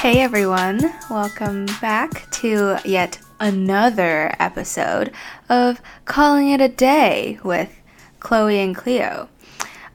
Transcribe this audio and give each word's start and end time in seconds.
Hey 0.00 0.20
everyone, 0.20 0.94
welcome 1.10 1.66
back 1.80 2.30
to 2.30 2.76
yet 2.84 3.18
another 3.40 4.32
episode 4.38 5.12
of 5.48 5.82
Calling 6.04 6.50
It 6.50 6.60
a 6.60 6.68
Day 6.68 7.40
with 7.42 7.76
Chloe 8.20 8.60
and 8.60 8.76
Cleo. 8.76 9.28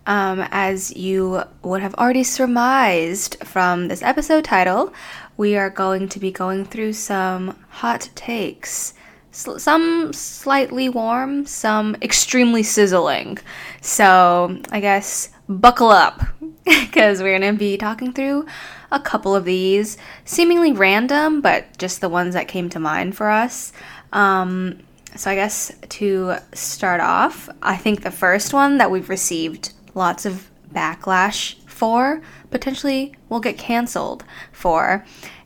Um, 0.05 0.45
as 0.51 0.93
you 0.97 1.43
would 1.61 1.81
have 1.81 1.95
already 1.95 2.25
surmised 2.25 3.37
from 3.45 3.87
this 3.87 4.03
episode 4.03 4.43
title, 4.43 4.93
we 5.37 5.55
are 5.55 5.69
going 5.69 6.09
to 6.09 6.19
be 6.19 6.31
going 6.31 6.65
through 6.65 6.91
some 6.91 7.57
hot 7.69 8.09
takes. 8.13 8.93
S- 9.33 9.63
some 9.63 10.13
slightly 10.13 10.89
warm, 10.89 11.47
some 11.47 11.95
extremely 12.03 12.61
sizzling. 12.61 13.39
So, 13.81 14.59
I 14.71 14.79
guess 14.79 15.29
buckle 15.49 15.89
up 15.89 16.21
because 16.65 17.21
we're 17.21 17.39
going 17.39 17.51
to 17.51 17.57
be 17.57 17.75
talking 17.77 18.13
through 18.13 18.45
a 18.91 18.99
couple 18.99 19.35
of 19.35 19.43
these, 19.43 19.97
seemingly 20.23 20.71
random, 20.71 21.41
but 21.41 21.77
just 21.79 21.99
the 21.99 22.09
ones 22.09 22.35
that 22.35 22.47
came 22.47 22.69
to 22.69 22.79
mind 22.79 23.17
for 23.17 23.29
us. 23.29 23.73
Um, 24.11 24.79
so, 25.15 25.31
I 25.31 25.35
guess 25.35 25.71
to 25.89 26.35
start 26.53 27.01
off, 27.01 27.49
I 27.63 27.75
think 27.75 28.03
the 28.03 28.11
first 28.11 28.53
one 28.53 28.77
that 28.77 28.91
we've 28.91 29.09
received 29.09 29.73
lots 29.95 30.27
of 30.27 30.51
backlash 30.71 31.55
for, 31.67 32.21
potentially 32.51 33.15
will 33.29 33.39
get 33.39 33.57
canceled 33.57 34.23
for, 34.51 35.03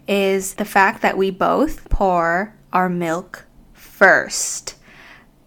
is 0.10 0.56
the 0.56 0.66
fact 0.66 1.02
that 1.04 1.18
we 1.18 1.32
both 1.32 1.90
pour 1.90 2.54
our 2.74 2.90
milk 2.90 3.47
first. 3.98 4.76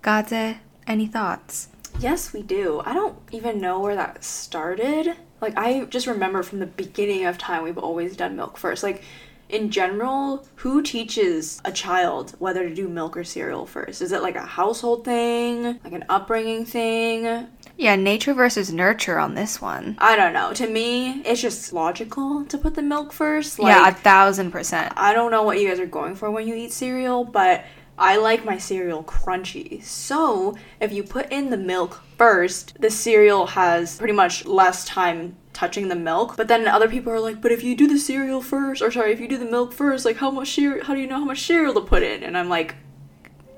Gaze, 0.02 0.56
any 0.84 1.06
thoughts? 1.06 1.68
Yes, 2.00 2.32
we 2.32 2.42
do. 2.42 2.82
I 2.84 2.92
don't 2.92 3.16
even 3.30 3.60
know 3.60 3.78
where 3.78 3.94
that 3.94 4.24
started. 4.24 5.14
Like, 5.40 5.56
I 5.56 5.84
just 5.84 6.08
remember 6.08 6.42
from 6.42 6.58
the 6.58 6.66
beginning 6.66 7.26
of 7.26 7.38
time, 7.38 7.62
we've 7.62 7.78
always 7.78 8.16
done 8.16 8.34
milk 8.34 8.58
first. 8.58 8.82
Like, 8.82 9.04
in 9.48 9.70
general, 9.70 10.46
who 10.56 10.82
teaches 10.82 11.60
a 11.64 11.70
child 11.70 12.34
whether 12.40 12.68
to 12.68 12.74
do 12.74 12.88
milk 12.88 13.16
or 13.16 13.22
cereal 13.22 13.66
first? 13.66 14.02
Is 14.02 14.10
it 14.10 14.22
like 14.22 14.36
a 14.36 14.44
household 14.44 15.04
thing, 15.04 15.78
like 15.84 15.92
an 15.92 16.04
upbringing 16.08 16.64
thing? 16.64 17.46
Yeah, 17.76 17.96
nature 17.96 18.34
versus 18.34 18.72
nurture 18.72 19.18
on 19.18 19.34
this 19.34 19.60
one. 19.60 19.96
I 19.98 20.16
don't 20.16 20.32
know. 20.32 20.52
To 20.54 20.68
me, 20.68 21.22
it's 21.22 21.40
just 21.40 21.72
logical 21.72 22.44
to 22.46 22.58
put 22.58 22.74
the 22.74 22.82
milk 22.82 23.12
first. 23.12 23.58
Like, 23.58 23.74
yeah, 23.74 23.88
a 23.88 23.94
thousand 23.94 24.50
percent. 24.50 24.92
I 24.96 25.12
don't 25.12 25.30
know 25.30 25.44
what 25.44 25.60
you 25.60 25.68
guys 25.68 25.80
are 25.80 25.86
going 25.86 26.16
for 26.16 26.30
when 26.30 26.46
you 26.48 26.54
eat 26.54 26.72
cereal, 26.72 27.24
but 27.24 27.64
I 28.00 28.16
like 28.16 28.46
my 28.46 28.56
cereal 28.56 29.04
crunchy. 29.04 29.84
So, 29.84 30.56
if 30.80 30.90
you 30.90 31.02
put 31.02 31.30
in 31.30 31.50
the 31.50 31.58
milk 31.58 32.02
first, 32.16 32.80
the 32.80 32.90
cereal 32.90 33.46
has 33.48 33.98
pretty 33.98 34.14
much 34.14 34.46
less 34.46 34.86
time 34.86 35.36
touching 35.52 35.88
the 35.88 35.94
milk. 35.94 36.36
But 36.38 36.48
then 36.48 36.66
other 36.66 36.88
people 36.88 37.12
are 37.12 37.20
like, 37.20 37.42
"But 37.42 37.52
if 37.52 37.62
you 37.62 37.76
do 37.76 37.86
the 37.86 37.98
cereal 37.98 38.40
first, 38.40 38.80
or 38.80 38.90
sorry, 38.90 39.12
if 39.12 39.20
you 39.20 39.28
do 39.28 39.36
the 39.36 39.44
milk 39.44 39.74
first, 39.74 40.06
like 40.06 40.16
how 40.16 40.30
much 40.30 40.54
cereal 40.54 40.84
how 40.84 40.94
do 40.94 41.00
you 41.00 41.06
know 41.06 41.18
how 41.18 41.26
much 41.26 41.42
cereal 41.42 41.74
to 41.74 41.82
put 41.82 42.02
in?" 42.02 42.22
And 42.22 42.38
I'm 42.38 42.48
like, 42.48 42.74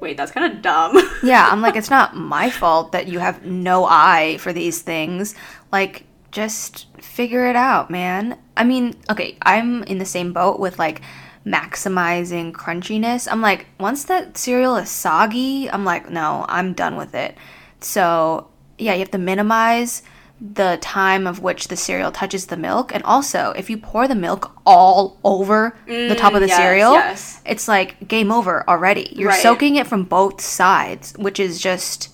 "Wait, 0.00 0.16
that's 0.16 0.32
kind 0.32 0.52
of 0.52 0.60
dumb." 0.60 0.98
yeah, 1.22 1.48
I'm 1.50 1.62
like 1.62 1.76
it's 1.76 1.90
not 1.90 2.16
my 2.16 2.50
fault 2.50 2.90
that 2.92 3.06
you 3.06 3.20
have 3.20 3.46
no 3.46 3.84
eye 3.84 4.38
for 4.40 4.52
these 4.52 4.82
things. 4.82 5.36
Like 5.70 6.04
just 6.32 6.86
figure 7.00 7.46
it 7.46 7.56
out, 7.56 7.90
man. 7.90 8.38
I 8.56 8.64
mean, 8.64 8.94
okay, 9.08 9.36
I'm 9.42 9.84
in 9.84 9.98
the 9.98 10.04
same 10.04 10.32
boat 10.32 10.58
with 10.58 10.78
like 10.78 11.02
maximizing 11.46 12.52
crunchiness. 12.52 13.28
I'm 13.30 13.40
like, 13.40 13.66
once 13.78 14.04
that 14.04 14.36
cereal 14.38 14.76
is 14.76 14.90
soggy, 14.90 15.68
I'm 15.70 15.84
like, 15.84 16.10
no, 16.10 16.44
I'm 16.48 16.72
done 16.72 16.96
with 16.96 17.14
it. 17.14 17.36
So, 17.80 18.48
yeah, 18.78 18.92
you 18.94 19.00
have 19.00 19.10
to 19.12 19.18
minimize 19.18 20.02
the 20.40 20.76
time 20.80 21.26
of 21.26 21.40
which 21.40 21.68
the 21.68 21.76
cereal 21.76 22.10
touches 22.10 22.46
the 22.46 22.56
milk. 22.56 22.92
And 22.92 23.02
also, 23.04 23.52
if 23.56 23.70
you 23.70 23.76
pour 23.76 24.08
the 24.08 24.14
milk 24.16 24.50
all 24.66 25.18
over 25.22 25.76
mm, 25.86 26.08
the 26.08 26.16
top 26.16 26.34
of 26.34 26.40
the 26.40 26.48
yes, 26.48 26.56
cereal, 26.56 26.92
yes. 26.94 27.40
it's 27.46 27.68
like 27.68 28.08
game 28.08 28.32
over 28.32 28.68
already. 28.68 29.12
You're 29.14 29.28
Right. 29.28 29.40
soaking 29.42 29.76
it 29.76 29.86
from 29.86 30.02
both 30.04 30.40
sides, 30.40 31.14
which 31.16 31.38
is 31.38 31.60
just 31.60 32.08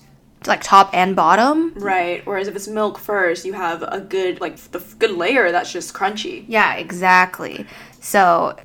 like 0.45 0.61
top 0.61 0.91
and 0.93 1.15
bottom. 1.15 1.73
right. 1.75 2.25
Whereas 2.25 2.47
if 2.47 2.55
it's 2.55 2.67
milk 2.67 2.97
first, 2.99 3.45
you 3.45 3.53
have 3.53 3.81
a 3.83 3.99
good 3.99 4.39
like 4.39 4.57
the 4.57 4.79
good 4.99 5.11
layer 5.11 5.51
that's 5.51 5.71
just 5.73 5.93
crunchy. 5.93 6.45
Yeah, 6.47 6.75
exactly. 6.75 7.65
So, 7.99 8.55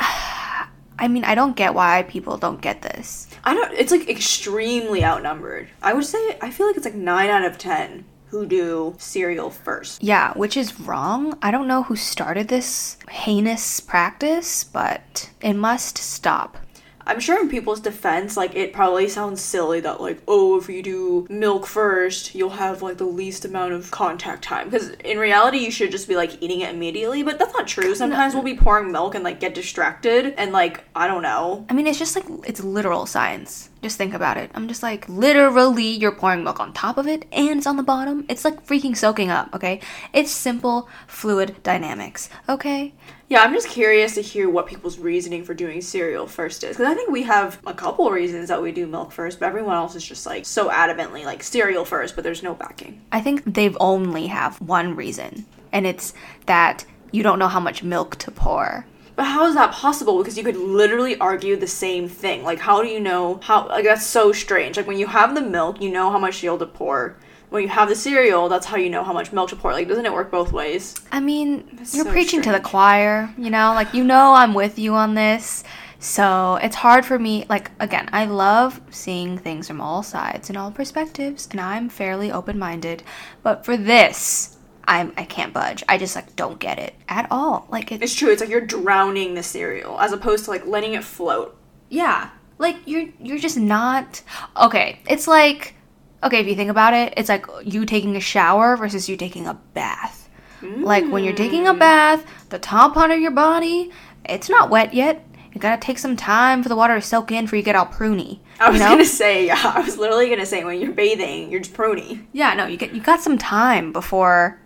I 0.98 1.08
mean, 1.08 1.24
I 1.24 1.34
don't 1.34 1.56
get 1.56 1.74
why 1.74 2.04
people 2.04 2.36
don't 2.36 2.60
get 2.60 2.82
this. 2.82 3.28
I 3.44 3.54
don't. 3.54 3.72
It's 3.72 3.90
like 3.90 4.08
extremely 4.08 5.04
outnumbered. 5.04 5.68
I 5.82 5.92
would 5.92 6.04
say 6.04 6.38
I 6.40 6.50
feel 6.50 6.66
like 6.66 6.76
it's 6.76 6.84
like 6.84 6.94
nine 6.94 7.30
out 7.30 7.44
of 7.44 7.58
ten 7.58 8.04
who 8.28 8.46
do 8.46 8.94
cereal 8.98 9.50
first. 9.50 10.02
Yeah, 10.02 10.32
which 10.34 10.56
is 10.56 10.80
wrong. 10.80 11.38
I 11.40 11.50
don't 11.50 11.68
know 11.68 11.84
who 11.84 11.94
started 11.94 12.48
this 12.48 12.96
heinous 13.08 13.78
practice, 13.80 14.64
but 14.64 15.30
it 15.40 15.54
must 15.54 15.98
stop. 15.98 16.58
I'm 17.06 17.20
sure 17.20 17.40
in 17.40 17.48
people's 17.48 17.80
defense, 17.80 18.36
like 18.36 18.54
it 18.54 18.72
probably 18.72 19.08
sounds 19.08 19.40
silly 19.40 19.80
that 19.80 20.00
like, 20.00 20.22
oh, 20.26 20.58
if 20.58 20.68
you 20.68 20.82
do 20.82 21.26
milk 21.28 21.66
first, 21.66 22.34
you'll 22.34 22.50
have 22.50 22.82
like 22.82 22.98
the 22.98 23.04
least 23.04 23.44
amount 23.44 23.72
of 23.72 23.90
contact 23.90 24.42
time. 24.42 24.70
Because 24.70 24.90
in 25.04 25.18
reality, 25.18 25.58
you 25.58 25.70
should 25.70 25.90
just 25.90 26.08
be 26.08 26.16
like 26.16 26.42
eating 26.42 26.60
it 26.60 26.74
immediately. 26.74 27.22
But 27.22 27.38
that's 27.38 27.52
not 27.52 27.66
true. 27.66 27.94
Sometimes 27.94 28.34
we'll 28.34 28.42
be 28.42 28.56
pouring 28.56 28.90
milk 28.92 29.14
and 29.14 29.24
like 29.24 29.40
get 29.40 29.54
distracted 29.54 30.34
and 30.36 30.52
like 30.52 30.84
I 30.94 31.06
don't 31.06 31.22
know. 31.22 31.66
I 31.68 31.74
mean, 31.74 31.86
it's 31.86 31.98
just 31.98 32.16
like 32.16 32.26
it's 32.46 32.62
literal 32.62 33.06
science. 33.06 33.70
Just 33.82 33.98
think 33.98 34.14
about 34.14 34.38
it. 34.38 34.50
I'm 34.54 34.66
just 34.66 34.82
like 34.82 35.06
literally 35.10 35.88
you're 35.88 36.12
pouring 36.12 36.42
milk 36.42 36.58
on 36.58 36.72
top 36.72 36.96
of 36.96 37.06
it 37.06 37.26
and 37.32 37.58
it's 37.58 37.66
on 37.66 37.76
the 37.76 37.82
bottom. 37.82 38.24
It's 38.30 38.44
like 38.44 38.66
freaking 38.66 38.96
soaking 38.96 39.30
up, 39.30 39.54
okay? 39.54 39.80
It's 40.14 40.30
simple 40.30 40.88
fluid 41.06 41.62
dynamics, 41.62 42.30
okay? 42.48 42.94
Yeah, 43.28 43.42
I'm 43.42 43.54
just 43.54 43.68
curious 43.68 44.14
to 44.14 44.20
hear 44.20 44.50
what 44.50 44.66
people's 44.66 44.98
reasoning 44.98 45.44
for 45.44 45.54
doing 45.54 45.80
cereal 45.80 46.26
first 46.26 46.62
is. 46.62 46.76
Because 46.76 46.92
I 46.92 46.94
think 46.94 47.10
we 47.10 47.22
have 47.22 47.58
a 47.66 47.72
couple 47.72 48.10
reasons 48.10 48.48
that 48.48 48.62
we 48.62 48.70
do 48.70 48.86
milk 48.86 49.12
first, 49.12 49.40
but 49.40 49.46
everyone 49.46 49.76
else 49.76 49.94
is 49.94 50.04
just 50.04 50.26
like 50.26 50.44
so 50.44 50.68
adamantly 50.68 51.24
like 51.24 51.42
cereal 51.42 51.84
first, 51.84 52.14
but 52.14 52.22
there's 52.22 52.42
no 52.42 52.54
backing. 52.54 53.00
I 53.12 53.20
think 53.20 53.42
they've 53.44 53.76
only 53.80 54.26
have 54.26 54.60
one 54.60 54.94
reason, 54.94 55.46
and 55.72 55.86
it's 55.86 56.12
that 56.46 56.84
you 57.12 57.22
don't 57.22 57.38
know 57.38 57.48
how 57.48 57.60
much 57.60 57.82
milk 57.82 58.16
to 58.16 58.30
pour. 58.30 58.86
But 59.16 59.26
how 59.26 59.46
is 59.46 59.54
that 59.54 59.72
possible? 59.72 60.18
Because 60.18 60.36
you 60.36 60.44
could 60.44 60.56
literally 60.56 61.16
argue 61.18 61.56
the 61.56 61.68
same 61.68 62.08
thing. 62.08 62.42
Like, 62.42 62.58
how 62.58 62.82
do 62.82 62.88
you 62.88 63.00
know 63.00 63.40
how? 63.42 63.68
Like, 63.68 63.84
that's 63.84 64.04
so 64.04 64.32
strange. 64.32 64.76
Like, 64.76 64.88
when 64.88 64.98
you 64.98 65.06
have 65.06 65.34
the 65.34 65.40
milk, 65.40 65.80
you 65.80 65.90
know 65.90 66.10
how 66.10 66.18
much 66.18 66.40
cereal 66.40 66.58
to 66.58 66.66
pour. 66.66 67.16
When 67.54 67.62
you 67.62 67.68
have 67.68 67.88
the 67.88 67.94
cereal, 67.94 68.48
that's 68.48 68.66
how 68.66 68.76
you 68.78 68.90
know 68.90 69.04
how 69.04 69.12
much 69.12 69.32
milk 69.32 69.50
to 69.50 69.54
pour. 69.54 69.70
Like, 69.70 69.86
doesn't 69.86 70.04
it 70.04 70.12
work 70.12 70.28
both 70.28 70.50
ways? 70.50 70.96
I 71.12 71.20
mean, 71.20 71.68
you're 71.92 72.04
so 72.04 72.10
preaching 72.10 72.42
to 72.42 72.50
the 72.50 72.58
choir, 72.58 73.32
you 73.38 73.48
know? 73.48 73.74
Like, 73.74 73.94
you 73.94 74.02
know 74.02 74.34
I'm 74.34 74.54
with 74.54 74.76
you 74.76 74.94
on 74.94 75.14
this. 75.14 75.62
So 76.00 76.56
it's 76.56 76.74
hard 76.74 77.06
for 77.06 77.16
me. 77.16 77.46
Like, 77.48 77.70
again, 77.78 78.10
I 78.12 78.24
love 78.24 78.80
seeing 78.90 79.38
things 79.38 79.68
from 79.68 79.80
all 79.80 80.02
sides 80.02 80.48
and 80.48 80.58
all 80.58 80.72
perspectives, 80.72 81.46
and 81.52 81.60
I'm 81.60 81.88
fairly 81.88 82.32
open 82.32 82.58
minded. 82.58 83.04
But 83.44 83.64
for 83.64 83.76
this, 83.76 84.56
I'm, 84.88 85.12
I 85.16 85.22
can't 85.22 85.52
budge. 85.52 85.84
I 85.88 85.96
just, 85.96 86.16
like, 86.16 86.34
don't 86.34 86.58
get 86.58 86.80
it 86.80 86.94
at 87.08 87.28
all. 87.30 87.68
Like, 87.70 87.92
it's, 87.92 88.02
It's 88.02 88.14
true. 88.16 88.32
It's 88.32 88.40
like 88.40 88.50
you're 88.50 88.62
drowning 88.62 89.34
the 89.34 89.44
cereal 89.44 90.00
as 90.00 90.10
opposed 90.12 90.46
to 90.46 90.50
like 90.50 90.66
letting 90.66 90.94
it 90.94 91.04
float. 91.04 91.56
yeah. 91.88 92.30
Like, 92.58 92.78
you're, 92.84 93.10
you're 93.20 93.38
just 93.38 93.58
not. 93.58 94.22
Okay, 94.60 94.98
it's 95.08 95.28
like, 95.28 95.76
okay, 96.24 96.40
if 96.40 96.46
you 96.46 96.54
think 96.54 96.70
about 96.70 96.94
it, 96.94 97.14
it's 97.16 97.28
like 97.28 97.46
you 97.62 97.84
taking 97.84 98.16
a 98.16 98.20
shower 98.20 98.76
versus 98.76 99.08
you 99.08 99.16
taking 99.16 99.46
a 99.46 99.54
bath. 99.74 100.24
Like 100.64 101.10
when 101.10 101.24
you're 101.24 101.34
taking 101.34 101.66
a 101.66 101.74
mm. 101.74 101.78
bath, 101.78 102.24
the 102.48 102.58
top 102.58 102.94
part 102.94 103.10
of 103.10 103.20
your 103.20 103.30
body, 103.30 103.90
it's 104.24 104.48
not 104.48 104.70
wet 104.70 104.94
yet. 104.94 105.24
You 105.52 105.60
gotta 105.60 105.80
take 105.80 105.98
some 105.98 106.16
time 106.16 106.62
for 106.62 106.68
the 106.68 106.76
water 106.76 106.94
to 106.94 107.00
soak 107.00 107.30
in 107.30 107.44
before 107.44 107.58
you 107.58 107.62
get 107.62 107.76
all 107.76 107.86
pruny. 107.86 108.40
I 108.58 108.70
was 108.70 108.80
you 108.80 108.84
know? 108.84 108.92
gonna 108.92 109.04
say, 109.04 109.46
yeah, 109.46 109.60
I 109.76 109.80
was 109.80 109.98
literally 109.98 110.28
gonna 110.28 110.46
say 110.46 110.64
when 110.64 110.80
you're 110.80 110.92
bathing, 110.92 111.50
you're 111.50 111.60
just 111.60 111.76
pruny. 111.76 112.24
Yeah, 112.32 112.54
no, 112.54 112.66
you 112.66 112.76
get 112.76 112.94
you 112.94 113.00
got 113.00 113.20
some 113.20 113.38
time 113.38 113.92
before 113.92 114.58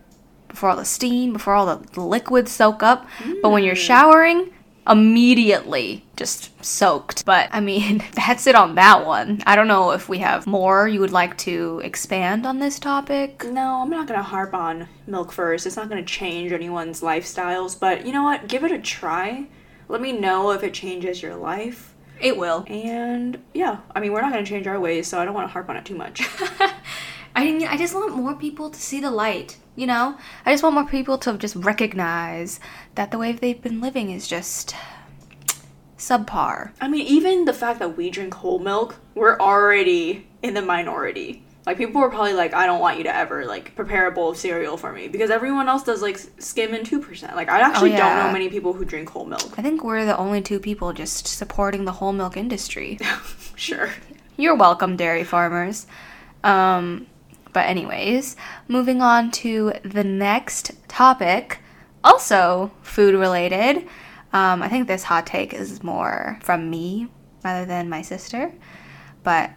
before 0.47 0.71
all 0.71 0.77
the 0.77 0.85
steam, 0.85 1.35
before 1.35 1.55
all 1.55 1.67
the, 1.67 1.87
the 1.93 2.01
liquids 2.01 2.51
soak 2.51 2.83
up. 2.83 3.07
But 3.43 3.51
when 3.51 3.65
you're 3.65 3.75
mm. 3.75 3.87
showering, 3.87 4.51
immediately 4.89 6.05
just 6.17 6.65
soaked. 6.65 7.25
But 7.25 7.49
I 7.53 7.61
mean, 7.61 8.03
that's 8.15 8.47
it 8.47 8.55
on 8.55 8.75
that 8.77 9.07
one. 9.07 9.43
I 9.47 9.57
don't 9.57 9.69
know 9.69 9.93
if 9.93 10.09
we 10.09 10.19
have 10.19 10.47
more 10.47 10.89
you 10.89 11.01
would 11.01 11.13
like 11.13 11.37
to 11.39 11.81
expand 11.85 12.47
on 12.47 12.59
this 12.59 12.79
topic. 12.79 13.45
No, 13.45 13.83
I'm 13.83 13.91
not 13.91 14.07
gonna 14.07 14.23
harp 14.23 14.55
on 14.55 14.89
milk 15.07 15.33
first. 15.33 15.67
It's 15.67 15.77
not 15.77 15.89
gonna 15.89 16.05
change 16.05 16.53
anyone's 16.53 17.01
lifestyles, 17.01 17.79
but 17.79 18.07
you 18.07 18.13
know 18.13 18.23
what? 18.25 18.49
Give 18.49 18.65
it 18.65 18.73
a 18.73 18.79
try. 18.79 19.47
Let 19.89 20.01
me 20.01 20.13
know 20.13 20.51
if 20.51 20.63
it 20.63 20.75
changes 20.75 21.23
your 21.23 21.37
life. 21.37 21.95
It 22.21 22.37
will. 22.37 22.65
And 22.67 23.39
yeah, 23.55 23.79
I 23.95 24.01
mean, 24.01 24.13
we're 24.13 24.23
not 24.23 24.33
gonna 24.33 24.45
change 24.45 24.67
our 24.67 24.81
ways, 24.81 25.07
so 25.07 25.19
I 25.19 25.25
don't 25.25 25.35
wanna 25.35 25.49
harp 25.49 25.69
on 25.69 25.77
it 25.77 25.85
too 25.85 25.97
much. 25.97 26.23
I 27.37 27.45
mean, 27.45 27.69
I 27.69 27.77
just 27.77 27.95
want 27.95 28.17
more 28.17 28.35
people 28.35 28.71
to 28.71 28.81
see 28.81 29.01
the 29.01 29.11
light, 29.11 29.59
you 29.79 29.87
know? 29.87 30.19
I 30.45 30.53
just 30.53 30.63
want 30.63 30.75
more 30.75 30.87
people 30.87 31.19
to 31.19 31.39
just 31.39 31.57
recognize 31.57 32.59
that 32.97 33.11
the 33.11 33.19
way 33.19 33.33
they've 33.33 33.63
been 33.63 33.81
living 33.81 34.11
is 34.11 34.27
just 34.27 34.75
subpar. 35.97 36.73
I 36.81 36.89
mean, 36.89 37.07
even 37.07 37.45
the 37.45 37.53
fact 37.53 37.79
that 37.79 37.97
we 37.97 38.11
drink 38.11 38.35
whole 38.35 38.59
milk, 38.59 38.97
we're 39.15 39.39
already 39.39 40.27
in 40.43 40.55
the 40.55 40.63
minority. 40.63 41.45
Like 41.65 41.77
people 41.77 42.01
were 42.01 42.09
probably 42.09 42.33
like, 42.33 42.55
I 42.55 42.67
don't 42.67 42.81
want 42.81 42.97
you 42.97 43.05
to 43.05 43.15
ever 43.15 43.45
like 43.45 43.77
prepare 43.77 44.07
a 44.09 44.11
bowl 44.11 44.31
of 44.31 44.37
cereal 44.37 44.77
for 44.77 44.91
me 44.91 45.07
because 45.07 45.31
everyone 45.31 45.69
else 45.69 45.83
does 45.83 46.01
like 46.01 46.19
skim 46.39 46.73
and 46.73 46.85
two 46.85 46.99
percent. 46.99 47.37
Like 47.37 47.51
I 47.51 47.61
actually 47.61 47.91
don't 47.91 48.17
know 48.17 48.33
many 48.33 48.49
people 48.49 48.73
who 48.73 48.87
drink 48.87 49.11
whole 49.11 49.27
milk. 49.27 49.59
I 49.59 49.63
think 49.63 49.85
we're 49.85 50.07
the 50.07 50.17
only 50.17 50.41
two 50.41 50.61
people 50.61 50.95
just 50.95 51.27
supporting 51.29 51.85
the 51.85 51.93
whole 51.93 52.13
milk 52.13 52.39
industry. 52.39 52.99
sure. 53.55 53.91
You're 54.39 54.55
welcome, 54.55 54.97
dairy 54.97 55.25
farmers. 55.25 55.87
Um, 56.43 57.07
but, 57.53 57.67
anyways, 57.67 58.37
moving 58.67 59.01
on 59.03 59.31
to 59.33 59.73
the 59.85 60.05
next 60.05 60.73
topic, 60.89 61.59
also 62.05 62.71
food 62.83 63.15
related. 63.15 63.89
Um, 64.33 64.63
I 64.63 64.69
think 64.69 64.87
this 64.87 65.05
hot 65.05 65.27
take 65.27 65.55
is 65.55 65.83
more 65.83 66.39
from 66.43 66.71
me 66.71 67.09
rather 67.45 67.65
than 67.65 67.89
my 67.89 68.03
sister, 68.03 68.53
but 69.23 69.51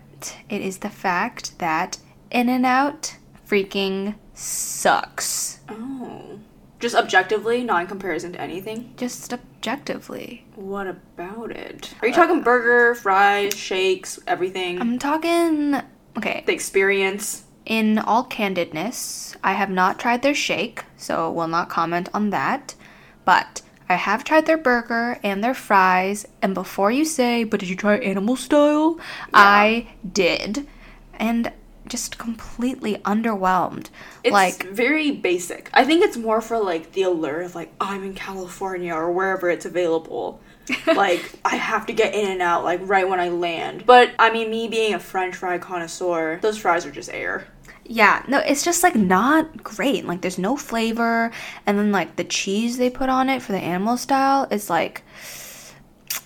it 0.50 0.62
is 0.62 0.78
the 0.78 0.90
fact 0.90 1.58
that 1.60 1.98
In 2.30 2.48
N 2.48 2.64
Out 2.66 3.18
freaking 3.48 4.16
sucks. 4.34 5.60
Oh. 5.70 6.40
Just 6.80 6.96
objectively, 6.96 7.64
not 7.64 7.82
in 7.82 7.88
comparison 7.88 8.34
to 8.34 8.42
anything. 8.42 8.94
Just 8.98 9.32
objectively. 9.32 10.46
What 10.56 10.88
about 10.88 11.52
it? 11.52 11.94
Are 12.02 12.08
you 12.08 12.14
talking 12.14 12.42
burger, 12.42 12.96
fries, 12.96 13.56
shakes, 13.56 14.20
everything? 14.26 14.82
I'm 14.82 14.98
talking. 14.98 15.76
Okay, 16.18 16.44
the 16.48 16.54
experience. 16.54 17.44
In 17.66 18.00
all 18.00 18.26
candidness, 18.26 19.36
I 19.44 19.54
have 19.54 19.70
not 19.70 20.00
tried 20.00 20.22
their 20.22 20.36
shake, 20.36 20.84
so 20.98 21.32
will 21.32 21.48
not 21.48 21.70
comment 21.70 22.10
on 22.14 22.32
that. 22.32 22.76
But 23.24 23.62
I 23.88 23.96
have 23.96 24.24
tried 24.24 24.46
their 24.46 24.58
burger 24.58 25.20
and 25.22 25.44
their 25.44 25.54
fries, 25.54 26.26
and 26.42 26.54
before 26.54 26.92
you 26.92 27.06
say, 27.06 27.44
but 27.44 27.60
did 27.60 27.70
you 27.70 27.76
try 27.76 27.98
animal 27.98 28.36
style? 28.36 29.00
I 29.34 29.90
did. 30.12 30.68
And 31.16 31.52
just 31.88 32.18
completely 32.18 32.96
underwhelmed. 33.00 33.90
It's 34.24 34.32
like, 34.32 34.64
very 34.64 35.12
basic. 35.12 35.70
I 35.74 35.84
think 35.84 36.04
it's 36.06 36.16
more 36.16 36.40
for 36.40 36.58
like 36.58 36.94
the 36.94 37.04
allure 37.04 37.42
of 37.42 37.54
like 37.54 37.74
oh, 37.82 37.88
I'm 37.88 38.04
in 38.04 38.14
California 38.14 38.94
or 38.94 39.12
wherever 39.12 39.50
it's 39.50 39.66
available. 39.66 40.40
like 40.88 41.32
I 41.46 41.56
have 41.56 41.86
to 41.88 41.94
get 41.94 42.14
in 42.14 42.30
and 42.32 42.42
out 42.42 42.64
like 42.64 42.80
right 42.84 43.08
when 43.08 43.20
I 43.20 43.30
land. 43.30 43.86
But 43.86 44.12
I 44.20 44.32
mean, 44.32 44.50
me 44.50 44.68
being 44.68 44.94
a 44.94 45.00
French 45.00 45.36
fry 45.36 45.58
connoisseur, 45.58 46.40
those 46.42 46.58
fries 46.58 46.86
are 46.86 46.92
just 46.92 47.10
air. 47.12 47.48
yeah, 47.86 48.24
no, 48.28 48.38
it's 48.40 48.64
just 48.64 48.84
like 48.84 48.96
not 48.96 49.64
great. 49.64 50.06
Like, 50.06 50.22
there's 50.22 50.38
no 50.38 50.56
flavor, 50.56 51.32
and 51.66 51.78
then 51.78 51.92
like 51.92 52.16
the 52.16 52.24
cheese 52.24 52.78
they 52.78 52.90
put 52.90 53.10
on 53.10 53.30
it 53.30 53.42
for 53.42 53.52
the 53.52 53.60
animal 53.60 53.98
style 53.98 54.48
is 54.52 54.70
like, 54.70 55.04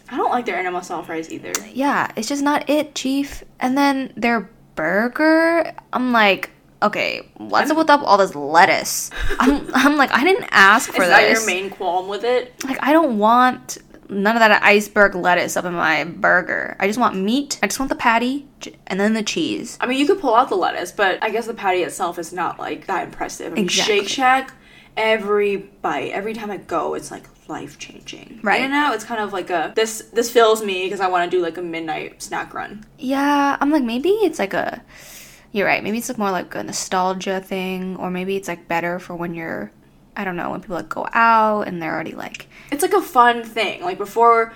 I 0.09 0.17
don't 0.17 0.29
like 0.31 0.45
their 0.45 0.57
animal 0.57 0.81
style 0.81 1.01
fries 1.03 1.31
either. 1.31 1.53
yeah, 1.73 2.11
it's 2.15 2.27
just 2.27 2.43
not 2.43 2.69
it, 2.69 2.93
chief. 2.93 3.43
And 3.59 3.77
then 3.77 4.13
their 4.15 4.49
burger, 4.75 5.73
I'm 5.93 6.11
like, 6.11 6.51
okay, 6.83 7.27
what's 7.37 7.71
up 7.71 7.77
with 7.77 7.89
up 7.89 8.01
all 8.03 8.17
this 8.17 8.35
lettuce? 8.35 9.09
I'm, 9.39 9.67
I'm 9.73 9.95
like, 9.97 10.11
I 10.11 10.23
didn't 10.23 10.47
ask 10.51 10.91
for 10.93 11.01
Is 11.03 11.09
that 11.09 11.21
this. 11.21 11.39
your 11.39 11.47
main 11.47 11.71
qualm 11.71 12.07
with 12.07 12.23
it? 12.23 12.53
like, 12.65 12.77
I 12.83 12.93
don't 12.93 13.17
want 13.17 13.79
none 14.10 14.36
of 14.36 14.40
that 14.40 14.63
iceberg 14.63 15.16
lettuce 15.16 15.57
up 15.57 15.66
in 15.66 15.74
my 15.74 16.04
burger. 16.04 16.75
I 16.80 16.88
just 16.88 17.00
want 17.00 17.16
meat. 17.16 17.60
I 17.63 17.68
just 17.68 17.80
want 17.80 17.90
the 17.90 17.96
patty 17.96 18.48
and 18.88 19.00
then 19.00 19.13
the 19.13 19.24
cheese. 19.24 19.78
I 19.81 19.88
mean, 19.88 20.00
you 20.00 20.07
could 20.07 20.19
pull 20.19 20.36
out 20.36 20.50
the 20.50 20.56
lettuce, 20.56 20.92
but 20.92 21.22
I 21.24 21.30
guess 21.30 21.48
the 21.48 21.54
patty 21.54 21.84
itself 21.84 22.19
is 22.19 22.31
not 22.34 22.60
like 22.60 22.88
that 22.88 23.06
impressive. 23.06 23.54
I 23.54 23.56
mean, 23.56 23.66
Exactly. 23.66 24.00
Shake 24.00 24.10
Shack, 24.10 24.54
every 24.98 25.57
bite, 25.57 26.12
every 26.12 26.34
time 26.34 26.52
I 26.52 26.57
go, 26.57 26.94
it's 26.94 27.12
like 27.12 27.25
life 27.48 27.78
changing. 27.78 28.40
Right. 28.44 28.62
And 28.62 28.72
now 28.72 28.94
it's 28.94 29.04
kind 29.04 29.22
of 29.22 29.34
like 29.34 29.50
a 29.50 29.74
this 29.75 30.10
this 30.13 30.31
fills 30.31 30.63
me 30.63 30.86
because 30.86 31.00
I 31.00 31.07
want 31.07 31.30
to 31.30 31.38
do 31.38 31.42
like 31.42 31.57
a 31.57 31.62
midnight 31.62 32.22
snack 32.22 32.54
run. 32.54 32.86
Yeah, 32.98 33.57
I'm 33.60 33.72
like, 33.72 33.84
maybe 33.84 34.10
it's 34.10 34.40
like 34.40 34.54
a. 34.54 34.81
You're 35.52 35.68
right. 35.68 35.81
Maybe 35.81 36.00
it's 36.00 36.10
like 36.10 36.18
more 36.18 36.31
like 36.31 36.54
a 36.54 36.63
nostalgia 36.63 37.40
thing, 37.40 37.96
or 37.96 38.12
maybe 38.12 38.36
it's 38.36 38.50
like 38.50 38.68
better 38.68 39.00
for 39.00 39.16
when 39.16 39.34
you're, 39.34 39.72
I 40.17 40.23
don't 40.23 40.35
know, 40.35 40.51
when 40.51 40.62
people 40.62 40.75
like 40.75 40.89
go 40.89 41.07
out 41.13 41.67
and 41.67 41.81
they're 41.81 41.94
already 41.94 42.13
like, 42.13 42.47
It's 42.71 42.81
like 42.81 42.94
a 42.94 43.01
fun 43.01 43.44
thing. 43.44 43.83
Like 43.83 43.97
before. 43.97 44.53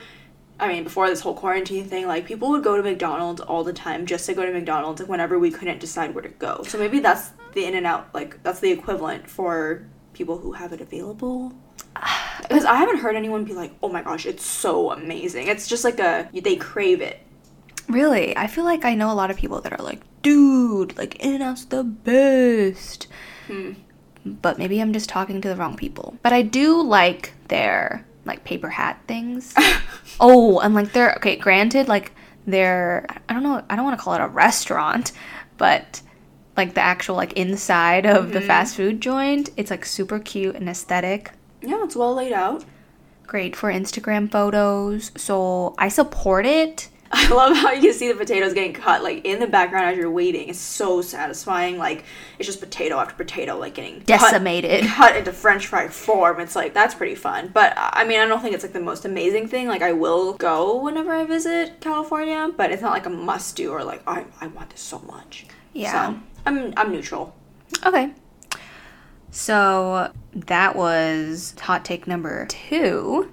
I 0.62 0.68
mean, 0.68 0.84
before 0.84 1.08
this 1.08 1.22
whole 1.22 1.34
quarantine 1.34 1.86
thing, 1.86 2.06
like 2.06 2.26
people 2.26 2.50
would 2.50 2.64
go 2.64 2.76
to 2.76 2.84
McDonald's 2.84 3.40
all 3.40 3.64
the 3.64 3.72
time 3.72 4.06
just 4.06 4.26
to 4.26 4.34
go 4.34 4.46
to 4.46 4.52
McDonald's, 4.52 5.00
like 5.00 5.10
whenever 5.10 5.40
we 5.40 5.52
couldn't 5.52 5.80
decide 5.80 6.14
where 6.14 6.22
to 6.22 6.28
go. 6.30 6.64
So 6.68 6.78
maybe 6.78 7.00
that's 7.00 7.32
the 7.54 7.64
in 7.64 7.76
and 7.76 7.86
out, 7.86 8.14
like 8.14 8.44
that's 8.44 8.60
the 8.60 8.70
equivalent 8.70 9.30
for 9.30 9.88
people 10.12 10.38
who 10.38 10.52
have 10.52 10.74
it 10.74 10.82
available. 10.82 11.54
Because 12.42 12.66
I 12.66 12.76
haven't 12.76 13.00
heard 13.00 13.16
anyone 13.16 13.44
be 13.44 13.54
like, 13.54 13.74
"Oh 13.84 13.90
my 13.90 14.02
gosh, 14.02 14.26
it's 14.26 14.46
so 14.46 14.92
amazing." 14.92 15.48
It's 15.48 15.68
just 15.68 15.84
like 15.84 16.00
a 16.00 16.30
they 16.34 16.56
crave 16.56 17.02
it. 17.02 17.20
Really? 17.90 18.36
I 18.38 18.48
feel 18.48 18.64
like 18.64 18.86
I 18.86 18.96
know 18.96 19.12
a 19.12 19.14
lot 19.14 19.30
of 19.30 19.38
people 19.38 19.62
that 19.62 19.74
are 19.74 19.84
like, 19.84 20.02
dude, 20.22 20.98
like 20.98 21.16
In 21.24 21.34
and 21.34 21.44
Out's 21.44 21.66
the 21.66 21.84
best. 21.84 23.08
Hmm. 23.48 23.74
But 24.26 24.58
maybe 24.58 24.82
I'm 24.82 24.94
just 24.94 25.10
talking 25.10 25.42
to 25.42 25.50
the 25.50 25.56
wrong 25.56 25.76
people. 25.76 26.18
But 26.22 26.34
I 26.34 26.42
do 26.42 26.82
like 26.82 27.34
their 27.48 28.06
like 28.26 28.44
paper 28.44 28.70
hat 28.70 29.02
things. 29.08 29.54
oh, 30.20 30.60
and 30.60 30.74
like 30.74 30.92
they're 30.94 31.14
okay, 31.16 31.36
granted, 31.36 31.88
like 31.88 32.14
they're 32.46 33.06
I 33.28 33.34
don't 33.34 33.44
know, 33.44 33.64
I 33.70 33.76
don't 33.76 33.86
want 33.86 33.98
to 33.98 34.04
call 34.04 34.14
it 34.14 34.22
a 34.22 34.28
restaurant, 34.28 35.12
but 35.58 36.02
like 36.58 36.74
the 36.74 36.82
actual 36.82 37.16
like 37.16 37.34
inside 37.34 38.06
of 38.06 38.32
the 38.34 38.40
mm-hmm. 38.40 38.48
fast 38.48 38.76
food 38.76 39.02
joint, 39.02 39.50
it's 39.58 39.72
like 39.72 39.86
super 39.86 40.20
cute 40.20 40.56
and 40.56 40.70
aesthetic. 40.70 41.32
Yeah, 41.62 41.84
it's 41.84 41.96
well 41.96 42.14
laid 42.14 42.34
out. 42.34 42.66
Great 43.26 43.56
for 43.56 43.72
Instagram 43.72 44.32
photos. 44.32 45.12
So 45.16 45.76
I 45.78 45.88
support 45.88 46.46
it. 46.46 46.90
I 47.12 47.28
love 47.30 47.58
how 47.58 47.72
you 47.72 47.82
can 47.82 47.94
see 47.94 48.08
the 48.08 48.18
potatoes 48.18 48.54
getting 48.54 48.74
cut 48.74 49.02
like 49.04 49.26
in 49.26 49.40
the 49.40 49.48
background 49.48 49.88
as 49.88 49.98
you're 49.98 50.12
waiting. 50.12 50.50
It's 50.50 50.60
so 50.60 51.02
satisfying. 51.02 51.78
Like 51.78 52.06
it's 52.38 52.46
just 52.46 52.60
potato 52.60 52.98
after 52.98 53.16
potato, 53.16 53.58
like 53.58 53.74
getting 53.74 54.00
cut- 54.00 54.06
Decimated. 54.06 54.86
cut, 54.86 55.16
into 55.16 55.34
French 55.34 55.68
fry 55.68 55.88
form. 55.88 56.40
It's 56.40 56.56
like 56.56 56.74
that's 56.74 56.94
pretty 56.94 57.16
fun. 57.16 57.50
But 57.54 57.78
uh, 57.78 57.90
I 57.94 58.06
mean, 58.06 58.20
I 58.20 58.26
don't 58.26 58.42
think 58.42 58.54
it's 58.54 58.64
like 58.64 58.74
the 58.74 58.80
most 58.80 59.06
amazing 59.06 59.48
thing. 59.48 59.68
Like 59.68 59.82
I 59.82 59.92
will 59.92 60.34
go 60.34 60.82
whenever 60.82 61.12
I 61.12 61.26
visit 61.26 61.80
California, 61.82 62.52
but 62.56 62.72
it's 62.72 62.82
not 62.82 62.92
like 62.92 63.06
a 63.06 63.12
must 63.12 63.56
do 63.56 63.72
or 63.72 63.84
like 63.84 64.02
I 64.08 64.26
I 64.40 64.48
want 64.48 64.70
this 64.70 64.82
so 64.82 65.00
much. 65.00 65.46
Yeah. 65.74 66.14
So 66.14 66.20
I'm 66.46 66.74
I'm 66.78 66.92
neutral. 66.92 67.36
Okay. 67.86 68.12
So 69.32 70.12
that 70.34 70.76
was 70.76 71.56
hot 71.60 71.86
take 71.86 72.08
number 72.08 72.46
two. 72.48 73.32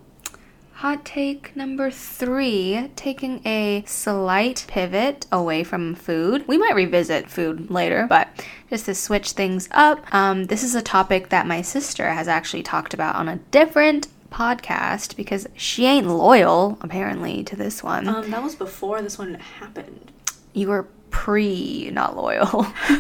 Hot 0.80 1.06
take 1.06 1.56
number 1.56 1.90
three, 1.90 2.90
taking 2.96 3.40
a 3.46 3.82
slight 3.86 4.66
pivot 4.68 5.24
away 5.32 5.64
from 5.64 5.94
food. 5.94 6.46
We 6.46 6.58
might 6.58 6.74
revisit 6.74 7.30
food 7.30 7.70
later, 7.70 8.04
but 8.06 8.28
just 8.68 8.84
to 8.84 8.94
switch 8.94 9.32
things 9.32 9.70
up, 9.70 10.04
um, 10.14 10.44
this 10.44 10.62
is 10.62 10.74
a 10.74 10.82
topic 10.82 11.30
that 11.30 11.46
my 11.46 11.62
sister 11.62 12.10
has 12.10 12.28
actually 12.28 12.62
talked 12.62 12.92
about 12.92 13.14
on 13.16 13.26
a 13.26 13.36
different 13.50 14.08
podcast 14.30 15.16
because 15.16 15.46
she 15.56 15.86
ain't 15.86 16.08
loyal, 16.08 16.76
apparently, 16.82 17.42
to 17.44 17.56
this 17.56 17.82
one. 17.82 18.06
Um, 18.06 18.30
that 18.30 18.42
was 18.42 18.54
before 18.54 19.00
this 19.00 19.18
one 19.18 19.34
happened. 19.34 20.12
you 20.52 20.68
were 20.68 20.86
pre 21.10 21.88
not 21.90 22.14
loyal. 22.18 22.66
you 22.90 22.98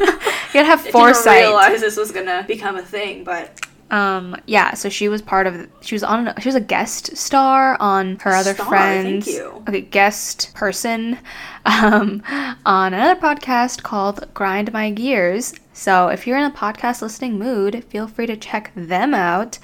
gotta 0.54 0.64
have 0.64 0.80
I 0.80 0.82
didn't 0.84 0.92
foresight. 0.92 1.40
realize 1.42 1.82
this 1.82 1.98
was 1.98 2.10
gonna 2.10 2.42
become 2.48 2.76
a 2.76 2.82
thing, 2.82 3.22
but 3.22 3.60
Um, 3.90 4.36
yeah, 4.46 4.74
so 4.74 4.88
she 4.88 5.08
was 5.08 5.22
part 5.22 5.46
of. 5.46 5.68
She 5.80 5.94
was 5.94 6.02
on. 6.02 6.34
She 6.40 6.48
was 6.48 6.56
a 6.56 6.60
guest 6.60 7.16
star 7.16 7.76
on 7.80 8.16
her 8.20 8.32
other 8.32 8.54
Star, 8.54 8.66
friends. 8.66 9.26
thank 9.26 9.36
you. 9.36 9.62
Okay, 9.68 9.80
guest 9.82 10.52
person, 10.54 11.18
um, 11.66 12.22
on 12.66 12.94
another 12.94 13.20
podcast 13.20 13.82
called 13.84 14.26
Grind 14.34 14.72
My 14.72 14.90
Gears. 14.90 15.54
So 15.72 16.08
if 16.08 16.26
you're 16.26 16.38
in 16.38 16.50
a 16.50 16.54
podcast 16.54 17.00
listening 17.00 17.38
mood, 17.38 17.84
feel 17.84 18.08
free 18.08 18.26
to 18.26 18.36
check 18.36 18.72
them 18.74 19.14
out. 19.14 19.58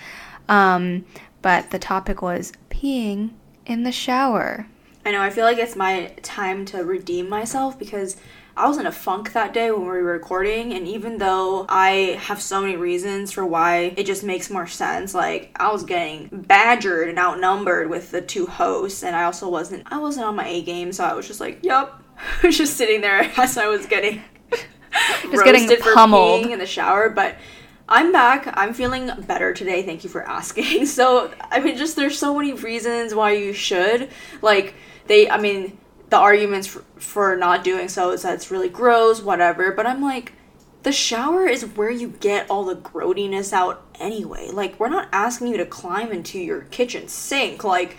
Um, 0.49 1.05
but 1.41 1.71
the 1.71 1.79
topic 1.79 2.23
was 2.23 2.53
peeing 2.71 3.31
in 3.67 3.83
the 3.83 3.93
shower. 3.93 4.67
I 5.05 5.11
know, 5.11 5.21
I 5.21 5.31
feel 5.31 5.45
like 5.45 5.59
it's 5.59 5.75
my 5.75 6.13
time 6.23 6.65
to 6.67 6.85
redeem 6.85 7.29
myself 7.29 7.77
because 7.77 8.17
I 8.57 8.69
was 8.69 8.77
in 8.79 8.87
a 8.87 8.93
funk 8.93 9.33
that 9.33 9.55
day 9.55 9.71
when 9.71 9.81
we 9.83 9.87
were 9.87 10.03
recording, 10.03 10.75
and 10.75 10.87
even 10.87 11.19
though 11.19 11.65
I 11.69 12.19
have 12.21 12.41
so 12.43 12.61
many 12.61 12.77
reasons 12.77 13.33
for 13.33 13.47
why 13.47 13.95
it 13.97 14.05
just 14.05 14.23
makes 14.23 14.51
more 14.51 14.67
sense, 14.67 15.15
like 15.15 15.57
I 15.59 15.73
was 15.73 15.85
getting 15.85 16.29
badgered 16.31 17.09
and 17.09 17.19
outnumbered 17.19 17.89
with 17.89 18.11
the 18.11 18.21
two 18.21 18.47
hosts, 18.47 19.03
and 19.03 19.17
I 19.17 19.25
also 19.25 19.49
wasn't 19.49 19.85
I 19.91 19.99
wasn't 19.99 20.27
on 20.27 20.37
my 20.37 20.47
A 20.47 20.63
game, 20.63 20.93
so 20.93 21.05
I 21.05 21.15
was 21.15 21.27
just 21.27 21.41
like, 21.41 21.65
Yup. 21.65 22.03
I 22.43 22.47
was 22.47 22.59
just 22.59 22.77
sitting 22.77 23.01
there 23.01 23.21
as 23.39 23.57
I 23.57 23.67
was 23.69 23.87
getting 23.87 24.23
Just 25.31 25.45
getting 25.45 25.69
pummeled. 25.95 26.47
in 26.47 26.59
the 26.59 26.67
shower, 26.67 27.09
but 27.09 27.37
I'm 27.89 28.13
back. 28.13 28.53
I'm 28.55 28.75
feeling 28.75 29.11
better 29.27 29.55
today. 29.55 29.83
Thank 29.83 30.05
you 30.05 30.11
for 30.11 30.23
asking. 30.23 30.87
So, 30.93 31.33
I 31.51 31.61
mean, 31.61 31.77
just 31.77 31.97
there's 31.97 32.19
so 32.19 32.37
many 32.37 32.53
reasons 32.53 33.15
why 33.15 33.33
you 33.33 33.53
should. 33.55 34.11
Like, 34.43 34.75
they, 35.07 35.31
I 35.31 35.39
mean, 35.39 35.79
the 36.13 36.19
arguments 36.19 36.67
for, 36.69 36.85
for 36.97 37.37
not 37.37 37.65
doing 37.65 37.89
so 37.89 38.11
is 38.11 38.21
that 38.23 38.35
it's 38.35 38.51
really 38.51 38.69
gross, 38.69 39.23
whatever. 39.23 39.73
But 39.73 39.87
I'm 39.87 40.03
like, 40.03 40.35
the 40.83 40.93
shower 40.93 41.47
is 41.47 41.65
where 41.65 41.91
you 41.91 42.09
get 42.21 42.49
all 42.51 42.67
the 42.67 42.77
grody-ness 42.77 43.51
out 43.53 43.83
anyway. 43.99 44.51
Like, 44.51 44.79
we're 44.79 44.91
not 44.91 45.09
asking 45.11 45.47
you 45.49 45.57
to 45.57 45.65
climb 45.65 46.13
into 46.13 46.39
your 46.39 46.63
kitchen 46.71 47.09
sink. 47.09 47.65
Like, 47.65 47.97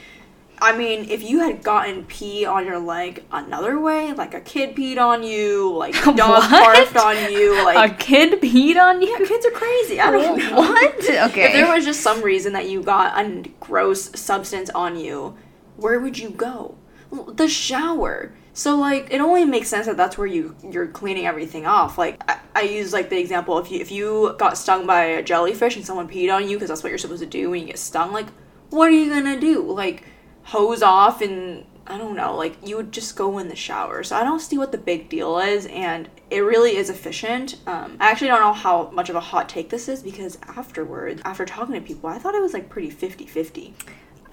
I 0.62 0.78
mean, 0.78 1.10
if 1.10 1.24
you 1.24 1.40
had 1.40 1.64
gotten 1.64 2.06
pee 2.06 2.46
on 2.46 2.68
your 2.68 2.78
leg 2.78 3.24
another 3.32 3.80
way, 3.80 4.14
like 4.14 4.36
a 4.36 4.42
kid 4.42 4.76
peed 4.76 5.00
on 5.00 5.24
you, 5.24 5.76
like 5.76 5.96
a 6.06 6.14
dog 6.14 6.44
What? 6.52 6.88
barfed 6.88 7.02
on 7.04 7.34
you, 7.34 7.64
like 7.66 7.92
a 7.92 7.96
kid 7.96 8.40
peed 8.42 8.78
on 8.80 9.02
you? 9.02 9.10
yeah, 9.10 9.26
kids 9.26 9.44
are 9.44 9.52
crazy. 9.52 10.00
I 10.00 10.12
don't 10.12 10.38
know. 10.52 10.56
What? 10.58 11.00
Okay. 11.10 11.46
If 11.46 11.54
there 11.54 11.68
was 11.76 11.84
just 11.84 12.02
some 12.02 12.22
reason 12.22 12.54
that 12.54 12.70
you 12.70 12.84
got 12.84 13.20
a 13.20 13.50
gross 13.60 14.12
substance 14.20 14.70
on 14.70 14.98
you, 15.00 15.36
where 15.78 16.00
would 16.00 16.20
you 16.20 16.30
go? 16.30 16.76
The 17.14 17.48
shower. 17.48 18.34
So 18.54 18.76
like, 18.76 19.12
it 19.12 19.20
only 19.20 19.46
makes 19.46 19.68
sense 19.68 19.86
that 19.88 19.98
that's 19.98 20.18
where 20.18 20.28
you 20.28 20.56
you're 20.64 20.88
cleaning 20.88 21.26
everything 21.26 21.66
off. 21.66 21.98
Like, 21.98 22.22
I, 22.30 22.40
I 22.56 22.62
use 22.62 22.94
like 22.94 23.10
the 23.10 23.20
example 23.20 23.58
if 23.60 23.72
you 23.72 23.80
if 23.80 23.92
you 23.92 24.36
got 24.38 24.58
stung 24.58 24.86
by 24.86 25.04
a 25.06 25.24
jellyfish 25.24 25.76
and 25.76 25.86
someone 25.86 26.08
peed 26.08 26.34
on 26.34 26.48
you 26.48 26.58
because 26.58 26.70
that's 26.70 26.84
what 26.84 26.90
you're 26.90 26.98
supposed 26.98 27.24
to 27.24 27.30
do 27.30 27.50
when 27.50 27.62
you 27.62 27.68
get 27.68 27.80
stung. 27.80 28.12
Like, 28.12 28.28
what 28.70 28.88
are 28.88 28.92
you 28.92 29.10
gonna 29.10 29.40
do? 29.40 29.62
Like, 29.62 30.04
hose 30.44 30.82
off 30.82 31.22
and 31.22 31.66
I 31.86 31.98
don't 31.98 32.16
know. 32.16 32.36
Like, 32.36 32.56
you 32.66 32.78
would 32.78 32.92
just 32.92 33.16
go 33.16 33.38
in 33.40 33.50
the 33.50 33.56
shower. 33.56 34.04
So 34.04 34.16
I 34.16 34.24
don't 34.24 34.40
see 34.40 34.58
what 34.58 34.72
the 34.72 34.78
big 34.78 35.10
deal 35.10 35.38
is, 35.40 35.66
and 35.66 36.10
it 36.30 36.40
really 36.40 36.78
is 36.78 36.90
efficient. 36.90 37.58
Um, 37.68 37.98
I 38.00 38.10
actually 38.10 38.28
don't 38.28 38.40
know 38.40 38.54
how 38.54 38.90
much 38.92 39.10
of 39.10 39.16
a 39.16 39.20
hot 39.20 39.50
take 39.50 39.70
this 39.70 39.90
is 39.90 40.02
because 40.02 40.38
afterwards, 40.48 41.22
after 41.26 41.46
talking 41.46 41.76
to 41.76 41.82
people, 41.82 42.10
I 42.10 42.20
thought 42.20 42.36
it 42.36 42.42
was 42.42 42.54
like 42.54 42.70
pretty 42.70 42.90
50 42.90 43.26
50. 43.26 43.74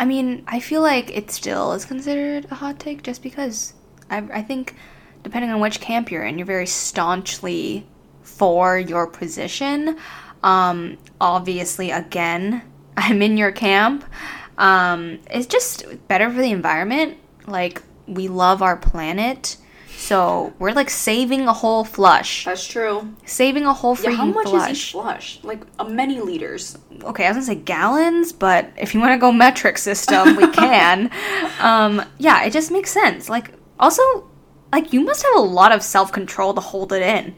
I 0.00 0.06
mean, 0.06 0.44
I 0.46 0.60
feel 0.60 0.80
like 0.80 1.14
it 1.14 1.30
still 1.30 1.74
is 1.74 1.84
considered 1.84 2.46
a 2.50 2.54
hot 2.54 2.80
take 2.80 3.02
just 3.02 3.22
because 3.22 3.74
I, 4.08 4.26
I 4.32 4.42
think, 4.42 4.74
depending 5.22 5.50
on 5.50 5.60
which 5.60 5.78
camp 5.78 6.10
you're 6.10 6.24
in, 6.24 6.38
you're 6.38 6.46
very 6.46 6.66
staunchly 6.66 7.86
for 8.22 8.78
your 8.78 9.06
position. 9.06 9.98
Um, 10.42 10.96
obviously, 11.20 11.90
again, 11.90 12.62
I'm 12.96 13.20
in 13.20 13.36
your 13.36 13.52
camp. 13.52 14.06
Um, 14.56 15.18
it's 15.30 15.46
just 15.46 15.84
better 16.08 16.30
for 16.30 16.40
the 16.40 16.50
environment. 16.50 17.18
Like, 17.46 17.82
we 18.06 18.28
love 18.28 18.62
our 18.62 18.78
planet. 18.78 19.58
So 20.00 20.54
we're 20.58 20.72
like 20.72 20.88
saving 20.88 21.46
a 21.46 21.52
whole 21.52 21.84
flush. 21.84 22.46
That's 22.46 22.66
true. 22.66 23.14
Saving 23.26 23.66
a 23.66 23.74
whole 23.74 23.94
freaking 23.94 24.04
Yeah, 24.04 24.16
how 24.16 24.24
much 24.24 24.48
flush. 24.48 24.70
is 24.70 24.76
each 24.78 24.92
flush? 24.92 25.38
Like 25.42 25.62
a 25.78 25.84
many 25.88 26.20
liters. 26.20 26.78
okay, 27.04 27.26
I 27.26 27.28
was 27.28 27.36
gonna 27.36 27.46
say 27.46 27.54
gallons, 27.56 28.32
but 28.32 28.70
if 28.78 28.94
you 28.94 29.00
want 29.00 29.12
to 29.12 29.18
go 29.18 29.30
metric 29.30 29.76
system, 29.78 30.36
we 30.36 30.46
can. 30.52 31.10
um, 31.60 32.02
yeah, 32.18 32.44
it 32.44 32.52
just 32.52 32.70
makes 32.70 32.90
sense. 32.90 33.28
Like, 33.28 33.52
also, 33.78 34.02
like 34.72 34.92
you 34.94 35.02
must 35.02 35.22
have 35.22 35.36
a 35.36 35.40
lot 35.40 35.70
of 35.70 35.82
self 35.82 36.10
control 36.12 36.54
to 36.54 36.60
hold 36.62 36.92
it 36.94 37.02
in. 37.02 37.34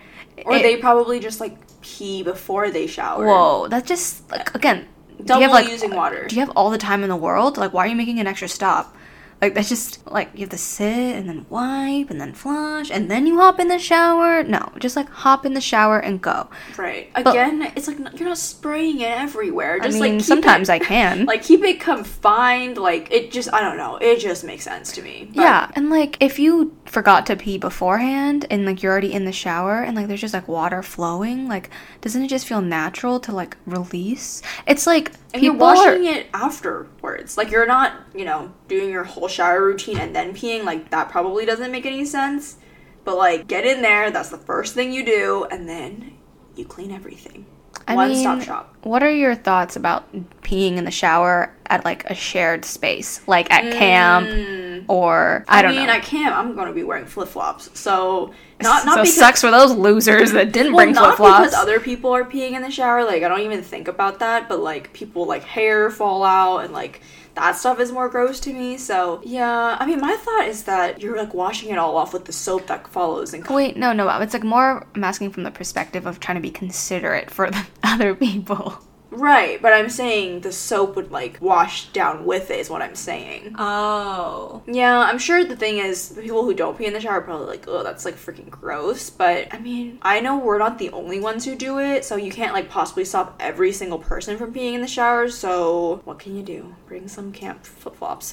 Or 0.46 0.54
It- 0.54 0.62
they 0.62 0.76
probably 0.76 1.18
just 1.18 1.40
like 1.40 1.56
pee 1.82 2.22
before 2.22 2.70
they 2.70 2.86
shower. 2.86 3.26
Whoa, 3.26 3.66
that 3.68 3.86
just 3.86 4.30
like 4.30 4.54
again. 4.54 4.86
do 5.18 5.24
Double 5.24 5.40
you 5.40 5.48
have, 5.48 5.52
like, 5.52 5.68
using 5.68 5.94
water. 5.96 6.26
Do 6.28 6.36
you 6.36 6.40
have 6.40 6.50
all 6.54 6.70
the 6.70 6.78
time 6.78 7.02
in 7.02 7.08
the 7.08 7.16
world? 7.16 7.56
Like, 7.58 7.72
why 7.72 7.84
are 7.84 7.88
you 7.88 7.96
making 7.96 8.20
an 8.20 8.26
extra 8.28 8.48
stop? 8.48 8.96
Like 9.42 9.54
that's 9.54 9.68
just 9.68 10.06
like 10.08 10.30
you 10.34 10.40
have 10.42 10.50
to 10.50 10.56
sit 10.56 11.16
and 11.16 11.28
then 11.28 11.44
wipe 11.50 12.10
and 12.10 12.20
then 12.20 12.32
flush 12.32 12.92
and 12.92 13.10
then 13.10 13.26
you 13.26 13.40
hop 13.40 13.58
in 13.58 13.66
the 13.66 13.78
shower. 13.80 14.44
No, 14.44 14.70
just 14.78 14.94
like 14.94 15.08
hop 15.10 15.44
in 15.44 15.54
the 15.54 15.60
shower 15.60 15.98
and 15.98 16.22
go. 16.22 16.48
Right. 16.78 17.10
Again, 17.16 17.72
it's 17.74 17.88
like 17.88 17.98
you're 17.98 18.28
not 18.28 18.38
spraying 18.38 19.00
it 19.00 19.10
everywhere. 19.10 19.80
Just 19.80 19.96
I 19.96 20.00
like 20.00 20.10
mean, 20.12 20.20
keep 20.20 20.26
sometimes 20.26 20.68
it, 20.68 20.74
I 20.74 20.78
can. 20.78 21.26
like 21.26 21.42
keep 21.42 21.64
it 21.64 21.80
confined. 21.80 22.78
Like 22.78 23.10
it 23.10 23.32
just 23.32 23.52
I 23.52 23.60
don't 23.60 23.76
know. 23.76 23.96
It 23.96 24.20
just 24.20 24.44
makes 24.44 24.62
sense 24.62 24.92
to 24.92 25.02
me. 25.02 25.28
But 25.34 25.42
Yeah, 25.42 25.70
and 25.74 25.90
like 25.90 26.16
if 26.20 26.38
you 26.38 26.76
forgot 26.86 27.26
to 27.26 27.34
pee 27.34 27.58
beforehand 27.58 28.46
and 28.48 28.64
like 28.64 28.80
you're 28.80 28.92
already 28.92 29.12
in 29.12 29.24
the 29.24 29.32
shower 29.32 29.82
and 29.82 29.96
like 29.96 30.06
there's 30.06 30.20
just 30.20 30.34
like 30.34 30.46
water 30.46 30.84
flowing, 30.84 31.48
like 31.48 31.68
doesn't 32.00 32.22
it 32.22 32.28
just 32.28 32.46
feel 32.46 32.62
natural 32.62 33.18
to 33.18 33.32
like 33.32 33.56
release? 33.66 34.40
It's 34.68 34.86
like 34.86 35.10
And 35.34 35.42
you're 35.42 35.54
people 35.54 35.66
are 35.66 35.74
washing 35.74 36.04
it 36.04 36.26
afterwards. 36.34 37.36
Like 37.36 37.50
you're 37.50 37.66
not, 37.66 37.94
you 38.14 38.24
know, 38.24 38.52
doing 38.68 38.90
your 38.90 39.04
whole 39.04 39.28
shower 39.28 39.64
routine 39.64 39.98
and 39.98 40.14
then 40.14 40.34
peeing. 40.34 40.64
Like 40.64 40.90
that 40.90 41.08
probably 41.08 41.46
doesn't 41.46 41.70
make 41.72 41.86
any 41.86 42.04
sense. 42.04 42.56
But 43.04 43.16
like 43.16 43.46
get 43.48 43.64
in 43.66 43.82
there, 43.82 44.10
that's 44.10 44.28
the 44.28 44.38
first 44.38 44.74
thing 44.74 44.92
you 44.92 45.04
do, 45.04 45.46
and 45.50 45.68
then 45.68 46.18
you 46.54 46.64
clean 46.64 46.92
everything. 46.92 47.46
I 47.88 47.96
One 47.96 48.14
stop 48.14 48.42
shop. 48.42 48.71
What 48.82 49.02
are 49.02 49.10
your 49.10 49.34
thoughts 49.34 49.76
about 49.76 50.12
peeing 50.42 50.76
in 50.76 50.84
the 50.84 50.90
shower 50.90 51.54
at 51.66 51.84
like 51.84 52.04
a 52.10 52.14
shared 52.14 52.64
space, 52.64 53.26
like 53.28 53.50
at 53.50 53.72
camp 53.72 54.26
mm. 54.26 54.84
or 54.88 55.44
I, 55.48 55.60
I, 55.60 55.62
don't 55.62 55.76
mean, 55.76 55.86
know? 55.86 55.92
at 55.92 56.02
camp, 56.02 56.36
I'm 56.36 56.54
gonna 56.56 56.72
be 56.72 56.82
wearing 56.82 57.06
flip 57.06 57.28
flops, 57.28 57.70
so 57.78 58.34
not 58.60 58.84
not 58.84 58.94
so 58.94 59.02
because 59.02 59.16
sucks 59.16 59.40
for 59.40 59.50
those 59.50 59.72
losers 59.72 60.32
that 60.32 60.52
didn't 60.52 60.72
well, 60.72 60.84
bring 60.84 60.94
flip 60.94 61.16
flops. 61.16 61.50
because 61.50 61.54
other 61.54 61.80
people 61.80 62.10
are 62.10 62.24
peeing 62.24 62.52
in 62.52 62.62
the 62.62 62.70
shower. 62.70 63.04
Like 63.04 63.22
I 63.22 63.28
don't 63.28 63.40
even 63.40 63.62
think 63.62 63.88
about 63.88 64.18
that, 64.18 64.48
but 64.48 64.60
like 64.60 64.92
people 64.92 65.26
like 65.26 65.44
hair 65.44 65.90
fall 65.90 66.24
out 66.24 66.58
and 66.58 66.72
like 66.72 67.00
that 67.34 67.52
stuff 67.52 67.80
is 67.80 67.90
more 67.90 68.08
gross 68.08 68.40
to 68.40 68.52
me. 68.52 68.76
So 68.76 69.20
yeah, 69.24 69.76
I 69.78 69.86
mean, 69.86 70.00
my 70.00 70.14
thought 70.16 70.46
is 70.46 70.64
that 70.64 71.00
you're 71.00 71.16
like 71.16 71.34
washing 71.34 71.70
it 71.70 71.78
all 71.78 71.96
off 71.96 72.12
with 72.12 72.24
the 72.24 72.32
soap 72.32 72.66
that 72.66 72.86
follows 72.88 73.32
and 73.32 73.46
Wait, 73.46 73.76
no, 73.76 73.92
no, 73.92 74.08
it's 74.20 74.34
like 74.34 74.44
more. 74.44 74.86
I'm 74.94 75.04
asking 75.04 75.30
from 75.30 75.42
the 75.42 75.50
perspective 75.50 76.06
of 76.06 76.20
trying 76.20 76.36
to 76.36 76.42
be 76.42 76.50
considerate 76.50 77.30
for 77.30 77.50
the 77.50 77.66
other 77.82 78.14
people. 78.14 78.71
Right, 79.14 79.60
but 79.60 79.74
I'm 79.74 79.90
saying 79.90 80.40
the 80.40 80.52
soap 80.52 80.96
would 80.96 81.12
like 81.12 81.38
wash 81.40 81.88
down 81.92 82.24
with 82.24 82.50
it 82.50 82.58
is 82.60 82.70
what 82.70 82.80
I'm 82.80 82.94
saying. 82.94 83.54
Oh. 83.58 84.62
Yeah, 84.66 84.98
I'm 85.00 85.18
sure 85.18 85.44
the 85.44 85.54
thing 85.54 85.76
is 85.78 86.08
the 86.08 86.22
people 86.22 86.44
who 86.44 86.54
don't 86.54 86.78
pee 86.78 86.86
in 86.86 86.94
the 86.94 87.00
shower 87.00 87.18
are 87.18 87.20
probably 87.20 87.46
like, 87.46 87.66
oh, 87.68 87.82
that's 87.82 88.06
like 88.06 88.16
freaking 88.16 88.48
gross. 88.48 89.10
But 89.10 89.52
I 89.52 89.58
mean, 89.58 89.98
I 90.00 90.20
know 90.20 90.38
we're 90.38 90.58
not 90.58 90.78
the 90.78 90.88
only 90.90 91.20
ones 91.20 91.44
who 91.44 91.54
do 91.54 91.78
it, 91.78 92.04
so 92.06 92.16
you 92.16 92.32
can't 92.32 92.54
like 92.54 92.70
possibly 92.70 93.04
stop 93.04 93.36
every 93.38 93.70
single 93.72 93.98
person 93.98 94.38
from 94.38 94.54
peeing 94.54 94.72
in 94.74 94.80
the 94.80 94.86
shower. 94.88 95.28
So 95.28 96.00
what 96.04 96.18
can 96.18 96.34
you 96.34 96.42
do? 96.42 96.74
Bring 96.86 97.06
some 97.06 97.32
camp 97.32 97.66
flip 97.66 97.96
flops, 97.96 98.32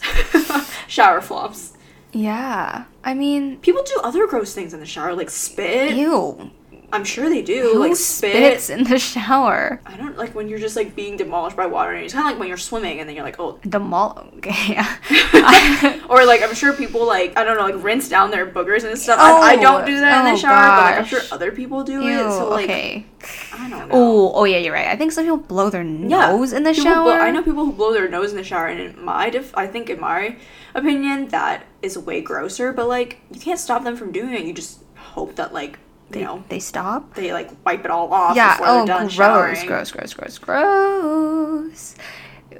shower 0.87 1.19
flops. 1.21 1.73
Yeah. 2.13 2.85
I 3.03 3.13
mean, 3.13 3.57
People 3.59 3.83
do 3.83 3.99
other 4.03 4.25
gross 4.27 4.53
things 4.55 4.73
in 4.73 4.79
the 4.79 4.85
shower, 4.85 5.13
like 5.13 5.29
spit. 5.29 5.95
ew. 5.95 6.51
I'm 6.91 7.03
sure 7.03 7.29
they 7.29 7.41
do, 7.43 7.71
Who 7.73 7.79
like 7.79 7.95
spits 7.95 8.69
in 8.69 8.83
the 8.83 8.97
shower? 8.97 9.79
I 9.85 9.95
don't 9.97 10.17
like 10.17 10.33
when 10.33 10.47
you're 10.49 10.57
just 10.59 10.75
like 10.75 10.95
being 10.95 11.17
demolished 11.17 11.55
by 11.55 11.67
water, 11.67 11.91
and 11.93 12.03
it's 12.03 12.13
kind 12.13 12.25
of 12.25 12.31
like 12.31 12.39
when 12.39 12.47
you're 12.47 12.57
swimming, 12.57 12.99
and 12.99 13.07
then 13.07 13.15
you're 13.15 13.25
like, 13.25 13.39
oh, 13.39 13.59
The 13.63 13.79
mall. 13.79 14.27
Okay, 14.37 14.73
yeah. 14.73 15.99
Or 16.09 16.25
like 16.25 16.41
I'm 16.41 16.55
sure 16.55 16.73
people 16.73 17.05
like 17.05 17.37
I 17.37 17.43
don't 17.43 17.57
know 17.57 17.63
like 17.65 17.83
rinse 17.83 18.09
down 18.09 18.31
their 18.31 18.47
boogers 18.47 18.83
and 18.83 18.97
stuff. 18.97 19.19
I, 19.19 19.51
I 19.51 19.55
don't 19.57 19.85
do 19.85 19.99
that 19.99 20.25
in 20.25 20.31
Oh, 20.31 20.35
the 20.35 20.41
shower, 20.41 20.67
but 20.77 20.83
like 20.85 20.97
I'm 20.97 21.05
sure 21.05 21.21
other 21.31 21.51
people 21.51 21.83
do 21.83 22.01
Ew, 22.01 22.09
it. 22.09 22.31
So 22.31 22.49
like 22.49 22.63
okay. 22.65 23.05
I 23.53 23.69
don't 23.69 23.87
know. 23.89 23.95
Oh, 23.95 24.31
oh 24.33 24.43
yeah, 24.45 24.57
you're 24.57 24.73
right. 24.73 24.87
I 24.87 24.95
think 24.95 25.11
some 25.11 25.25
people 25.25 25.37
blow 25.37 25.69
their 25.69 25.83
Yeah, 25.83 26.31
nose 26.31 26.53
in 26.53 26.63
the 26.63 26.73
shower. 26.73 27.03
blow- 27.03 27.19
I 27.19 27.29
know 27.29 27.43
people 27.43 27.65
who 27.65 27.73
blow 27.73 27.93
their 27.93 28.09
nose 28.09 28.31
in 28.31 28.37
the 28.37 28.43
shower, 28.43 28.65
and 28.67 28.79
in 28.81 29.05
my 29.05 29.29
def- 29.29 29.55
I 29.55 29.67
think 29.67 29.89
in 29.91 29.99
my 29.99 30.37
opinion 30.73 31.27
that 31.29 31.65
is 31.83 31.97
way 31.97 32.21
grosser. 32.21 32.73
But 32.73 32.87
like 32.87 33.19
you 33.31 33.39
can't 33.39 33.59
stop 33.59 33.83
them 33.83 33.95
from 33.95 34.11
doing 34.11 34.33
it. 34.33 34.41
You 34.45 34.53
just 34.53 34.79
hope 34.95 35.35
that 35.35 35.53
like 35.53 35.77
you 36.09 36.15
They, 36.19 36.23
know 36.23 36.43
they 36.49 36.59
stop. 36.59 37.13
they 37.15 37.33
like 37.33 37.49
wipe 37.65 37.85
it 37.85 37.91
all 37.91 38.11
off 38.13 38.35
Yeah. 38.35 38.57
before 38.57 38.67
Oh, 38.67 38.85
gross, 38.85 39.13
showering. 39.13 39.67
gross, 39.67 39.91
gross, 39.91 40.13
gross, 40.13 40.37
gross. 40.37 41.95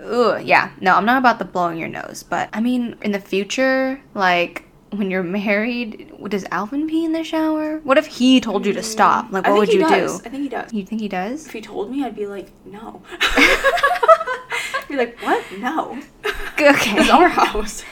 Ugh, 0.01 0.41
yeah. 0.43 0.71
No, 0.79 0.95
I'm 0.95 1.05
not 1.05 1.17
about 1.17 1.39
the 1.39 1.45
blowing 1.45 1.77
your 1.77 1.89
nose, 1.89 2.23
but 2.23 2.49
I 2.53 2.61
mean, 2.61 2.95
in 3.01 3.11
the 3.11 3.19
future, 3.19 3.99
like 4.13 4.63
when 4.91 5.11
you're 5.11 5.23
married, 5.23 6.11
does 6.29 6.45
Alvin 6.51 6.87
pee 6.87 7.05
in 7.05 7.11
the 7.11 7.23
shower? 7.23 7.79
What 7.79 7.97
if 7.97 8.07
he 8.07 8.39
told 8.39 8.65
you 8.65 8.73
to 8.73 8.79
mm, 8.79 8.83
stop? 8.83 9.31
Like, 9.31 9.45
what 9.45 9.57
would 9.57 9.73
you 9.73 9.81
does. 9.81 10.19
do? 10.21 10.25
I 10.25 10.29
think 10.29 10.43
he 10.43 10.49
does. 10.49 10.73
You 10.73 10.85
think 10.85 11.01
he 11.01 11.07
does? 11.07 11.45
If 11.45 11.53
he 11.53 11.61
told 11.61 11.91
me, 11.91 12.03
I'd 12.03 12.15
be 12.15 12.25
like, 12.25 12.49
no. 12.65 13.01
You're 14.89 14.97
like, 14.99 15.17
what? 15.21 15.43
No. 15.59 15.99
Okay. 16.59 16.99
It's 16.99 17.09
our 17.09 17.29
house. 17.29 17.85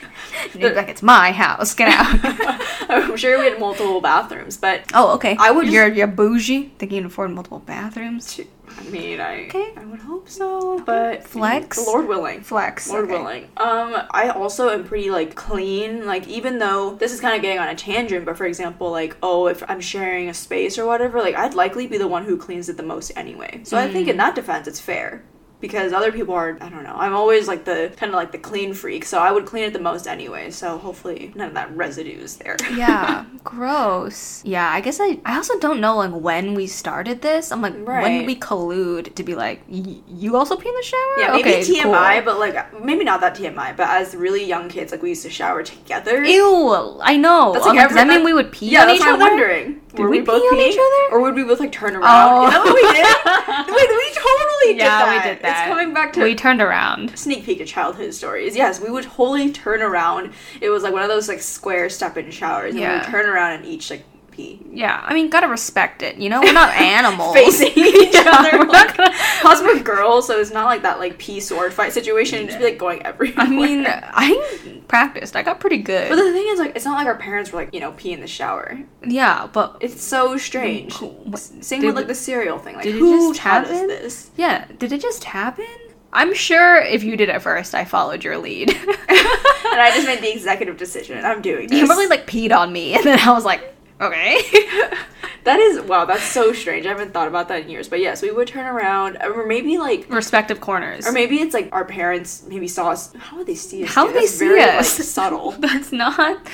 You'd 0.46 0.62
be 0.62 0.70
like, 0.74 0.90
it's 0.90 1.04
my 1.04 1.32
house. 1.32 1.74
Get 1.74 1.90
out. 1.90 2.60
I'm 2.90 3.18
sure 3.18 3.40
we 3.40 3.46
had 3.46 3.60
multiple 3.60 4.02
bathrooms, 4.02 4.58
but 4.58 4.84
oh, 4.94 5.16
okay. 5.16 5.36
I 5.40 5.52
would 5.52 5.68
You're, 5.68 5.88
you're 5.88 6.08
bougie. 6.08 6.72
Think 6.78 6.92
you 6.92 7.00
can 7.00 7.08
afford 7.08 7.32
multiple 7.32 7.60
bathrooms? 7.60 8.40
I 8.78 8.84
mean, 8.84 9.20
I 9.20 9.46
Okay. 9.46 9.74
I 9.76 9.86
would 9.86 10.00
hope 10.00 10.30
so, 10.30 10.80
but 10.80 11.24
Flex? 11.24 11.86
Lord 11.86 12.08
willing. 12.08 12.42
Flex. 12.42 12.90
Lord 12.90 13.06
okay. 13.06 13.14
willing. 13.14 13.44
Um, 13.58 14.04
I 14.12 14.30
also 14.30 14.70
am 14.70 14.84
pretty 14.84 15.10
like 15.10 15.36
clean. 15.36 16.06
Like 16.06 16.28
even 16.28 16.60
though 16.60 16.96
this 16.96 17.12
is 17.12 17.22
kind 17.22 17.36
of 17.36 17.42
getting 17.42 17.60
on 17.60 17.70
a 17.70 17.76
tangent, 17.76 18.26
but 18.26 18.38
for 18.38 18.46
example, 18.46 18.92
like 18.92 19.18
oh, 19.24 19.48
if 19.48 19.64
I'm 19.70 19.82
sharing 19.82 20.30
a 20.30 20.34
space 20.34 20.78
or 20.78 20.86
whatever, 20.86 21.20
like 21.20 21.36
I'd 21.36 21.54
likely 21.54 21.88
be 21.88 21.98
the 21.98 22.08
one 22.08 22.26
who 22.26 22.38
cleans 22.38 22.70
it 22.70 22.78
the 22.78 22.84
most 22.84 23.12
anyway. 23.16 23.62
So 23.64 23.78
I 23.78 23.92
think 23.92 24.08
in 24.08 24.18
that 24.18 24.36
defense, 24.36 24.68
it's 24.68 24.80
fair. 24.80 25.24
Because 25.60 25.92
other 25.92 26.12
people 26.12 26.36
are, 26.36 26.56
I 26.62 26.70
don't 26.70 26.84
know. 26.84 26.94
I'm 26.96 27.14
always 27.16 27.48
like 27.48 27.66
the 27.66 27.92
kind 27.98 28.12
of 28.12 28.16
like 28.16 28.32
the 28.32 28.38
clean 28.38 28.76
freak, 28.76 29.04
so 29.06 29.18
I 29.18 29.32
would 29.32 29.48
clean 29.48 29.64
it 29.64 29.74
the 29.74 29.80
most 29.80 30.06
anyway. 30.06 30.52
So 30.52 30.78
hopefully 30.78 31.32
none 31.34 31.48
of 31.48 31.54
that 31.56 31.76
residue 31.76 32.20
is 32.20 32.38
there. 32.38 32.58
yeah, 32.76 33.26
gross. 33.44 34.44
Yeah, 34.46 34.70
I 34.70 34.82
guess 34.82 35.00
I 35.02 35.20
I 35.26 35.36
also 35.38 35.58
don't 35.60 35.82
know 35.82 35.98
like 35.98 36.12
when 36.14 36.54
we 36.54 36.68
started 36.68 37.24
this. 37.24 37.52
I'm 37.52 37.62
like 37.64 37.74
when 37.74 37.86
Right. 37.86 38.18
did 38.20 38.28
we 38.28 38.36
collude 38.36 39.16
to 39.16 39.24
be 39.24 39.34
like 39.34 39.64
y- 39.68 39.98
you 40.08 40.36
also 40.36 40.56
pee 40.58 40.70
in 40.70 40.76
the 40.76 40.84
shower? 40.84 41.16
Yeah, 41.22 41.32
maybe 41.32 41.50
okay, 41.50 41.62
TMI, 41.62 42.14
cool. 42.18 42.26
but 42.26 42.40
like 42.40 42.84
maybe 42.84 43.04
not 43.04 43.20
that 43.22 43.34
TMI. 43.36 43.76
But 43.76 43.88
as 43.90 44.14
really 44.16 44.44
young 44.44 44.70
kids, 44.70 44.92
like 44.92 45.02
we 45.02 45.10
used 45.10 45.24
to 45.24 45.32
shower 45.32 45.64
together. 45.64 46.24
Ew, 46.24 47.00
I 47.02 47.18
know. 47.18 47.54
That's 47.54 47.66
like 47.66 47.78
Okay, 47.80 47.88
does 47.88 47.96
that 47.96 48.08
mean 48.08 48.24
we 48.24 48.34
would 48.34 48.52
pee 48.52 48.70
Yeah, 48.70 48.82
on 48.82 48.88
that's 48.90 49.00
each 49.00 49.06
what 49.08 49.14
I'm 49.16 49.20
wondering. 49.20 49.82
Were 49.98 50.08
we 50.10 50.20
we, 50.20 50.26
both 50.26 50.44
pee 50.44 50.56
on 50.56 50.62
each 50.70 50.78
other? 50.78 51.04
Or 51.18 51.22
would 51.24 51.34
we 51.34 51.44
both 51.44 51.60
like 51.60 51.72
turn 51.72 51.96
around? 51.96 52.06
Oh. 52.06 52.46
Is 52.46 52.54
that 52.54 52.62
what 52.64 52.76
we 52.78 52.86
did? 52.94 53.74
Wait, 53.78 53.90
we 53.90 54.08
totally 54.14 54.72
did 54.78 54.86
yeah, 54.86 55.02
that. 55.02 55.10
we 55.10 55.18
did 55.30 55.42
that. 55.42 55.47
It's 55.50 55.68
coming 55.68 55.94
back 55.94 56.14
to 56.14 56.24
We 56.24 56.36
turned 56.36 56.62
around. 56.62 57.18
sneak 57.18 57.46
peek 57.46 57.60
of 57.62 57.68
childhood 57.68 58.14
stories. 58.14 58.56
Yes, 58.56 58.80
we 58.82 58.90
would 58.90 59.06
totally 59.06 59.52
turn 59.52 59.82
around. 59.82 60.34
It 60.62 60.70
was 60.70 60.84
like 60.84 60.94
one 60.94 61.04
of 61.04 61.10
those 61.10 61.28
like 61.28 61.42
square 61.42 61.90
step 61.90 62.18
in 62.18 62.30
showers. 62.32 62.72
And 62.72 62.80
we 62.80 62.82
Yeah. 62.82 63.00
would 63.02 63.08
turn 63.12 63.26
around 63.28 63.54
and 63.54 63.66
each 63.66 63.90
like 63.90 64.04
pee. 64.38 64.62
Yeah, 64.72 65.04
I 65.06 65.14
mean, 65.14 65.30
gotta 65.30 65.48
respect 65.48 66.02
it. 66.04 66.16
You 66.18 66.30
know, 66.30 66.40
we're 66.42 66.54
not 66.54 66.70
animals. 66.76 67.34
Facing 67.36 67.74
each 67.76 68.16
other. 68.16 68.60
we're 68.60 68.66
not 68.66 68.96
gonna- 68.96 69.14
Plus 69.42 69.62
we're 69.62 69.80
girls, 69.82 70.28
so 70.28 70.40
it's 70.40 70.52
not 70.52 70.66
like 70.66 70.84
that 70.84 71.00
like 71.00 71.18
pee 71.18 71.40
sword 71.40 71.74
fight 71.74 71.92
situation. 71.92 72.46
Just 72.46 72.60
be 72.60 72.64
like 72.66 72.78
going 72.78 73.04
everywhere. 73.06 73.34
I 73.40 73.50
mean, 73.50 73.86
I 73.88 74.82
practiced. 74.88 75.36
I 75.36 75.44
got 75.44 75.60
pretty 75.60 75.80
good. 75.80 76.08
But 76.10 76.16
the 76.18 76.32
thing 76.32 76.48
is, 76.48 76.60
like, 76.60 76.76
it's 76.76 76.86
not 76.86 76.96
like 76.96 77.08
our 77.08 77.18
parents 77.18 77.52
were 77.52 77.60
like, 77.60 77.74
you 77.74 77.80
know, 77.80 77.92
pee 77.94 78.14
in 78.14 78.22
the 78.22 78.28
shower. 78.28 78.80
yeah, 79.06 79.48
but 79.52 79.78
It's 79.82 80.02
so 80.02 80.38
strange. 80.38 80.94
Wh- 80.94 81.34
S- 81.34 81.52
Same 81.62 81.84
with 81.86 81.96
like 81.96 82.08
the 82.08 82.16
cereal 82.16 82.60
thing. 82.60 82.76
Like, 82.76 82.84
did 82.84 82.96
it 82.96 83.00
who 83.00 83.30
just 83.34 83.40
taught 83.42 83.64
us 83.66 83.72
happen? 83.72 83.88
this? 83.88 84.32
yeah, 84.38 84.66
did 84.78 84.92
it 84.94 85.02
just 85.02 85.24
happen? 85.26 85.66
I'm 86.14 86.34
sure 86.34 86.78
if 86.78 87.04
you 87.04 87.18
did 87.18 87.28
it 87.30 87.42
first, 87.42 87.76
I 87.76 87.84
followed 87.84 88.24
your 88.24 88.38
lead. 88.38 88.70
and 88.72 88.78
I 89.10 89.92
just 89.94 90.08
made 90.08 90.22
the 90.22 90.32
executive 90.32 90.78
decision. 90.78 91.24
I'm 91.26 91.42
doing 91.42 91.68
this. 91.68 91.80
you 91.80 91.86
probably 91.86 92.08
like 92.08 92.26
peed 92.28 92.56
on 92.56 92.72
me, 92.72 92.94
and 92.94 93.04
then 93.04 93.20
I 93.20 93.32
was 93.34 93.44
like, 93.44 93.76
okay. 94.02 94.42
that 95.44 95.60
is 95.60 95.82
wow. 95.82 96.06
That's 96.06 96.24
so 96.24 96.54
strange. 96.54 96.86
I 96.86 96.90
haven't 96.90 97.14
thought 97.14 97.28
about 97.28 97.48
that 97.50 97.64
in 97.64 97.70
years. 97.70 97.88
But 97.90 98.00
yes, 98.00 98.22
we 98.22 98.32
would 98.32 98.48
turn 98.48 98.66
around, 98.66 99.18
or 99.24 99.46
maybe 99.46 99.78
like, 99.78 100.10
Respective 100.10 100.60
corners. 100.62 101.08
or 101.08 101.12
maybe 101.12 101.38
it's 101.38 101.54
like 101.54 101.70
our 101.72 101.86
parents 101.86 102.44
maybe 102.48 102.68
saw 102.68 102.90
us. 102.92 103.14
How 103.14 103.38
would 103.38 103.48
they 103.48 103.56
see 103.56 103.84
us? 103.84 103.94
How 103.94 104.06
would 104.06 104.16
they 104.16 104.22
That's 104.22 104.34
see 104.34 104.48
very, 104.48 104.62
us? 104.62 105.00
Like, 105.00 105.08
subtle. 105.08 105.52
That's 105.52 105.92
not. 105.92 106.46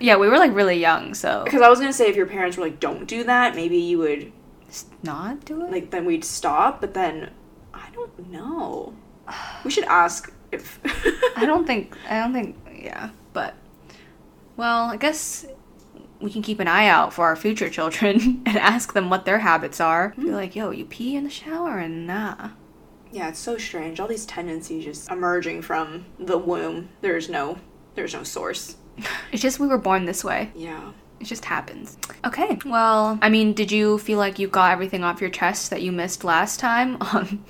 Yeah, 0.00 0.16
we 0.16 0.28
were 0.28 0.38
like 0.38 0.54
really 0.54 0.78
young, 0.78 1.12
so 1.14 1.42
Because 1.44 1.60
I 1.60 1.68
was 1.68 1.80
gonna 1.80 1.92
say 1.92 2.08
if 2.08 2.16
your 2.16 2.26
parents 2.26 2.56
were 2.56 2.62
like, 2.64 2.78
"Don't 2.78 3.06
do 3.06 3.24
that," 3.24 3.56
maybe 3.56 3.76
you 3.78 3.98
would 3.98 4.32
not 5.02 5.44
do 5.44 5.64
it. 5.64 5.70
like 5.72 5.90
then 5.90 6.04
we'd 6.04 6.24
stop. 6.24 6.80
But 6.80 6.94
then 6.94 7.30
I 7.74 7.88
don't 7.92 8.30
know. 8.30 8.94
We 9.64 9.70
should 9.70 9.84
ask 9.84 10.32
if. 10.52 10.78
I 11.36 11.44
don't 11.44 11.66
think. 11.70 11.96
I 12.08 12.20
don't 12.20 12.32
think. 12.32 12.56
Yeah, 12.80 13.10
but 13.32 13.54
well, 14.56 14.84
I 14.84 14.96
guess 14.96 15.44
we 16.20 16.30
can 16.30 16.42
keep 16.42 16.60
an 16.60 16.68
eye 16.68 16.86
out 16.86 17.12
for 17.12 17.24
our 17.26 17.36
future 17.36 17.68
children 17.70 18.42
and 18.46 18.56
ask 18.58 18.92
them 18.92 19.10
what 19.10 19.24
their 19.24 19.38
habits 19.38 19.80
are. 19.80 20.14
Be 20.18 20.30
like, 20.30 20.56
yo, 20.56 20.70
you 20.70 20.84
pee 20.84 21.16
in 21.16 21.24
the 21.24 21.30
shower 21.30 21.78
and 21.78 22.06
nah. 22.06 22.50
Yeah, 23.10 23.28
it's 23.28 23.38
so 23.38 23.56
strange. 23.56 24.00
All 24.00 24.08
these 24.08 24.26
tendencies 24.26 24.84
just 24.84 25.10
emerging 25.10 25.62
from 25.62 26.06
the 26.18 26.36
womb. 26.38 26.90
There's 27.00 27.28
no, 27.28 27.58
there's 27.94 28.14
no 28.14 28.22
source. 28.22 28.76
It's 29.30 29.42
just 29.42 29.60
we 29.60 29.68
were 29.68 29.78
born 29.78 30.06
this 30.06 30.24
way. 30.24 30.50
Yeah. 30.56 30.92
It 31.20 31.24
just 31.24 31.44
happens. 31.44 31.98
Okay. 32.24 32.58
Well, 32.64 33.18
I 33.20 33.28
mean, 33.28 33.52
did 33.52 33.72
you 33.72 33.98
feel 33.98 34.18
like 34.18 34.38
you 34.38 34.46
got 34.48 34.70
everything 34.72 35.02
off 35.04 35.20
your 35.20 35.30
chest 35.30 35.70
that 35.70 35.82
you 35.82 35.90
missed 35.92 36.22
last 36.24 36.60
time 36.60 36.96
on 37.00 37.44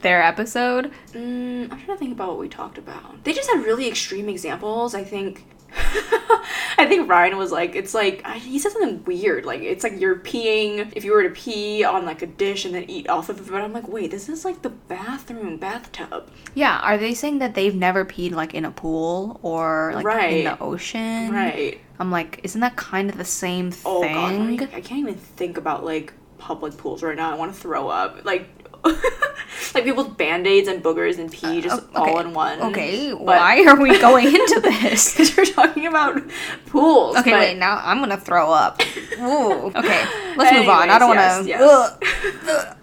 their 0.00 0.22
episode? 0.22 0.92
Mm, 1.12 1.64
I'm 1.64 1.68
trying 1.68 1.86
to 1.86 1.96
think 1.96 2.12
about 2.12 2.28
what 2.28 2.38
we 2.38 2.48
talked 2.48 2.78
about. 2.78 3.22
They 3.24 3.32
just 3.32 3.48
had 3.50 3.64
really 3.64 3.88
extreme 3.88 4.28
examples. 4.28 4.94
I 4.94 5.04
think. 5.04 5.44
I 6.78 6.86
think 6.86 7.08
Ryan 7.08 7.36
was 7.36 7.52
like, 7.52 7.74
it's 7.76 7.94
like 7.94 8.26
he 8.26 8.58
said 8.58 8.72
something 8.72 9.04
weird. 9.04 9.44
Like 9.44 9.60
it's 9.60 9.84
like 9.84 10.00
you're 10.00 10.16
peeing 10.16 10.92
if 10.96 11.04
you 11.04 11.12
were 11.12 11.22
to 11.22 11.30
pee 11.30 11.84
on 11.84 12.04
like 12.04 12.22
a 12.22 12.26
dish 12.26 12.64
and 12.64 12.74
then 12.74 12.88
eat 12.88 13.08
off 13.08 13.28
of 13.28 13.40
it. 13.40 13.50
But 13.50 13.60
I'm 13.60 13.72
like, 13.72 13.88
wait, 13.88 14.10
this 14.10 14.28
is 14.28 14.44
like 14.44 14.62
the 14.62 14.70
bathroom 14.70 15.58
bathtub. 15.58 16.30
Yeah. 16.54 16.80
Are 16.80 16.98
they 16.98 17.14
saying 17.14 17.38
that 17.38 17.54
they've 17.54 17.74
never 17.74 18.04
peed 18.04 18.32
like 18.32 18.54
in 18.54 18.64
a 18.64 18.70
pool 18.70 19.38
or 19.42 19.92
like 20.02 20.32
in 20.32 20.44
the 20.44 20.58
ocean? 20.60 21.32
Right. 21.32 21.80
I'm 21.98 22.10
like, 22.10 22.40
isn't 22.42 22.60
that 22.60 22.76
kind 22.76 23.10
of 23.10 23.16
the 23.16 23.24
same 23.24 23.70
thing? 23.70 23.82
Oh 23.86 24.02
god, 24.02 24.72
I, 24.72 24.76
I 24.76 24.80
can't 24.80 25.00
even 25.00 25.14
think 25.14 25.56
about 25.56 25.84
like 25.84 26.12
public 26.38 26.76
pools 26.76 27.02
right 27.02 27.16
now. 27.16 27.30
I 27.30 27.36
want 27.36 27.54
to 27.54 27.60
throw 27.60 27.88
up. 27.88 28.24
Like, 28.24 28.48
like 29.74 29.84
people's 29.84 30.08
band 30.08 30.46
aids 30.46 30.68
and 30.68 30.82
boogers 30.82 31.18
and 31.18 31.30
pee 31.30 31.60
just 31.60 31.82
Uh, 31.94 32.00
okay, 32.02 32.10
all 32.12 32.18
in 32.20 32.32
one. 32.34 32.60
Okay, 32.60 33.10
But- 33.12 33.20
why 33.20 33.64
are 33.66 33.80
we 33.80 33.98
going 33.98 34.26
into 34.26 34.60
this? 34.60 35.12
Because 35.16 35.36
we're 35.36 35.44
talking 35.44 35.86
about 35.86 36.20
pools. 36.66 37.16
Okay, 37.18 37.30
but- 37.30 37.40
wait, 37.40 37.58
now 37.58 37.80
I'm 37.82 38.00
gonna 38.00 38.16
throw 38.18 38.50
up. 38.52 38.80
Ooh. 39.20 39.72
Okay, 39.74 40.04
let's 40.36 40.52
move 40.56 40.68
on. 40.68 40.90
I 40.90 40.98
don't 40.98 41.08
wanna. 41.08 41.20
Anyways, 41.22 41.46
yes, 41.48 42.76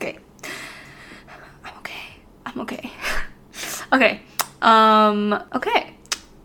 okay. 0.00 0.18
I'm 1.64 1.76
okay. 1.78 2.02
I'm 2.46 2.60
okay. 2.60 2.90
okay. 3.92 4.20
Um, 4.60 5.32
okay. 5.54 5.94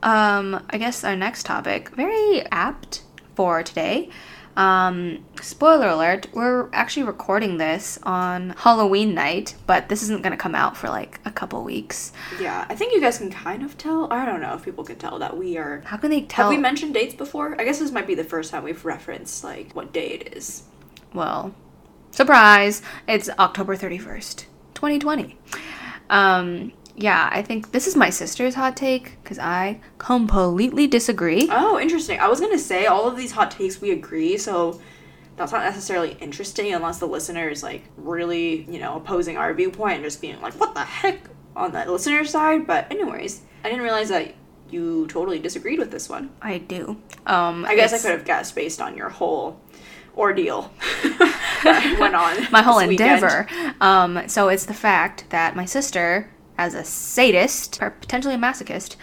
Um, 0.03 0.63
I 0.69 0.77
guess 0.77 1.03
our 1.03 1.15
next 1.15 1.45
topic, 1.45 1.89
very 1.89 2.41
apt 2.51 3.01
for 3.35 3.63
today. 3.63 4.09
Um, 4.57 5.23
spoiler 5.39 5.87
alert, 5.87 6.27
we're 6.33 6.67
actually 6.73 7.03
recording 7.03 7.57
this 7.57 7.99
on 8.01 8.55
Halloween 8.57 9.13
night, 9.13 9.53
but 9.67 9.87
this 9.87 10.01
isn't 10.01 10.23
gonna 10.23 10.35
come 10.35 10.55
out 10.55 10.75
for 10.75 10.89
like 10.89 11.19
a 11.25 11.31
couple 11.31 11.63
weeks. 11.63 12.11
Yeah, 12.41 12.65
I 12.67 12.75
think 12.75 12.91
you 12.91 12.99
guys 12.99 13.19
can 13.19 13.29
kind 13.29 13.61
of 13.61 13.77
tell. 13.77 14.11
I 14.11 14.25
don't 14.25 14.41
know 14.41 14.55
if 14.55 14.65
people 14.65 14.83
can 14.83 14.95
tell 14.97 15.19
that 15.19 15.37
we 15.37 15.57
are. 15.57 15.83
How 15.85 15.97
can 15.97 16.09
they 16.09 16.21
tell? 16.21 16.45
Have 16.45 16.55
we 16.55 16.59
mentioned 16.59 16.95
dates 16.95 17.13
before? 17.13 17.55
I 17.61 17.65
guess 17.65 17.77
this 17.77 17.91
might 17.91 18.07
be 18.07 18.15
the 18.15 18.23
first 18.23 18.49
time 18.49 18.63
we've 18.63 18.83
referenced 18.83 19.43
like 19.43 19.73
what 19.73 19.93
day 19.93 20.07
it 20.07 20.35
is. 20.35 20.63
well, 21.13 21.53
surprise, 22.09 22.81
it's 23.07 23.29
October 23.37 23.75
31st, 23.77 24.45
2020. 24.73 25.37
Um, 26.09 26.73
yeah, 26.97 27.29
I 27.31 27.41
think 27.43 27.71
this 27.71 27.87
is 27.87 27.95
my 27.95 28.09
sister's 28.09 28.55
hot 28.55 28.75
take 28.75 29.21
because 29.23 29.39
I 29.39 29.79
completely 29.99 30.87
disagree. 30.87 31.47
Oh, 31.49 31.79
interesting. 31.79 32.19
I 32.19 32.27
was 32.27 32.39
gonna 32.39 32.57
say 32.57 32.87
all 32.87 33.07
of 33.07 33.15
these 33.15 33.31
hot 33.31 33.51
takes 33.51 33.79
we 33.79 33.91
agree, 33.91 34.37
so 34.37 34.81
that's 35.37 35.51
not 35.51 35.63
necessarily 35.63 36.17
interesting 36.19 36.73
unless 36.73 36.97
the 36.99 37.05
listener 37.07 37.47
is 37.49 37.61
like 37.61 37.83
really, 37.97 38.63
you 38.63 38.79
know, 38.79 38.95
opposing 38.97 39.37
our 39.37 39.53
viewpoint 39.53 39.95
and 39.95 40.03
just 40.03 40.19
being 40.19 40.41
like, 40.41 40.53
"What 40.59 40.73
the 40.73 40.83
heck?" 40.83 41.19
on 41.55 41.71
the 41.71 41.91
listener 41.91 42.23
side. 42.25 42.67
But 42.67 42.91
anyways, 42.91 43.41
I 43.63 43.69
didn't 43.69 43.83
realize 43.83 44.09
that 44.09 44.33
you 44.69 45.07
totally 45.07 45.39
disagreed 45.39 45.79
with 45.79 45.91
this 45.91 46.09
one. 46.09 46.29
I 46.41 46.57
do. 46.59 46.97
Um, 47.25 47.65
I 47.65 47.75
guess 47.75 47.93
I 47.93 47.97
could 47.99 48.11
have 48.17 48.25
guessed 48.25 48.53
based 48.55 48.81
on 48.81 48.95
your 48.97 49.09
whole 49.09 49.59
ordeal 50.15 50.71
that 51.63 51.97
went 51.99 52.15
on. 52.47 52.51
my 52.51 52.61
whole 52.61 52.79
endeavor. 52.79 53.47
Um, 53.81 54.27
so 54.27 54.49
it's 54.49 54.65
the 54.65 54.73
fact 54.73 55.25
that 55.29 55.55
my 55.55 55.65
sister, 55.65 56.29
as 56.57 56.73
a 56.73 56.83
sadist 56.83 57.79
or 57.81 57.91
potentially 57.91 58.33
a 58.35 58.37
masochist, 58.37 58.95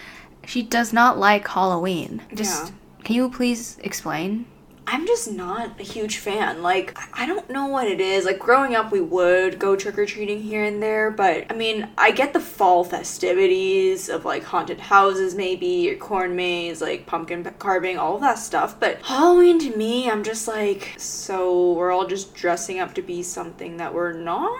she 0.45 0.61
does 0.61 0.93
not 0.93 1.17
like 1.17 1.47
Halloween. 1.47 2.21
Just 2.33 2.73
can 3.03 3.15
you 3.15 3.29
please 3.29 3.77
explain? 3.83 4.45
I'm 4.87 5.07
just 5.07 5.31
not 5.31 5.79
a 5.79 5.83
huge 5.83 6.17
fan. 6.17 6.61
Like, 6.61 6.95
I- 6.95 7.23
I 7.23 7.25
don't 7.25 7.49
know 7.49 7.65
what 7.65 7.87
it 7.87 7.99
is. 7.99 8.23
Like, 8.23 8.37
growing 8.37 8.75
up, 8.75 8.91
we 8.91 9.01
would 9.01 9.57
go 9.57 9.75
trick 9.75 9.97
or 9.97 10.05
treating 10.05 10.43
here 10.43 10.63
and 10.63 10.81
there, 10.81 11.09
but 11.09 11.45
I 11.49 11.55
mean, 11.55 11.87
I 11.97 12.11
get 12.11 12.33
the 12.33 12.39
fall 12.39 12.83
festivities 12.83 14.09
of 14.09 14.25
like 14.25 14.43
haunted 14.43 14.79
houses, 14.79 15.33
maybe, 15.33 15.89
or 15.91 15.95
corn 15.95 16.35
maze, 16.35 16.81
like 16.81 17.07
pumpkin 17.07 17.43
carving, 17.57 17.97
all 17.97 18.15
of 18.15 18.21
that 18.21 18.37
stuff. 18.37 18.79
But 18.79 19.01
Halloween 19.03 19.57
to 19.59 19.75
me, 19.75 20.09
I'm 20.09 20.23
just 20.23 20.47
like, 20.47 20.93
so 20.97 21.73
we're 21.73 21.91
all 21.91 22.05
just 22.07 22.35
dressing 22.35 22.79
up 22.79 22.93
to 22.95 23.01
be 23.01 23.23
something 23.23 23.77
that 23.77 23.91
we're 23.93 24.13
not? 24.13 24.51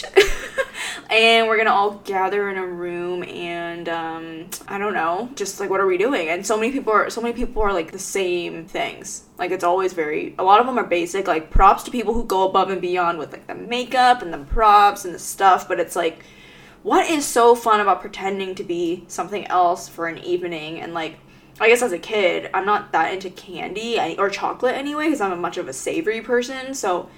and 1.10 1.46
we're 1.46 1.56
gonna 1.56 1.70
all 1.70 1.92
gather 2.04 2.48
in 2.48 2.56
a 2.56 2.66
room 2.66 3.22
and 3.24 3.88
um 3.88 4.48
i 4.68 4.78
don't 4.78 4.94
know 4.94 5.28
just 5.34 5.60
like 5.60 5.68
what 5.68 5.80
are 5.80 5.86
we 5.86 5.98
doing 5.98 6.28
and 6.28 6.46
so 6.46 6.56
many 6.56 6.72
people 6.72 6.92
are 6.92 7.10
so 7.10 7.20
many 7.20 7.34
people 7.34 7.60
are 7.62 7.72
like 7.72 7.92
the 7.92 7.98
same 7.98 8.64
things 8.64 9.24
like 9.38 9.50
it's 9.50 9.64
always 9.64 9.92
very 9.92 10.34
a 10.38 10.42
lot 10.42 10.60
of 10.60 10.66
them 10.66 10.78
are 10.78 10.84
basic 10.84 11.26
like 11.26 11.50
props 11.50 11.82
to 11.82 11.90
people 11.90 12.14
who 12.14 12.24
go 12.24 12.48
above 12.48 12.70
and 12.70 12.80
beyond 12.80 13.18
with 13.18 13.32
like 13.32 13.46
the 13.46 13.54
makeup 13.54 14.22
and 14.22 14.32
the 14.32 14.38
props 14.38 15.04
and 15.04 15.14
the 15.14 15.18
stuff 15.18 15.68
but 15.68 15.78
it's 15.78 15.96
like 15.96 16.24
what 16.82 17.08
is 17.08 17.24
so 17.24 17.54
fun 17.54 17.80
about 17.80 18.00
pretending 18.00 18.54
to 18.54 18.64
be 18.64 19.04
something 19.08 19.46
else 19.46 19.88
for 19.88 20.08
an 20.08 20.18
evening 20.18 20.80
and 20.80 20.94
like 20.94 21.18
I 21.60 21.68
guess 21.68 21.82
as 21.82 21.92
a 21.92 21.98
kid, 21.98 22.50
I'm 22.54 22.64
not 22.64 22.92
that 22.92 23.12
into 23.12 23.30
candy 23.30 23.98
or 24.18 24.30
chocolate 24.30 24.74
anyway, 24.74 25.04
because 25.04 25.20
I'm 25.20 25.32
a 25.32 25.36
much 25.36 25.58
of 25.58 25.68
a 25.68 25.72
savory 25.72 26.22
person. 26.22 26.74
So 26.74 27.08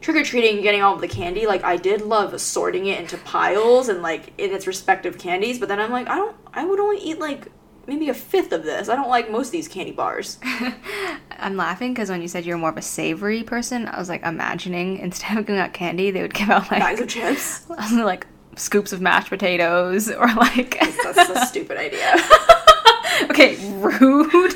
trick 0.00 0.16
or 0.16 0.22
treating, 0.22 0.62
getting 0.62 0.82
all 0.82 0.94
of 0.94 1.00
the 1.00 1.08
candy, 1.08 1.46
like 1.46 1.64
I 1.64 1.76
did 1.76 2.02
love 2.02 2.40
sorting 2.40 2.86
it 2.86 3.00
into 3.00 3.16
piles 3.18 3.88
and 3.88 4.02
like 4.02 4.32
in 4.38 4.52
its 4.52 4.66
respective 4.66 5.18
candies. 5.18 5.58
But 5.58 5.68
then 5.68 5.80
I'm 5.80 5.90
like, 5.90 6.08
I 6.08 6.16
don't, 6.16 6.36
I 6.52 6.64
would 6.64 6.80
only 6.80 6.98
eat 6.98 7.18
like 7.18 7.48
maybe 7.86 8.08
a 8.10 8.14
fifth 8.14 8.52
of 8.52 8.64
this. 8.64 8.88
I 8.88 8.94
don't 8.94 9.08
like 9.08 9.30
most 9.30 9.46
of 9.46 9.52
these 9.52 9.66
candy 9.66 9.92
bars. 9.92 10.38
I'm 11.30 11.56
laughing 11.56 11.94
because 11.94 12.10
when 12.10 12.20
you 12.20 12.28
said 12.28 12.44
you're 12.44 12.58
more 12.58 12.70
of 12.70 12.76
a 12.76 12.82
savory 12.82 13.42
person, 13.42 13.88
I 13.88 13.98
was 13.98 14.08
like 14.08 14.22
imagining 14.22 14.98
instead 15.00 15.36
of 15.38 15.46
giving 15.46 15.60
out 15.60 15.72
candy, 15.72 16.10
they 16.10 16.22
would 16.22 16.34
give 16.34 16.50
out 16.50 16.70
like 16.70 16.80
Bags 16.80 17.00
of 17.00 17.08
chips. 17.08 17.68
like 17.92 18.26
scoops 18.56 18.92
of 18.92 19.00
mashed 19.00 19.28
potatoes 19.30 20.10
or 20.10 20.26
like 20.34 20.78
That's 20.80 21.30
a 21.30 21.46
stupid 21.46 21.78
idea. 21.78 22.14
okay, 23.30 23.56
rude. 23.78 24.54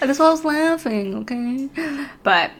That's 0.00 0.18
why 0.18 0.26
I 0.26 0.30
was 0.30 0.44
laughing, 0.44 1.14
okay? 1.16 1.68
But 2.22 2.50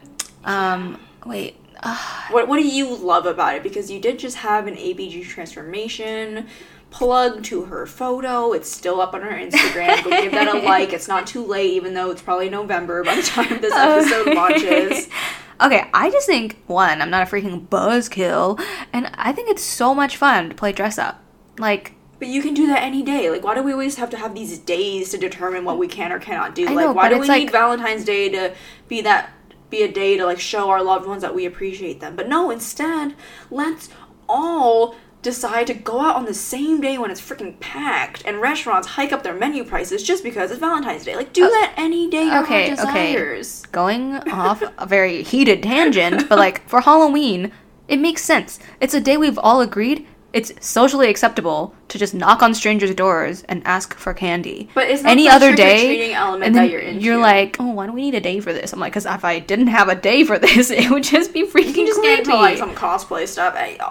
um 0.45 0.99
wait, 1.25 1.55
what 2.31 2.47
what 2.47 2.57
do 2.57 2.67
you 2.67 2.95
love 2.95 3.25
about 3.25 3.55
it? 3.55 3.63
Because 3.63 3.91
you 3.91 3.99
did 3.99 4.19
just 4.19 4.37
have 4.37 4.67
an 4.67 4.75
ABG 4.75 5.25
transformation 5.25 6.47
plug 6.93 7.43
to 7.43 7.63
her 7.65 7.85
photo. 7.85 8.53
It's 8.53 8.69
still 8.69 9.01
up 9.01 9.13
on 9.13 9.21
her 9.21 9.31
Instagram. 9.31 10.03
Go 10.03 10.09
give 10.11 10.31
that 10.31 10.47
a 10.47 10.59
like. 10.65 10.93
It's 10.93 11.07
not 11.07 11.27
too 11.27 11.43
late, 11.45 11.73
even 11.73 11.93
though 11.93 12.11
it's 12.11 12.21
probably 12.21 12.49
November 12.49 13.03
by 13.03 13.15
the 13.15 13.23
time 13.23 13.59
this 13.59 13.73
episode 13.73 14.27
oh. 14.31 14.33
launches. 14.33 15.09
Okay, 15.61 15.87
I 15.93 16.09
just 16.09 16.25
think 16.25 16.61
one, 16.67 17.01
I'm 17.01 17.11
not 17.11 17.25
a 17.25 17.31
freaking 17.31 17.67
buzzkill, 17.67 18.61
and 18.91 19.09
I 19.13 19.31
think 19.31 19.49
it's 19.49 19.63
so 19.63 19.93
much 19.93 20.17
fun 20.17 20.49
to 20.49 20.55
play 20.55 20.73
dress 20.73 20.97
up. 20.97 21.23
Like, 21.57 21.93
But 22.19 22.27
you 22.27 22.41
can 22.41 22.53
do 22.53 22.67
that 22.67 22.81
any 22.83 23.01
day. 23.01 23.29
Like, 23.29 23.43
why 23.43 23.55
do 23.55 23.61
we 23.61 23.71
always 23.71 23.95
have 23.95 24.09
to 24.09 24.17
have 24.17 24.33
these 24.33 24.57
days 24.57 25.11
to 25.11 25.17
determine 25.17 25.63
what 25.63 25.77
we 25.77 25.87
can 25.87 26.11
or 26.11 26.19
cannot 26.19 26.55
do? 26.55 26.67
I 26.67 26.73
like, 26.73 26.95
why 26.95 27.07
do 27.07 27.19
we 27.19 27.27
like- 27.27 27.43
need 27.43 27.51
Valentine's 27.51 28.03
Day 28.03 28.29
to 28.29 28.55
be 28.89 29.01
that 29.01 29.31
be 29.73 29.83
a 29.83 29.91
day 29.91 30.17
to 30.17 30.25
like 30.25 30.39
show 30.39 30.69
our 30.69 30.81
loved 30.83 31.05
ones 31.07 31.21
that 31.21 31.35
we 31.35 31.45
appreciate 31.45 31.99
them? 31.99 32.15
But 32.15 32.27
no, 32.29 32.49
instead, 32.51 33.15
let's 33.49 33.89
all 34.29 34.95
decide 35.21 35.65
to 35.67 35.73
go 35.73 36.01
out 36.01 36.17
on 36.17 36.25
the 36.25 36.33
same 36.33 36.81
day 36.81 36.97
when 36.97 37.09
it's 37.09 37.21
freaking 37.21 37.57
packed 37.61 38.21
and 38.25 38.41
restaurants 38.41 38.89
hike 38.89 39.13
up 39.13 39.23
their 39.23 39.33
menu 39.33 39.63
prices 39.63 40.03
just 40.03 40.21
because 40.21 40.51
it's 40.51 40.59
Valentine's 40.59 41.05
Day. 41.05 41.15
Like, 41.15 41.31
do 41.31 41.43
that 41.49 41.73
any 41.77 42.09
day 42.09 42.25
your 42.25 42.33
Uh, 42.35 42.43
okay, 42.43 42.69
heart 42.75 42.89
okay. 42.89 43.41
going 43.71 44.15
off 44.29 44.61
a 44.77 44.85
very 44.85 45.23
heated 45.23 45.63
tangent, 45.63 46.27
but 46.29 46.37
like 46.37 46.67
for 46.67 46.81
Halloween, 46.81 47.51
it 47.87 47.99
makes 47.99 48.21
sense. 48.21 48.59
It's 48.81 48.93
a 48.93 48.99
day 48.99 49.15
we've 49.15 49.37
all 49.39 49.61
agreed 49.61 50.05
it's 50.33 50.51
socially 50.65 51.09
acceptable 51.09 51.75
to 51.89 51.99
just 51.99 52.15
knock 52.15 52.41
on 52.41 52.55
strangers' 52.55 52.93
doors 52.95 53.43
and 53.43 53.61
ask 53.65 53.93
for 53.93 54.13
candy. 54.15 54.67
But 54.73 54.89
it's 54.89 55.03
any 55.03 55.29
other 55.29 55.55
day, 55.55 56.11
element 56.13 56.43
and 56.43 56.55
that 56.55 56.61
then 56.61 56.71
you're 56.71 56.79
into. 56.81 57.01
you're 57.05 57.17
like, 57.17 57.57
oh, 57.59 57.69
why 57.69 57.85
do 57.85 57.93
we 57.93 58.01
need 58.01 58.15
a 58.15 58.19
day 58.19 58.39
for 58.39 58.51
this? 58.51 58.73
I'm 58.73 58.79
like, 58.79 58.91
because 58.91 59.05
if 59.05 59.23
I 59.23 59.37
didn't 59.37 59.67
have 59.67 59.89
a 59.89 59.95
day 59.95 60.23
for 60.23 60.39
this, 60.39 60.71
it 60.71 60.89
would 60.89 61.03
just 61.03 61.33
be 61.33 61.43
freaking 61.43 61.67
You 61.67 61.73
can 61.73 61.85
just 61.85 61.99
creepy. 61.99 62.15
get 62.15 62.19
into 62.19 62.35
like 62.35 62.57
some 62.57 62.73
cosplay 62.73 63.27
stuff. 63.27 63.55
Hey. 63.55 63.77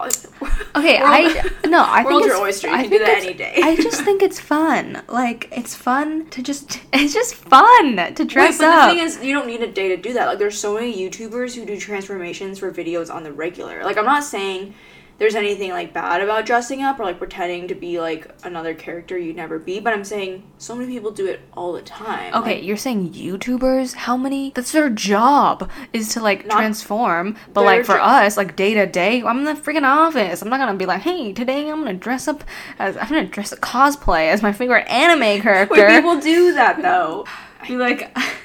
Okay, 0.75 0.99
I 0.99 1.51
no, 1.67 1.85
I 1.87 2.03
think 2.03 2.25
it's, 2.25 2.35
oyster. 2.35 2.69
You 2.69 2.75
I 2.75 2.83
can 2.83 2.91
do 2.91 2.99
that 3.01 3.23
any 3.23 3.35
day. 3.35 3.61
I 3.63 3.77
just 3.77 4.03
think 4.05 4.23
it's 4.23 4.41
fun. 4.41 5.03
Like 5.07 5.49
it's 5.53 5.75
fun 5.75 6.27
to 6.31 6.43
just 6.43 6.81
it's 6.95 7.13
just 7.13 7.35
fun 7.35 8.15
to 8.15 8.25
dress 8.25 8.59
Wait, 8.59 8.67
but 8.67 8.75
up. 8.75 8.89
the 8.91 8.97
thing 8.97 9.05
is, 9.05 9.23
you 9.23 9.35
don't 9.35 9.47
need 9.47 9.63
a 9.63 9.71
day 9.71 9.89
to 9.89 9.97
do 9.99 10.15
that. 10.15 10.27
Like, 10.27 10.39
there's 10.39 10.59
so 10.59 10.75
many 10.75 10.97
YouTubers 10.97 11.55
who 11.55 11.67
do 11.67 11.79
transformations 11.79 12.59
for 12.59 12.73
videos 12.73 13.13
on 13.15 13.23
the 13.23 13.33
regular. 13.33 13.85
Like, 13.85 13.99
I'm 13.99 14.07
not 14.07 14.25
saying 14.25 14.75
there's 15.19 15.35
anything 15.35 15.71
like 15.71 15.93
bad 15.93 16.21
about 16.21 16.47
dressing 16.47 16.83
up 16.83 16.99
or 16.99 17.05
like 17.05 17.19
pretending 17.19 17.69
to 17.69 17.75
be 17.75 18.01
like 18.01 18.29
another 18.45 18.75
character 18.75 19.17
you'd 19.17 19.37
never 19.37 19.59
be, 19.59 19.79
but 19.81 19.93
I'm 19.93 20.05
saying 20.05 20.43
so 20.59 20.75
many 20.75 20.93
people 20.93 21.11
do 21.11 21.27
it 21.27 21.41
all 21.55 21.73
the 21.73 21.83
time. 21.83 22.35
okay, 22.35 22.57
Like, 22.57 22.65
you're 22.65 22.77
saying 22.77 23.13
YouTubers? 23.13 23.95
How 23.95 24.17
many? 24.17 24.51
That's 24.55 24.73
their 24.73 24.91
job 24.91 25.71
is 25.93 26.09
to 26.15 26.21
like 26.23 26.49
transform. 26.49 27.37
But 27.53 27.65
like 27.65 27.85
for 27.85 28.01
us, 28.01 28.37
like 28.37 28.57
day 28.57 28.75
to 28.75 28.87
day, 28.87 29.23
I'm 29.23 29.39
in 29.39 29.45
the 29.45 29.55
freaking 29.55 29.85
office. 29.87 30.43
I'm 30.43 30.49
not 30.49 30.59
gonna 30.59 30.77
be 30.79 30.87
like, 30.87 31.03
hey, 31.03 31.33
today 31.33 31.69
I'm 31.71 31.81
gonna 31.81 31.95
dress 31.95 32.27
up 32.27 32.43
as 32.79 32.97
I'm 32.97 33.09
gonna 33.09 33.27
dress 33.27 33.55
cosplay 33.55 34.29
as 34.29 34.43
my 34.43 34.53
favorite 34.53 34.89
anime 34.89 35.41
character. 35.43 35.75
Wait, 35.87 35.89
people 35.89 36.21
do 36.21 36.55
that 36.55 36.83
though. 36.83 37.27
be 37.69 37.77
like, 37.77 38.13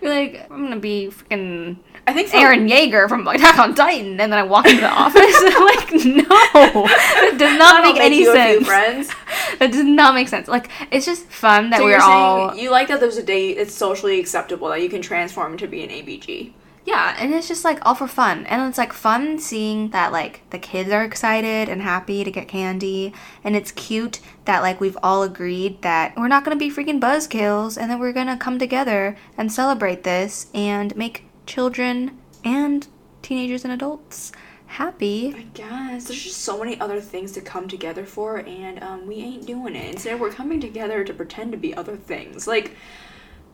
be 0.00 0.08
like, 0.08 0.46
I'm 0.50 0.62
gonna 0.64 0.80
be 0.80 1.08
freaking 1.08 1.76
I 2.08 2.12
think 2.12 2.28
for, 2.28 2.36
Eren 2.38 2.70
Yeager 2.70 3.08
from 3.08 3.26
Attack 3.28 3.58
on 3.58 3.74
Titan, 3.74 4.18
and 4.20 4.32
then 4.32 4.34
I 4.34 4.42
walk 4.42 4.66
into 4.66 4.80
the 4.80 4.88
office. 5.04 5.22
and 5.42 5.54
I'm 5.54 5.64
like, 5.64 5.92
no, 5.92 6.86
it 7.28 7.38
does 7.38 7.58
not 7.58 7.82
That'll 7.82 7.92
make 7.92 8.00
any 8.00 8.20
you 8.20 8.30
a 8.30 8.34
few 8.34 8.64
sense. 8.64 8.66
friends. 8.66 9.10
That 9.58 9.72
does 9.72 9.84
not 9.84 10.14
make 10.14 10.28
sense. 10.28 10.46
Like, 10.46 10.70
it's 10.92 11.04
just 11.06 11.26
fun 11.26 11.70
that 11.70 11.78
So 11.78 11.84
we're 11.84 11.98
all 12.00 12.54
you 12.54 12.70
like 12.70 12.86
that 12.88 13.00
there's 13.00 13.16
a 13.16 13.22
day 13.22 13.48
it's 13.50 13.74
socially 13.74 14.20
acceptable 14.20 14.68
that 14.68 14.82
you 14.82 14.88
can 14.88 15.02
transform 15.02 15.56
to 15.58 15.66
be 15.66 15.82
an 15.82 15.90
ABG. 15.90 16.52
yeah, 16.84 17.16
and 17.18 17.34
it's 17.34 17.48
just 17.48 17.64
like 17.64 17.84
all 17.84 17.94
for 17.96 18.06
fun, 18.06 18.46
and 18.46 18.68
it's 18.68 18.78
like 18.78 18.92
fun 18.92 19.38
seeing 19.38 19.90
that 19.90 20.12
like 20.12 20.42
the 20.50 20.58
kids 20.58 20.90
are 20.92 21.02
excited 21.04 21.68
and 21.68 21.82
happy 21.82 22.22
to 22.24 22.30
get 22.30 22.46
candy, 22.46 23.12
and 23.42 23.56
it's 23.56 23.72
cute 23.72 24.20
that 24.44 24.62
like 24.62 24.80
we've 24.80 24.98
all 25.02 25.22
agreed 25.24 25.82
that 25.82 26.14
we're 26.16 26.28
not 26.28 26.44
gonna 26.44 26.54
be 26.56 26.70
freaking 26.70 27.00
buzzkills, 27.00 27.76
and 27.80 27.90
that 27.90 27.98
we're 27.98 28.12
gonna 28.12 28.36
come 28.36 28.58
together 28.60 29.16
and 29.36 29.50
celebrate 29.52 30.04
this 30.04 30.46
and 30.54 30.94
make 30.96 31.24
children 31.48 32.18
and 32.44 32.86
teenagers 33.22 33.64
and 33.64 33.72
adults 33.72 34.30
happy. 34.66 35.34
I 35.34 35.42
guess 35.54 36.04
there's 36.04 36.22
just 36.22 36.42
so 36.42 36.58
many 36.58 36.78
other 36.78 37.00
things 37.00 37.32
to 37.32 37.40
come 37.40 37.66
together 37.66 38.04
for, 38.04 38.36
and 38.36 38.80
um, 38.82 39.06
we 39.06 39.16
ain't 39.16 39.46
doing 39.46 39.74
it. 39.74 39.94
Instead, 39.94 40.20
we're 40.20 40.30
coming 40.30 40.60
together 40.60 41.02
to 41.02 41.14
pretend 41.14 41.52
to 41.52 41.58
be 41.58 41.74
other 41.74 41.96
things. 41.96 42.46
Like, 42.46 42.76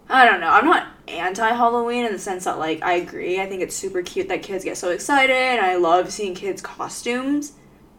I 0.09 0.27
don't 0.27 0.41
know. 0.41 0.51
I'm 0.51 0.67
not 0.67 0.89
anti 1.09 1.49
Halloween 1.49 2.05
in 2.05 2.13
the 2.13 2.19
sense 2.19 2.45
that, 2.45 2.59
like, 2.59 2.83
I 2.83 2.95
agree. 2.95 3.41
I 3.41 3.47
think 3.47 3.63
it's 3.63 3.77
super 3.77 4.03
cute 4.03 4.29
that 4.29 4.43
kids 4.43 4.65
get 4.65 4.77
so 4.77 4.91
excited, 4.91 5.61
I 5.61 5.77
love 5.77 6.13
seeing 6.13 6.35
kids' 6.35 6.61
costumes. 6.61 7.53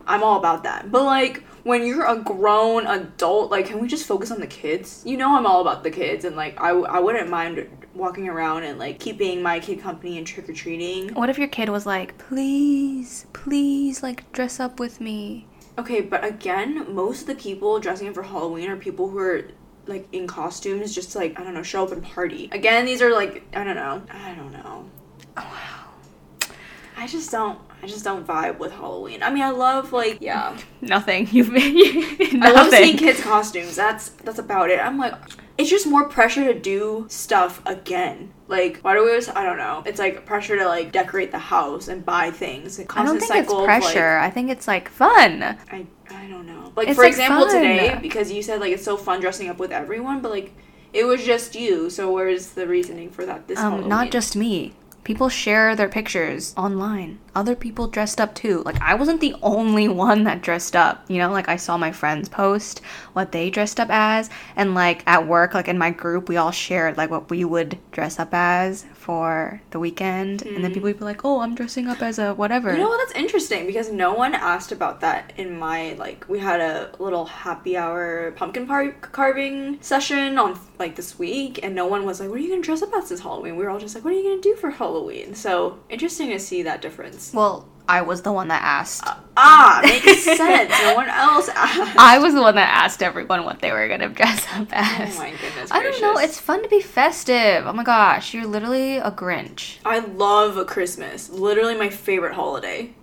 I'm 0.06 0.22
all 0.22 0.38
about 0.38 0.64
that. 0.64 0.92
But, 0.92 1.04
like, 1.04 1.44
when 1.66 1.84
you're 1.84 2.06
a 2.06 2.16
grown 2.16 2.86
adult, 2.86 3.50
like, 3.50 3.66
can 3.66 3.80
we 3.80 3.88
just 3.88 4.06
focus 4.06 4.30
on 4.30 4.40
the 4.40 4.46
kids? 4.46 5.02
You 5.04 5.18
know, 5.18 5.36
I'm 5.36 5.48
all 5.48 5.62
about 5.62 5.84
the 5.84 5.90
kids, 5.90 6.24
and, 6.24 6.36
like, 6.36 6.62
I, 6.62 6.70
I 6.70 7.00
wouldn't 7.00 7.28
mind 7.28 7.68
walking 7.96 8.30
around 8.30 8.66
and, 8.66 8.78
like, 8.78 9.00
keeping 9.00 9.42
my 9.42 9.60
kid 9.60 9.82
company 9.82 10.20
and 10.20 10.28
trick 10.28 10.48
or 10.48 10.54
treating. 10.54 11.12
What 11.16 11.32
if 11.32 11.40
your 11.40 11.48
kid 11.48 11.70
was 11.70 11.88
like, 11.88 12.20
please, 12.20 13.26
please, 13.34 14.04
like, 14.04 14.32
dress 14.32 14.60
up 14.60 14.80
with 14.80 15.02
me? 15.02 15.48
Okay, 15.80 16.02
but 16.02 16.24
again, 16.24 16.94
most 16.94 17.22
of 17.22 17.28
the 17.28 17.36
people 17.36 17.80
dressing 17.80 18.08
up 18.08 18.14
for 18.14 18.22
Halloween 18.22 18.70
are 18.70 18.78
people 18.78 19.10
who 19.10 19.18
are 19.18 19.46
like 19.88 20.08
in 20.14 20.26
costumes 20.26 20.96
just 20.96 21.12
to 21.12 21.18
like 21.18 21.38
I 21.40 21.44
don't 21.44 21.54
know, 21.54 21.64
show 21.64 21.84
up 21.84 21.92
and 21.92 22.02
party. 22.02 22.48
Again, 22.54 22.86
these 22.86 23.02
are 23.02 23.12
like 23.12 23.44
I 23.54 23.64
don't 23.64 23.76
know. 23.76 24.02
I 24.10 24.34
don't 24.36 24.54
know. 24.54 24.90
Oh, 25.36 25.42
wow, 25.42 26.48
I 26.96 27.08
just 27.08 27.30
don't 27.30 27.60
I 27.86 27.88
just 27.88 28.04
don't 28.04 28.26
vibe 28.26 28.58
with 28.58 28.72
Halloween. 28.72 29.22
I 29.22 29.30
mean, 29.30 29.44
I 29.44 29.52
love 29.52 29.94
like 29.94 30.18
yeah. 30.20 30.58
Nothing. 30.82 31.28
You've 31.32 31.54
been. 31.54 32.42
I 32.42 32.52
love 32.52 32.72
seeing 32.72 32.98
kids 32.98 33.22
costumes. 33.22 33.76
That's 33.76 34.10
that's 34.10 34.40
about 34.40 34.72
it. 34.72 34.80
I'm 34.80 34.98
like 34.98 35.14
it's 35.60 35.70
just 35.70 35.86
more 35.86 36.10
pressure 36.10 36.52
to 36.52 36.60
do 36.60 37.06
stuff 37.10 37.62
again. 37.68 38.34
Like 38.48 38.80
why 38.80 38.96
do 38.96 39.04
we 39.04 39.10
always 39.10 39.30
I 39.30 39.44
don't 39.44 39.58
know. 39.60 39.84
It's 39.86 40.00
like 40.00 40.26
pressure 40.26 40.58
to 40.58 40.66
like 40.66 40.92
decorate 40.92 41.32
the 41.32 41.38
house 41.38 41.88
and 41.88 42.04
buy 42.04 42.32
things. 42.32 42.80
I 42.80 43.04
don't 43.04 43.20
think 43.20 43.22
it's 43.22 43.28
cycle 43.28 43.60
of, 43.60 43.68
like, 43.68 43.84
pressure. 43.84 44.18
I 44.18 44.32
think 44.32 44.50
it's 44.50 44.68
like 44.68 44.90
fun. 44.90 45.44
I 45.44 45.86
I 46.10 46.26
don't 46.26 46.48
know. 46.48 46.74
Like 46.76 46.88
It's, 46.88 46.96
for 46.96 47.04
like, 47.04 47.12
example 47.12 47.46
fun. 47.46 47.62
today, 47.62 48.00
because 48.02 48.32
you 48.32 48.42
said 48.42 48.62
like 48.62 48.74
it's 48.74 48.84
so 48.84 48.98
fun 48.98 49.22
dressing 49.22 49.48
up 49.48 49.60
with 49.60 49.72
everyone, 49.72 50.22
but 50.24 50.32
like 50.32 50.56
it 50.92 51.04
was 51.06 51.24
just 51.24 51.54
you. 51.54 51.92
So 51.92 52.12
where's 52.12 52.48
the 52.54 52.66
reasoning 52.68 53.12
for 53.12 53.28
that? 53.28 53.48
This 53.48 53.60
Um, 53.60 53.66
Halloween? 53.74 53.90
not 53.90 54.10
just 54.10 54.36
me. 54.36 54.74
People 55.04 55.30
share 55.30 55.76
their 55.76 55.88
pictures 55.88 56.56
online. 56.58 57.20
Other 57.36 57.56
people 57.56 57.88
dressed 57.88 58.22
up 58.22 58.34
too. 58.34 58.64
Like 58.64 58.82
I 58.82 58.96
wasn't 58.96 59.20
the 59.20 59.36
only 59.42 59.88
one 59.90 60.24
that 60.24 60.42
dressed 60.42 60.76
up. 60.76 61.04
You 61.10 61.18
know, 61.18 61.32
like 61.32 61.50
I 61.50 61.58
saw 61.58 61.78
my 61.78 61.92
friends 61.92 62.30
post 62.30 62.82
what 63.12 63.32
they 63.32 63.50
dressed 63.50 63.80
up 63.80 63.90
as, 63.92 64.30
and 64.56 64.74
like 64.74 65.04
at 65.06 65.28
work, 65.28 65.54
like 65.54 65.68
in 65.68 65.78
my 65.78 65.92
group, 65.92 66.30
we 66.30 66.38
all 66.38 66.52
shared 66.52 66.98
like 66.98 67.10
what 67.10 67.30
we 67.30 67.44
would 67.44 67.78
dress 67.92 68.20
up 68.20 68.34
as 68.34 68.86
for 68.94 69.62
the 69.72 69.80
weekend, 69.80 70.42
and 70.44 70.64
then 70.64 70.72
mm. 70.72 70.74
people 70.74 70.88
would 70.88 70.98
be 70.98 71.06
like, 71.06 71.24
"Oh, 71.24 71.42
I'm 71.42 71.56
dressing 71.56 71.88
up 71.88 72.02
as 72.02 72.18
a 72.20 72.34
whatever." 72.34 72.72
You 72.72 72.80
know 72.80 72.90
what? 72.90 73.06
That's 73.06 73.20
interesting 73.20 73.68
because 73.68 73.92
no 73.92 74.14
one 74.14 74.34
asked 74.34 74.72
about 74.72 75.02
that 75.02 75.34
in 75.38 75.60
my 75.60 75.94
like. 75.94 76.26
We 76.28 76.40
had 76.40 76.60
a 76.60 76.92
little 77.00 77.26
happy 77.26 77.78
hour 77.78 78.32
pumpkin 78.32 78.66
par- 78.66 78.96
carving 79.02 79.78
session 79.82 80.38
on 80.38 80.60
like 80.80 80.96
this 80.96 81.20
week, 81.20 81.60
and 81.64 81.76
no 81.76 81.86
one 81.86 82.06
was 82.06 82.20
like, 82.20 82.30
"What 82.30 82.40
are 82.40 82.42
you 82.42 82.50
gonna 82.50 82.62
dress 82.62 82.82
up 82.82 82.94
as 82.96 83.10
this 83.10 83.20
Halloween?" 83.20 83.58
We 83.58 83.64
were 83.64 83.70
all 83.70 83.80
just 83.80 83.94
like, 83.94 84.04
"What 84.04 84.14
are 84.14 84.18
you 84.18 84.24
gonna 84.24 84.42
do 84.42 84.56
for 84.56 84.72
Halloween?" 84.72 85.36
So 85.36 85.80
interesting 85.90 86.30
to 86.30 86.40
see 86.40 86.64
that 86.64 86.82
difference. 86.82 87.25
Well, 87.34 87.68
I 87.88 88.02
was 88.02 88.22
the 88.24 88.32
one 88.32 88.48
that 88.48 88.62
asked. 88.64 89.04
Ah, 89.38 89.82
makes 89.84 90.24
sense. 90.24 90.72
No 90.82 90.96
one 90.96 91.10
else 91.10 91.50
asked. 91.50 91.98
I 91.98 92.18
was 92.18 92.34
the 92.34 92.42
one 92.42 92.56
that 92.56 92.70
asked 92.70 93.04
everyone 93.04 93.46
what 93.46 93.60
they 93.60 93.72
were 93.72 93.88
gonna 93.88 94.10
dress 94.10 94.46
up 94.54 94.68
as. 94.72 95.16
Oh 95.16 95.20
my 95.20 95.32
goodness 95.32 95.72
I 95.72 95.84
don't 95.84 96.02
know. 96.02 96.18
It's 96.18 96.40
fun 96.40 96.64
to 96.64 96.70
be 96.70 96.82
festive. 96.82 97.68
Oh 97.68 97.74
my 97.74 97.84
gosh, 97.84 98.34
you're 98.34 98.48
literally 98.48 98.98
a 98.98 99.12
Grinch. 99.12 99.78
I 99.86 100.00
love 100.00 100.66
Christmas. 100.68 101.30
Literally 101.30 101.76
my 101.76 101.90
favorite 101.90 102.34
holiday. 102.34 102.94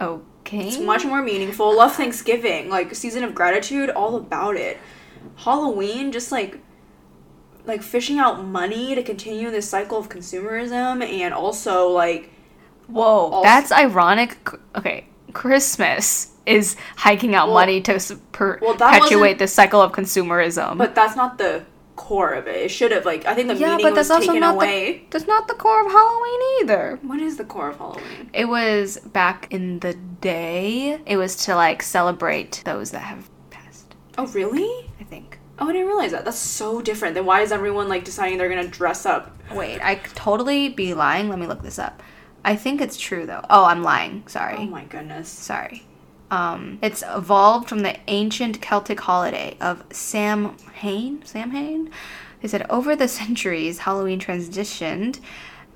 Okay. 0.00 0.68
It's 0.68 0.78
much 0.78 1.04
more 1.04 1.22
meaningful. 1.22 1.76
Love 1.76 1.94
Thanksgiving, 1.94 2.68
like 2.68 2.94
season 2.94 3.22
of 3.22 3.34
gratitude, 3.34 3.90
all 3.90 4.16
about 4.16 4.56
it. 4.56 4.78
Halloween, 5.36 6.10
just 6.10 6.32
like 6.32 6.58
like 7.64 7.82
fishing 7.82 8.18
out 8.18 8.44
money 8.44 8.96
to 8.96 9.02
continue 9.04 9.48
this 9.50 9.68
cycle 9.68 9.96
of 9.96 10.08
consumerism 10.08 11.04
and 11.08 11.32
also 11.32 11.88
like 11.88 12.31
Whoa, 12.92 13.30
Also- 13.30 13.42
that's 13.42 13.72
ironic. 13.72 14.36
Okay, 14.76 15.06
Christmas 15.32 16.28
is 16.46 16.76
hiking 16.96 17.34
out 17.34 17.46
Well- 17.48 17.54
money 17.54 17.80
to 17.82 17.98
per- 18.32 18.58
Well, 18.60 18.74
perpetuate 18.74 19.38
the 19.38 19.46
cycle 19.48 19.80
of 19.80 19.92
consumerism. 19.92 20.76
but 20.78 20.94
that's 20.94 21.16
not 21.16 21.38
the 21.38 21.62
core 21.94 22.32
of 22.32 22.46
it. 22.48 22.56
It 22.56 22.70
should 22.70 22.90
have 22.90 23.04
like 23.04 23.26
I 23.26 23.34
think 23.34 23.48
the 23.48 23.54
yeah, 23.54 23.70
meaning 23.76 23.84
but 23.86 23.92
was 23.94 24.08
that's 24.08 24.10
also 24.10 24.26
taken 24.32 24.40
not 24.40 24.54
away. 24.56 24.92
the 24.92 25.02
that's 25.10 25.26
not 25.28 25.46
the 25.46 25.54
core 25.54 25.80
of 25.84 25.90
Halloween 25.92 26.40
either. 26.60 26.98
What 27.02 27.20
is 27.20 27.36
the 27.36 27.44
core 27.44 27.68
of 27.70 27.78
Halloween? 27.78 28.30
It 28.32 28.46
was 28.46 28.98
back 29.12 29.46
in 29.50 29.78
the 29.80 29.94
day. 30.20 30.98
It 31.06 31.16
was 31.16 31.36
to 31.44 31.54
like 31.54 31.82
celebrate 31.82 32.62
those 32.64 32.90
that 32.90 33.00
have 33.02 33.28
passed. 33.50 33.94
Oh 34.18 34.26
really? 34.28 34.90
I 35.00 35.04
think. 35.04 35.38
Oh, 35.58 35.68
I 35.68 35.72
didn't 35.72 35.86
realize 35.86 36.10
that. 36.12 36.24
That's 36.24 36.38
so 36.38 36.80
different. 36.80 37.14
Then 37.14 37.26
why 37.26 37.42
is 37.42 37.52
everyone 37.52 37.88
like 37.88 38.04
deciding 38.04 38.38
they're 38.38 38.48
gonna 38.48 38.66
dress 38.66 39.06
up? 39.06 39.36
Wait, 39.52 39.80
I 39.82 39.94
could 39.96 40.16
totally 40.16 40.70
be 40.70 40.94
lying. 40.94 41.28
Let 41.28 41.38
me 41.38 41.46
look 41.46 41.62
this 41.62 41.78
up. 41.78 42.02
I 42.44 42.56
think 42.56 42.80
it's 42.80 42.96
true 42.96 43.26
though. 43.26 43.44
Oh, 43.48 43.64
I'm 43.64 43.82
lying. 43.82 44.24
Sorry. 44.26 44.56
Oh 44.58 44.66
my 44.66 44.84
goodness. 44.84 45.28
Sorry. 45.28 45.84
Um, 46.30 46.78
it's 46.82 47.04
evolved 47.06 47.68
from 47.68 47.80
the 47.80 47.96
ancient 48.08 48.60
Celtic 48.62 49.00
holiday 49.00 49.56
of 49.60 49.84
Samhain. 49.92 51.22
Samhain. 51.24 51.90
They 52.40 52.48
said 52.48 52.66
over 52.70 52.96
the 52.96 53.06
centuries, 53.08 53.80
Halloween 53.80 54.18
transitioned 54.18 55.20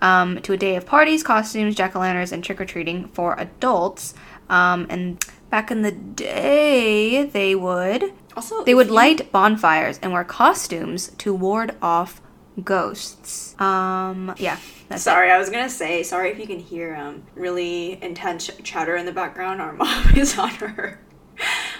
um, 0.01 0.41
to 0.43 0.53
a 0.53 0.57
day 0.57 0.77
of 0.77 0.87
parties, 0.87 1.23
costumes, 1.23 1.75
jack 1.75 1.95
o' 1.95 2.01
lanterns, 2.01 2.33
and 2.33 2.43
trick 2.43 2.61
or 2.61 2.65
treating 2.65 3.09
for 3.09 3.39
adults. 3.39 4.15
Um, 4.49 4.87
and 4.91 5.25
back 5.51 5.71
in 5.71 5.83
the 5.83 5.93
day, 5.93 7.25
they 7.25 7.55
would 7.55 8.13
Also, 8.37 8.65
they 8.65 8.75
would 8.75 8.89
you- 8.89 8.93
light 8.95 9.31
bonfires 9.33 9.99
and 10.03 10.13
wear 10.13 10.25
costumes 10.25 11.09
to 11.19 11.33
ward 11.35 11.75
off 11.83 12.21
ghosts. 12.65 13.59
Um, 13.61 14.35
yeah, 14.39 14.59
that's 14.89 15.03
it. 15.03 15.05
Sorry, 15.05 15.31
I 15.31 15.39
was 15.39 15.51
gonna 15.51 15.69
say 15.69 16.03
sorry 16.03 16.31
if 16.31 16.39
you 16.39 16.47
can 16.47 16.59
hear 16.59 16.95
um 16.95 17.23
really 17.35 18.03
intense 18.03 18.51
chatter 18.63 18.97
in 18.97 19.07
the 19.07 19.13
background. 19.13 19.61
Our 19.61 19.73
mom 19.75 20.15
is 20.17 20.39
on 20.39 20.51
her 20.51 21.01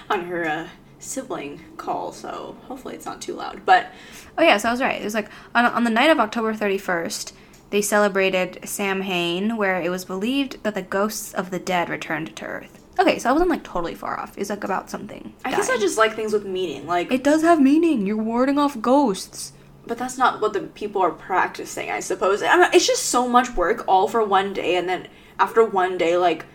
on 0.09 0.25
her 0.25 0.45
uh, 0.47 0.67
sibling 0.99 1.61
call, 1.77 2.11
so 2.11 2.57
hopefully 2.67 2.95
it's 2.95 3.05
not 3.05 3.21
too 3.21 3.33
loud. 3.33 3.65
But 3.65 3.91
Oh 4.37 4.43
yeah, 4.43 4.57
so 4.57 4.69
I 4.69 4.71
was 4.71 4.81
right. 4.81 5.01
It 5.01 5.03
was 5.03 5.13
like 5.13 5.29
on, 5.55 5.65
on 5.65 5.83
the 5.83 5.89
night 5.89 6.09
of 6.09 6.19
October 6.19 6.53
31st, 6.53 7.33
they 7.69 7.81
celebrated 7.81 8.59
Samhain, 8.63 9.57
where 9.57 9.81
it 9.81 9.89
was 9.89 10.05
believed 10.05 10.63
that 10.63 10.75
the 10.75 10.81
ghosts 10.81 11.33
of 11.33 11.51
the 11.51 11.59
dead 11.59 11.89
returned 11.89 12.35
to 12.35 12.45
Earth. 12.45 12.83
Okay, 12.99 13.19
so 13.19 13.29
I 13.29 13.33
wasn't 13.33 13.51
like 13.51 13.63
totally 13.63 13.93
far 13.93 14.19
off. 14.19 14.37
It's 14.37 14.49
like 14.49 14.63
about 14.63 14.89
something. 14.89 15.33
I 15.45 15.51
guess 15.51 15.69
I 15.69 15.77
just 15.77 15.97
like 15.97 16.15
things 16.15 16.33
with 16.33 16.45
meaning. 16.45 16.87
Like, 16.87 17.11
It 17.11 17.23
does 17.23 17.43
have 17.43 17.61
meaning. 17.61 18.07
You're 18.07 18.17
warding 18.17 18.57
off 18.57 18.81
ghosts. 18.81 19.53
But 19.87 19.97
that's 19.97 20.17
not 20.17 20.41
what 20.41 20.53
the 20.53 20.61
people 20.61 21.01
are 21.01 21.11
practicing. 21.11 21.89
I 21.89 21.99
suppose. 21.99 22.43
I 22.43 22.57
mean, 22.57 22.69
it's 22.73 22.87
just 22.87 23.05
so 23.05 23.27
much 23.27 23.55
work 23.55 23.85
all 23.87 24.07
for 24.07 24.23
one 24.23 24.53
day, 24.53 24.75
and 24.75 24.87
then 24.87 25.07
after 25.39 25.63
one 25.63 25.97
day, 25.97 26.17
like. 26.17 26.45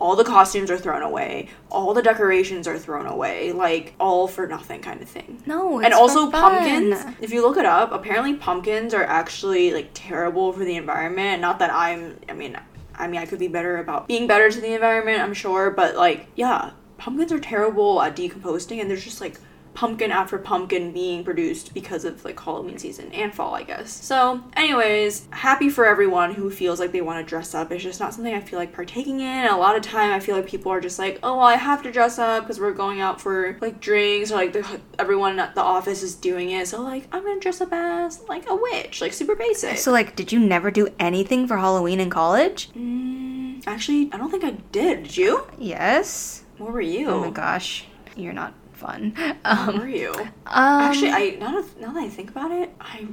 All 0.00 0.14
the 0.14 0.22
costumes 0.22 0.70
are 0.70 0.78
thrown 0.78 1.02
away. 1.02 1.48
All 1.72 1.92
the 1.92 2.02
decorations 2.02 2.68
are 2.68 2.78
thrown 2.78 3.06
away. 3.06 3.50
Like, 3.50 3.96
all 3.98 4.28
for 4.28 4.46
nothing 4.46 4.80
kind 4.80 5.02
of 5.02 5.08
thing. 5.08 5.42
No, 5.44 5.80
and 5.80 5.92
also 5.92 6.30
pumpkins 6.30 7.04
if 7.20 7.32
you 7.32 7.42
look 7.42 7.56
it 7.56 7.64
up 7.64 7.92
apparently 7.92 8.34
pumpkins 8.34 8.94
are 8.94 9.04
actually 9.04 9.72
like 9.72 9.90
terrible 9.94 10.52
for 10.52 10.64
the 10.64 10.76
environment 10.76 11.40
not 11.40 11.58
that 11.58 11.72
i'm 11.72 12.18
i 12.28 12.32
mean 12.32 12.56
i 12.94 13.06
mean 13.06 13.20
i 13.20 13.26
could 13.26 13.38
be 13.38 13.48
better 13.48 13.78
about 13.78 14.06
being 14.08 14.26
better 14.26 14.50
to 14.50 14.60
the 14.60 14.72
environment 14.74 15.20
i'm 15.20 15.34
sure 15.34 15.70
but 15.70 15.96
like 15.96 16.26
yeah 16.36 16.70
pumpkins 16.96 17.32
are 17.32 17.40
terrible 17.40 18.00
at 18.02 18.14
decomposing 18.16 18.80
and 18.80 18.90
there's 18.90 19.04
just 19.04 19.20
like 19.20 19.38
pumpkin 19.78 20.10
after 20.10 20.36
pumpkin 20.38 20.90
being 20.90 21.22
produced 21.22 21.72
because 21.72 22.04
of 22.04 22.24
like 22.24 22.40
halloween 22.40 22.76
season 22.76 23.12
and 23.12 23.32
fall 23.32 23.54
i 23.54 23.62
guess. 23.62 23.92
So 23.92 24.42
anyways 24.56 25.28
happy 25.30 25.70
for 25.70 25.86
everyone 25.86 26.34
who 26.34 26.50
feels 26.50 26.80
like 26.80 26.90
they 26.90 27.00
want 27.00 27.24
to 27.24 27.30
dress 27.30 27.54
up. 27.54 27.70
It's 27.70 27.84
just 27.84 28.00
not 28.00 28.12
something 28.12 28.34
i 28.34 28.40
feel 28.40 28.58
like 28.58 28.72
partaking 28.72 29.20
in. 29.20 29.46
A 29.46 29.56
lot 29.56 29.76
of 29.76 29.82
time 29.82 30.10
i 30.12 30.18
feel 30.18 30.34
like 30.34 30.48
people 30.48 30.72
are 30.72 30.80
just 30.80 30.98
like 30.98 31.20
oh 31.22 31.36
well 31.36 31.46
i 31.46 31.54
have 31.54 31.84
to 31.84 31.92
dress 31.92 32.18
up 32.18 32.42
because 32.42 32.58
we're 32.58 32.72
going 32.72 33.00
out 33.00 33.20
for 33.20 33.56
like 33.60 33.78
drinks 33.78 34.32
or 34.32 34.34
like 34.34 34.52
the, 34.52 34.80
everyone 34.98 35.38
at 35.38 35.54
the 35.54 35.62
office 35.62 36.02
is 36.02 36.16
doing 36.16 36.50
it. 36.50 36.66
So 36.66 36.82
like 36.82 37.06
i'm 37.12 37.22
gonna 37.22 37.38
dress 37.38 37.60
up 37.60 37.72
as 37.72 38.20
like 38.28 38.50
a 38.50 38.56
witch 38.56 39.00
like 39.00 39.12
super 39.12 39.36
basic. 39.36 39.78
So 39.78 39.92
like, 39.92 40.16
did 40.16 40.32
you 40.32 40.40
never 40.40 40.72
do 40.72 40.88
anything 40.98 41.46
for 41.46 41.56
Halloween 41.56 42.00
in 42.00 42.10
college? 42.10 42.70
mm, 42.72 43.62
actually 43.64 44.10
i 44.12 44.16
don't 44.16 44.32
think 44.32 44.42
i 44.42 44.50
did. 44.72 45.04
Did 45.04 45.16
you? 45.16 45.46
Yes. 45.56 46.42
what 46.56 46.72
were 46.72 46.80
you? 46.80 47.06
Oh 47.10 47.20
my 47.20 47.30
gosh, 47.30 47.86
you're 48.16 48.32
not 48.32 48.54
fun. 48.78 49.14
Um, 49.44 49.78
were 49.78 49.88
you 49.88 50.12
um, 50.14 50.28
Actually, 50.46 51.10
I 51.10 51.36
now 51.40 51.60
that, 51.60 51.80
now 51.80 51.92
that 51.92 52.02
I 52.02 52.08
think 52.08 52.30
about 52.30 52.50
it, 52.50 52.70
I 52.80 53.06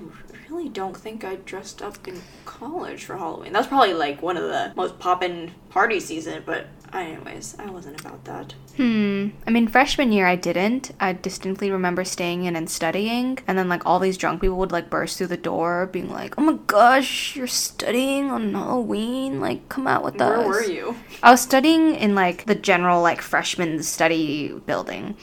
really 0.50 0.70
don't 0.70 0.96
think 0.96 1.24
I 1.24 1.36
dressed 1.38 1.82
up 1.82 2.08
in 2.08 2.22
college 2.46 3.06
for 3.06 3.18
Halloween. 3.18 3.54
That's 3.54 3.68
probably 3.68 3.94
like 3.94 4.22
one 4.22 4.38
of 4.38 4.44
the 4.44 4.74
most 4.76 5.00
poppin' 5.00 5.52
party 5.70 6.00
season, 6.00 6.44
but 6.46 6.68
anyways, 6.94 7.56
I 7.60 7.70
wasn't 7.70 8.00
about 8.00 8.24
that. 8.26 8.54
Hmm. 8.78 9.30
I 9.48 9.52
mean, 9.52 9.68
freshman 9.68 10.12
year 10.12 10.28
I 10.28 10.36
didn't. 10.36 10.92
I 11.00 11.14
distinctly 11.14 11.72
remember 11.72 12.04
staying 12.04 12.46
in 12.46 12.56
and 12.56 12.70
studying, 12.70 13.40
and 13.48 13.58
then 13.58 13.70
like 13.70 13.86
all 13.86 14.00
these 14.00 14.18
drunk 14.18 14.42
people 14.42 14.58
would 14.58 14.72
like 14.72 14.90
burst 14.90 15.18
through 15.18 15.28
the 15.28 15.38
door, 15.38 15.88
being 15.92 16.10
like, 16.10 16.36
"Oh 16.38 16.42
my 16.42 16.58
gosh, 16.68 17.36
you're 17.36 17.48
studying 17.48 18.30
on 18.32 18.54
Halloween! 18.54 19.40
Like, 19.40 19.70
come 19.70 19.88
out 19.88 20.04
with 20.04 20.20
us." 20.22 20.38
Where 20.38 20.48
were 20.48 20.64
you? 20.64 20.96
I 21.24 21.32
was 21.32 21.42
studying 21.42 21.96
in 21.96 22.16
like 22.16 22.46
the 22.46 22.56
general 22.56 23.02
like 23.02 23.22
freshman 23.22 23.84
study 23.84 24.50
building. 24.66 25.16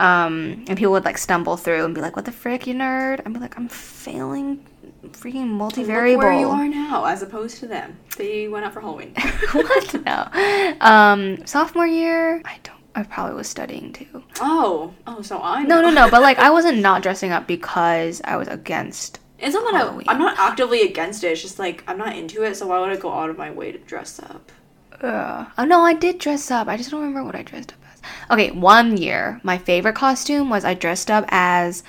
Um, 0.00 0.64
and 0.68 0.76
people 0.78 0.92
would 0.92 1.04
like 1.04 1.18
stumble 1.18 1.56
through 1.56 1.84
and 1.84 1.94
be 1.94 2.00
like, 2.00 2.16
"What 2.16 2.24
the 2.24 2.32
frick, 2.32 2.66
you 2.66 2.74
nerd?" 2.74 3.20
I'd 3.24 3.32
be 3.32 3.38
like, 3.40 3.56
"I'm 3.58 3.68
failing 3.68 4.64
freaking 5.12 5.50
multivariable." 5.58 6.12
Look 6.12 6.18
where 6.22 6.40
you 6.40 6.48
are 6.48 6.68
now, 6.68 7.04
as 7.04 7.22
opposed 7.22 7.58
to 7.58 7.66
them. 7.66 7.96
They 8.16 8.48
went 8.48 8.64
out 8.64 8.72
for 8.72 8.80
Halloween. 8.80 9.14
what? 9.52 10.04
No. 10.04 10.26
Um, 10.80 11.44
sophomore 11.46 11.86
year, 11.86 12.40
I 12.44 12.56
don't. 12.62 12.80
I 12.94 13.02
probably 13.04 13.34
was 13.36 13.48
studying 13.48 13.92
too. 13.92 14.24
oh, 14.40 14.92
oh, 15.06 15.22
so 15.22 15.40
I 15.40 15.62
No, 15.62 15.76
know. 15.80 15.90
no, 15.90 16.06
no. 16.06 16.10
But 16.10 16.22
like, 16.22 16.38
I 16.48 16.50
wasn't 16.50 16.78
not 16.78 17.02
dressing 17.02 17.30
up 17.30 17.46
because 17.46 18.20
I 18.24 18.36
was 18.36 18.48
against. 18.48 19.20
It's 19.38 19.54
not 19.54 19.64
that 19.72 19.86
I, 20.08 20.12
I'm 20.12 20.18
not 20.18 20.38
actively 20.38 20.82
against 20.82 21.24
it. 21.24 21.28
It's 21.32 21.42
just 21.42 21.58
like 21.58 21.84
I'm 21.86 21.98
not 21.98 22.16
into 22.16 22.42
it. 22.42 22.56
So 22.56 22.66
why 22.66 22.80
would 22.80 22.90
I 22.90 22.96
go 22.96 23.12
out 23.12 23.30
of 23.30 23.38
my 23.38 23.50
way 23.50 23.70
to 23.72 23.78
dress 23.78 24.18
up? 24.18 24.50
Uh, 25.00 25.46
oh 25.56 25.64
no, 25.64 25.80
I 25.82 25.94
did 25.94 26.18
dress 26.18 26.50
up. 26.50 26.68
I 26.68 26.76
just 26.76 26.90
don't 26.90 27.00
remember 27.00 27.24
what 27.24 27.34
I 27.34 27.42
dressed 27.42 27.72
up 27.72 27.78
as. 27.89 27.89
Okay, 28.30 28.50
one 28.50 28.96
year, 28.96 29.40
my 29.42 29.58
favorite 29.58 29.94
costume 29.94 30.50
was 30.50 30.64
I 30.64 30.74
dressed 30.74 31.10
up 31.10 31.24
as 31.28 31.82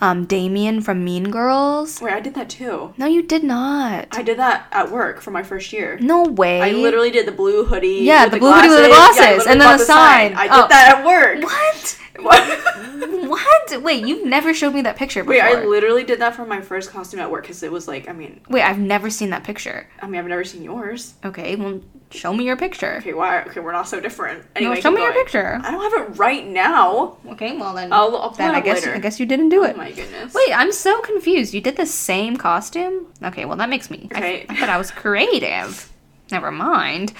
um, 0.00 0.26
Damian 0.26 0.82
from 0.82 1.04
Mean 1.04 1.30
Girls. 1.30 2.00
Wait, 2.02 2.12
I 2.12 2.20
did 2.20 2.34
that 2.34 2.50
too. 2.50 2.92
No, 2.98 3.06
you 3.06 3.22
did 3.22 3.42
not. 3.42 4.08
I 4.12 4.22
did 4.22 4.38
that 4.38 4.66
at 4.70 4.90
work 4.92 5.20
for 5.22 5.30
my 5.30 5.42
first 5.42 5.72
year. 5.72 5.98
no 6.00 6.24
way. 6.24 6.60
I 6.60 6.72
literally 6.72 7.10
did 7.10 7.26
the 7.26 7.32
blue 7.32 7.64
hoodie. 7.64 8.00
Yeah, 8.02 8.24
with 8.24 8.34
the 8.34 8.38
blue 8.40 8.52
hoodie 8.52 8.68
with 8.68 8.82
the 8.82 8.88
glasses, 8.88 9.18
literally 9.20 9.52
and 9.52 9.60
then 9.60 9.68
bought 9.68 9.78
the 9.78 9.84
sign. 9.86 10.34
I 10.34 10.42
did 10.48 10.52
Oh. 10.52 10.68
that 10.68 10.98
at 10.98 11.06
work. 11.06 11.42
What? 11.42 11.98
What? 12.20 13.28
what? 13.28 13.82
Wait, 13.82 14.06
you've 14.06 14.26
never 14.26 14.52
showed 14.54 14.74
me 14.74 14.82
that 14.82 14.96
picture 14.96 15.22
before. 15.22 15.32
Wait, 15.34 15.40
I 15.42 15.64
literally 15.64 16.04
did 16.04 16.18
that 16.20 16.34
for 16.34 16.44
my 16.46 16.60
first 16.60 16.90
costume 16.90 17.20
at 17.20 17.30
work 17.30 17.42
because 17.44 17.62
it 17.62 17.72
was 17.72 17.88
like, 17.88 18.08
I 18.08 18.12
mean, 18.12 18.40
Wait, 18.48 18.62
I've 18.62 18.78
never 18.78 19.08
seen 19.10 19.30
that 19.30 19.44
picture. 19.44 19.86
I 20.00 20.06
mean, 20.06 20.18
I've 20.18 20.26
never 20.26 20.44
seen 20.44 20.62
yours. 20.62 21.14
Okay, 21.24 21.56
well, 21.56 21.80
show 22.10 22.32
me 22.32 22.44
your 22.44 22.56
picture. 22.56 22.96
Okay, 22.98 23.14
why? 23.14 23.42
Okay, 23.42 23.60
we're 23.60 23.72
not 23.72 23.88
so 23.88 24.00
different. 24.00 24.44
Anyway, 24.54 24.80
show 24.80 24.90
keep 24.90 24.98
me 24.98 25.04
your 25.04 25.12
picture. 25.12 25.60
I 25.62 25.70
don't 25.70 25.82
have 25.82 26.08
it 26.10 26.18
right 26.18 26.46
now. 26.46 27.18
Okay, 27.28 27.56
well 27.56 27.74
then. 27.74 27.92
I'll, 27.92 28.16
I'll 28.16 28.30
then 28.30 28.54
I 28.54 28.60
guess 28.60 28.84
later. 28.84 28.94
I 28.94 28.98
guess 28.98 29.18
you 29.20 29.26
didn't 29.26 29.48
do 29.50 29.64
it. 29.64 29.74
Oh 29.74 29.78
my 29.78 29.92
goodness. 29.92 30.34
Wait, 30.34 30.52
I'm 30.52 30.72
so 30.72 31.00
confused. 31.02 31.54
You 31.54 31.60
did 31.60 31.76
the 31.76 31.86
same 31.86 32.36
costume? 32.36 33.06
Okay, 33.22 33.44
well 33.44 33.56
that 33.56 33.68
makes 33.68 33.90
me. 33.90 34.08
I- 34.14 34.46
I, 34.48 34.56
thought 34.56 34.68
I 34.68 34.78
was 34.78 34.90
creative. 34.90 35.92
Never 36.30 36.50
mind. 36.50 37.12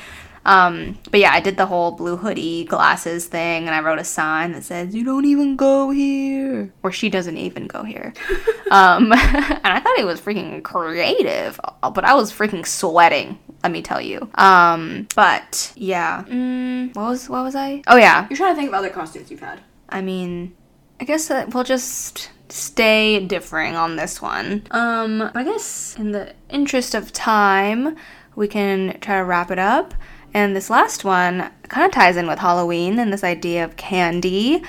Um, 0.46 0.96
but 1.10 1.18
yeah, 1.18 1.32
I 1.32 1.40
did 1.40 1.56
the 1.56 1.66
whole 1.66 1.90
blue 1.90 2.16
hoodie 2.16 2.64
glasses 2.64 3.26
thing, 3.26 3.66
and 3.66 3.74
I 3.74 3.80
wrote 3.80 3.98
a 3.98 4.04
sign 4.04 4.52
that 4.52 4.62
says 4.62 4.94
"You 4.94 5.04
don't 5.04 5.24
even 5.24 5.56
go 5.56 5.90
here," 5.90 6.72
or 6.84 6.92
"She 6.92 7.10
doesn't 7.10 7.36
even 7.36 7.66
go 7.66 7.82
here." 7.82 8.14
um, 8.70 9.12
and 9.12 9.60
I 9.66 9.80
thought 9.80 9.98
it 9.98 10.06
was 10.06 10.20
freaking 10.20 10.62
creative, 10.62 11.60
but 11.82 12.04
I 12.04 12.14
was 12.14 12.32
freaking 12.32 12.64
sweating. 12.64 13.40
Let 13.66 13.72
me 13.72 13.82
tell 13.82 14.00
you. 14.00 14.30
Um, 14.36 15.08
but 15.16 15.72
yeah, 15.74 16.22
mm, 16.28 16.94
what 16.94 17.08
was 17.08 17.28
what 17.28 17.42
was 17.42 17.56
I? 17.56 17.82
Oh 17.88 17.96
yeah, 17.96 18.28
You're 18.30 18.36
trying 18.36 18.52
to 18.54 18.56
think 18.56 18.68
of 18.68 18.74
other 18.74 18.90
costumes 18.90 19.28
you've 19.28 19.40
had. 19.40 19.58
I 19.88 20.02
mean, 20.02 20.54
I 21.00 21.04
guess 21.04 21.26
that 21.26 21.52
we'll 21.52 21.64
just 21.64 22.30
stay 22.48 23.18
differing 23.26 23.74
on 23.74 23.96
this 23.96 24.22
one. 24.22 24.62
Um, 24.70 25.32
I 25.34 25.42
guess 25.42 25.96
in 25.98 26.12
the 26.12 26.32
interest 26.48 26.94
of 26.94 27.12
time, 27.12 27.96
we 28.36 28.46
can 28.46 29.00
try 29.00 29.16
to 29.18 29.24
wrap 29.24 29.50
it 29.50 29.58
up. 29.58 29.94
And 30.32 30.54
this 30.54 30.70
last 30.70 31.04
one 31.04 31.50
kind 31.66 31.86
of 31.86 31.90
ties 31.90 32.16
in 32.16 32.28
with 32.28 32.38
Halloween 32.38 33.00
and 33.00 33.12
this 33.12 33.24
idea 33.24 33.64
of 33.64 33.74
candy 33.76 34.62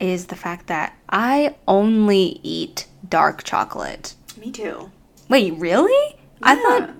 is 0.00 0.26
the 0.26 0.36
fact 0.36 0.66
that 0.66 0.98
I 1.08 1.54
only 1.66 2.40
eat 2.42 2.88
dark 3.08 3.42
chocolate. 3.42 4.14
Me 4.36 4.50
too. 4.50 4.90
Wait, 5.30 5.54
really? 5.54 6.16
I 6.42 6.56
Yeah. 6.56 6.60
thought. 6.62 6.90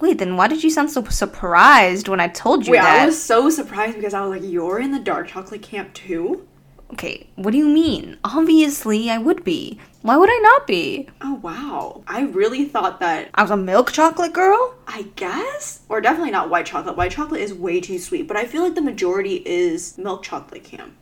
Wait, 0.00 0.18
then 0.18 0.36
why 0.36 0.46
did 0.46 0.62
you 0.62 0.70
sound 0.70 0.90
so 0.90 1.02
surprised 1.04 2.08
when 2.08 2.20
I 2.20 2.28
told 2.28 2.66
you 2.66 2.72
Wait, 2.72 2.78
that? 2.78 3.02
I 3.02 3.06
was 3.06 3.20
so 3.20 3.50
surprised 3.50 3.96
because 3.96 4.14
I 4.14 4.20
was 4.24 4.40
like, 4.40 4.50
"You're 4.50 4.78
in 4.78 4.92
the 4.92 4.98
dark 4.98 5.28
chocolate 5.28 5.62
camp 5.62 5.92
too." 5.94 6.46
Okay, 6.92 7.26
what 7.36 7.50
do 7.50 7.58
you 7.58 7.68
mean? 7.68 8.16
Obviously, 8.24 9.10
I 9.10 9.18
would 9.18 9.44
be. 9.44 9.78
Why 10.02 10.16
would 10.16 10.30
I 10.30 10.38
not 10.38 10.66
be? 10.66 11.08
Oh 11.20 11.34
wow! 11.34 12.02
I 12.06 12.22
really 12.22 12.64
thought 12.64 13.00
that. 13.00 13.28
I 13.34 13.42
was 13.42 13.50
a 13.50 13.56
milk 13.56 13.92
chocolate 13.92 14.32
girl? 14.32 14.74
I 14.86 15.02
guess, 15.16 15.80
or 15.88 16.00
definitely 16.00 16.30
not 16.30 16.48
white 16.48 16.66
chocolate. 16.66 16.96
White 16.96 17.12
chocolate 17.12 17.40
is 17.40 17.52
way 17.52 17.80
too 17.80 17.98
sweet, 17.98 18.26
but 18.28 18.36
I 18.36 18.46
feel 18.46 18.62
like 18.62 18.74
the 18.74 18.80
majority 18.80 19.42
is 19.44 19.98
milk 19.98 20.22
chocolate 20.22 20.64
camp. 20.64 20.94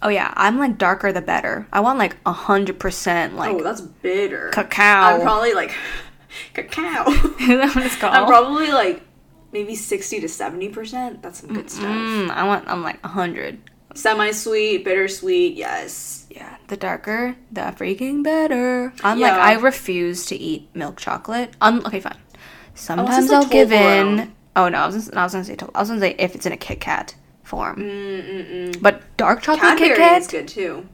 Oh 0.00 0.08
yeah, 0.08 0.32
I'm 0.36 0.58
like 0.58 0.78
darker 0.78 1.12
the 1.12 1.20
better. 1.20 1.68
I 1.72 1.80
want 1.80 1.98
like 1.98 2.16
a 2.26 2.32
hundred 2.32 2.80
percent 2.80 3.36
like 3.36 3.54
oh, 3.54 3.62
that's 3.62 3.80
bitter. 3.80 4.48
cacao. 4.52 5.14
I'm 5.14 5.20
probably 5.20 5.54
like 5.54 5.72
cacao. 6.54 7.10
Is 7.10 7.48
that 7.48 7.72
what 7.74 7.86
it's 7.86 7.96
called? 7.96 8.14
I'm 8.14 8.26
probably 8.26 8.70
like 8.70 9.02
maybe 9.52 9.74
sixty 9.74 10.20
to 10.20 10.28
seventy 10.28 10.68
percent. 10.68 11.22
That's 11.22 11.40
some 11.40 11.52
good 11.52 11.70
stuff. 11.70 11.84
Mm, 11.86 12.30
I 12.30 12.44
want 12.46 12.68
I'm 12.68 12.82
like 12.82 12.98
a 13.04 13.08
hundred. 13.08 13.58
Semi-sweet, 13.94 14.84
bittersweet. 14.84 15.54
Yes. 15.54 16.26
Yeah, 16.30 16.56
the 16.68 16.78
darker, 16.78 17.36
the 17.50 17.60
freaking 17.76 18.22
better. 18.22 18.92
I'm 19.04 19.18
Yeah. 19.18 19.32
like 19.32 19.40
I 19.40 19.52
refuse 19.60 20.24
to 20.26 20.36
eat 20.36 20.68
milk 20.74 20.96
chocolate. 20.98 21.54
Um, 21.60 21.82
okay, 21.84 22.00
fine. 22.00 22.16
Sometimes 22.74 23.30
I'll 23.30 23.44
give 23.46 23.70
in. 23.70 24.32
Oh 24.56 24.68
no, 24.70 24.78
I 24.78 24.86
was 24.86 25.08
gonna, 25.08 25.20
I 25.20 25.24
was 25.24 25.32
gonna 25.32 25.44
say 25.44 25.56
I 25.74 25.80
was 25.80 25.88
gonna 25.90 26.00
say 26.00 26.14
if 26.18 26.34
it's 26.34 26.46
in 26.46 26.52
a 26.52 26.56
Kit 26.56 26.80
Kat 26.80 27.14
form. 27.42 27.76
Mm-mm-mm. 27.76 28.80
But 28.80 29.02
dark 29.18 29.42
chocolate 29.42 29.60
Cadbury 29.60 29.88
Kit 29.90 29.98
Kat. 29.98 30.20
is 30.22 30.26
good 30.28 30.48
too. 30.48 30.88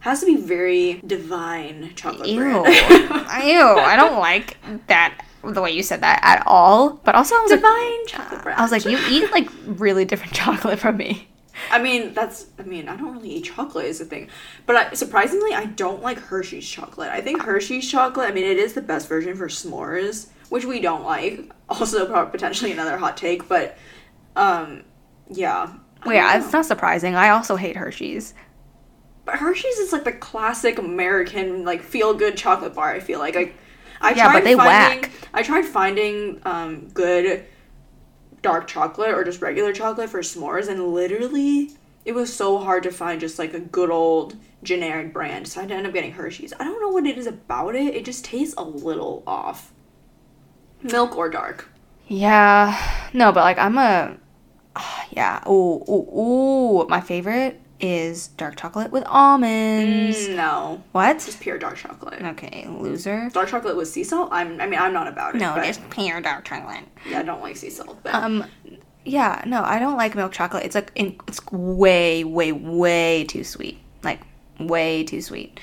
Has 0.00 0.20
to 0.20 0.26
be 0.26 0.36
very 0.36 1.00
divine 1.06 1.92
chocolate 1.94 2.28
Ew. 2.28 2.38
brand. 2.38 2.66
Ew. 3.44 3.60
I 3.60 3.96
don't 3.96 4.18
like 4.18 4.56
that 4.86 5.24
the 5.42 5.60
way 5.62 5.70
you 5.72 5.82
said 5.82 6.00
that 6.02 6.20
at 6.22 6.42
all. 6.46 6.94
But 7.04 7.14
also 7.14 7.34
I 7.34 7.40
was 7.40 7.50
like 7.50 7.60
divine 7.60 8.06
chocolate 8.06 8.42
brand. 8.42 8.58
I 8.58 8.62
was 8.62 8.72
like, 8.72 8.84
you 8.84 8.98
eat 9.08 9.30
like 9.30 9.48
really 9.66 10.04
different 10.04 10.32
chocolate 10.34 10.78
from 10.78 10.96
me. 10.96 11.28
I 11.70 11.80
mean, 11.80 12.14
that's. 12.14 12.46
I 12.58 12.62
mean, 12.62 12.88
I 12.88 12.96
don't 12.96 13.12
really 13.12 13.30
eat 13.30 13.44
chocolate 13.44 13.86
is 13.86 13.98
the 13.98 14.06
thing, 14.06 14.28
but 14.66 14.76
I, 14.76 14.92
surprisingly, 14.94 15.52
I 15.52 15.66
don't 15.66 16.02
like 16.02 16.18
Hershey's 16.18 16.66
chocolate. 16.68 17.10
I 17.10 17.20
think 17.20 17.42
Hershey's 17.42 17.90
chocolate. 17.90 18.30
I 18.30 18.32
mean, 18.32 18.44
it 18.44 18.56
is 18.56 18.72
the 18.72 18.80
best 18.80 19.08
version 19.08 19.36
for 19.36 19.48
s'mores, 19.48 20.28
which 20.48 20.64
we 20.64 20.80
don't 20.80 21.04
like. 21.04 21.50
Also, 21.70 22.26
potentially 22.26 22.72
another 22.72 22.96
hot 22.98 23.16
take, 23.16 23.46
but 23.46 23.78
um, 24.34 24.82
yeah. 25.28 25.72
I 26.02 26.08
Wait, 26.08 26.16
don't 26.18 26.42
it's 26.42 26.52
not 26.52 26.66
surprising. 26.66 27.14
I 27.14 27.28
also 27.28 27.54
hate 27.54 27.76
Hershey's. 27.76 28.34
But 29.30 29.38
Hershey's 29.38 29.78
is 29.78 29.92
like 29.92 30.02
the 30.04 30.12
classic 30.12 30.78
American 30.78 31.64
like 31.64 31.82
feel 31.82 32.14
good 32.14 32.36
chocolate 32.36 32.74
bar. 32.74 32.92
I 32.92 33.00
feel 33.00 33.20
like 33.20 33.36
I, 33.36 33.52
I 34.00 34.12
Yeah, 34.12 34.28
but 34.28 34.42
tried 34.42 34.44
they 34.44 34.54
finding, 34.56 34.56
whack. 34.56 35.10
I 35.32 35.42
tried 35.44 35.64
finding 35.64 36.40
um 36.44 36.88
good 36.88 37.44
dark 38.42 38.66
chocolate 38.66 39.10
or 39.10 39.24
just 39.24 39.42
regular 39.42 39.72
chocolate 39.72 40.10
for 40.10 40.20
s'mores, 40.20 40.68
and 40.68 40.88
literally 40.88 41.70
it 42.04 42.12
was 42.12 42.34
so 42.34 42.58
hard 42.58 42.82
to 42.84 42.90
find 42.90 43.20
just 43.20 43.38
like 43.38 43.54
a 43.54 43.60
good 43.60 43.90
old 43.90 44.36
generic 44.62 45.12
brand. 45.12 45.48
So 45.48 45.60
I 45.60 45.64
ended 45.64 45.86
up 45.86 45.92
getting 45.92 46.12
Hershey's. 46.12 46.52
I 46.58 46.64
don't 46.64 46.80
know 46.80 46.88
what 46.90 47.06
it 47.06 47.18
is 47.18 47.26
about 47.26 47.74
it. 47.76 47.94
It 47.94 48.04
just 48.04 48.24
tastes 48.24 48.54
a 48.58 48.64
little 48.64 49.22
off. 49.26 49.72
Milk 50.82 51.16
or 51.16 51.30
dark. 51.30 51.70
Yeah. 52.08 52.76
No, 53.12 53.32
but 53.32 53.40
like 53.42 53.58
I'm 53.58 53.78
a 53.78 54.16
yeah. 55.10 55.42
Ooh, 55.48 55.84
ooh, 55.88 56.18
ooh. 56.18 56.86
My 56.88 57.00
favorite 57.00 57.60
is 57.80 58.28
dark 58.28 58.56
chocolate 58.56 58.90
with 58.90 59.04
almonds. 59.06 60.16
Mm, 60.28 60.36
no, 60.36 60.82
What? 60.92 61.14
just 61.14 61.40
pure 61.40 61.58
dark 61.58 61.76
chocolate. 61.76 62.22
Okay, 62.22 62.66
loser. 62.68 63.30
Dark 63.32 63.48
chocolate 63.48 63.76
with 63.76 63.88
sea 63.88 64.04
salt. 64.04 64.28
I'm. 64.32 64.60
I 64.60 64.66
mean, 64.66 64.78
I'm 64.80 64.92
not 64.92 65.08
about 65.08 65.34
it. 65.34 65.38
No, 65.38 65.54
but, 65.54 65.64
just 65.64 65.88
pure 65.90 66.20
dark 66.20 66.44
chocolate. 66.44 66.84
yeah, 67.08 67.20
I 67.20 67.22
don't 67.22 67.40
like 67.40 67.56
sea 67.56 67.70
salt. 67.70 67.98
But 68.02 68.14
Um, 68.14 68.44
yeah, 69.04 69.42
no, 69.46 69.62
I 69.62 69.78
don't 69.78 69.96
like 69.96 70.14
milk 70.14 70.32
chocolate. 70.32 70.64
It's 70.64 70.74
like 70.74 70.92
in, 70.94 71.18
it's 71.26 71.40
way, 71.50 72.22
way, 72.24 72.52
way 72.52 73.24
too 73.24 73.44
sweet. 73.44 73.78
Like 74.02 74.20
way 74.58 75.04
too 75.04 75.22
sweet. 75.22 75.58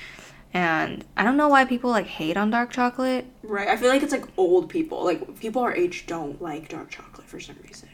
And 0.54 1.06
I 1.16 1.24
don't 1.24 1.38
know 1.38 1.50
why 1.50 1.66
people 1.66 1.92
like 1.92 2.08
hate 2.08 2.36
on 2.38 2.50
dark 2.50 2.72
chocolate. 2.72 3.26
Right. 3.44 3.68
I 3.68 3.78
feel 3.78 3.90
like 3.90 4.02
it's 4.02 4.12
like 4.12 4.26
old 4.38 4.70
people. 4.70 5.04
Like 5.04 5.40
people 5.40 5.62
our 5.62 5.76
age 5.76 6.06
don't 6.08 6.42
like 6.42 6.70
dark 6.70 6.90
chocolate 6.90 7.28
for 7.28 7.40
some 7.40 7.58
reason. 7.64 7.90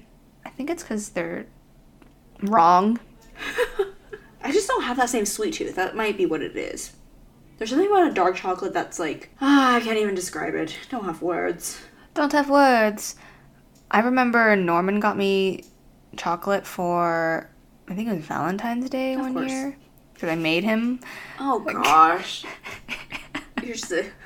I 0.46 0.50
think 0.50 0.70
it's 0.70 0.84
because 0.84 1.10
they're 1.10 1.46
wrong. 2.42 3.00
I 4.44 4.52
just 4.52 4.68
don't 4.68 4.84
have 4.84 4.98
that 4.98 5.10
same 5.10 5.26
sweet 5.26 5.54
tooth. 5.54 5.76
That 5.76 5.96
might 5.96 6.18
be 6.18 6.26
what 6.26 6.42
it 6.42 6.56
is. 6.56 6.92
There's 7.58 7.70
something 7.70 7.90
about 7.90 8.12
a 8.12 8.14
dark 8.14 8.36
chocolate 8.36 8.74
that's 8.74 9.00
like 9.00 9.30
ah, 9.42 9.76
I 9.76 9.80
can't 9.80 9.98
even 9.98 10.16
describe 10.16 10.54
it. 10.56 10.76
Don't 10.90 11.06
have 11.06 11.22
words. 11.22 11.80
Don't 12.14 12.32
have 12.34 12.50
words. 12.50 13.16
I 13.92 14.00
remember 14.02 14.56
Norman 14.56 15.00
got 15.00 15.18
me 15.18 15.64
chocolate 16.18 16.66
for 16.68 17.50
I 17.88 17.94
think 17.96 18.10
it 18.10 18.16
was 18.16 18.26
Valentine's 18.26 18.90
Day 18.90 19.14
Of 19.14 19.22
one 19.22 19.34
course. 19.34 19.52
year 19.52 19.78
because 20.14 20.30
I 20.30 20.36
made 20.36 20.64
him. 20.64 21.00
Oh 21.40 21.60
gosh. 21.84 22.44
You're 23.64 23.76
so 23.76 24.04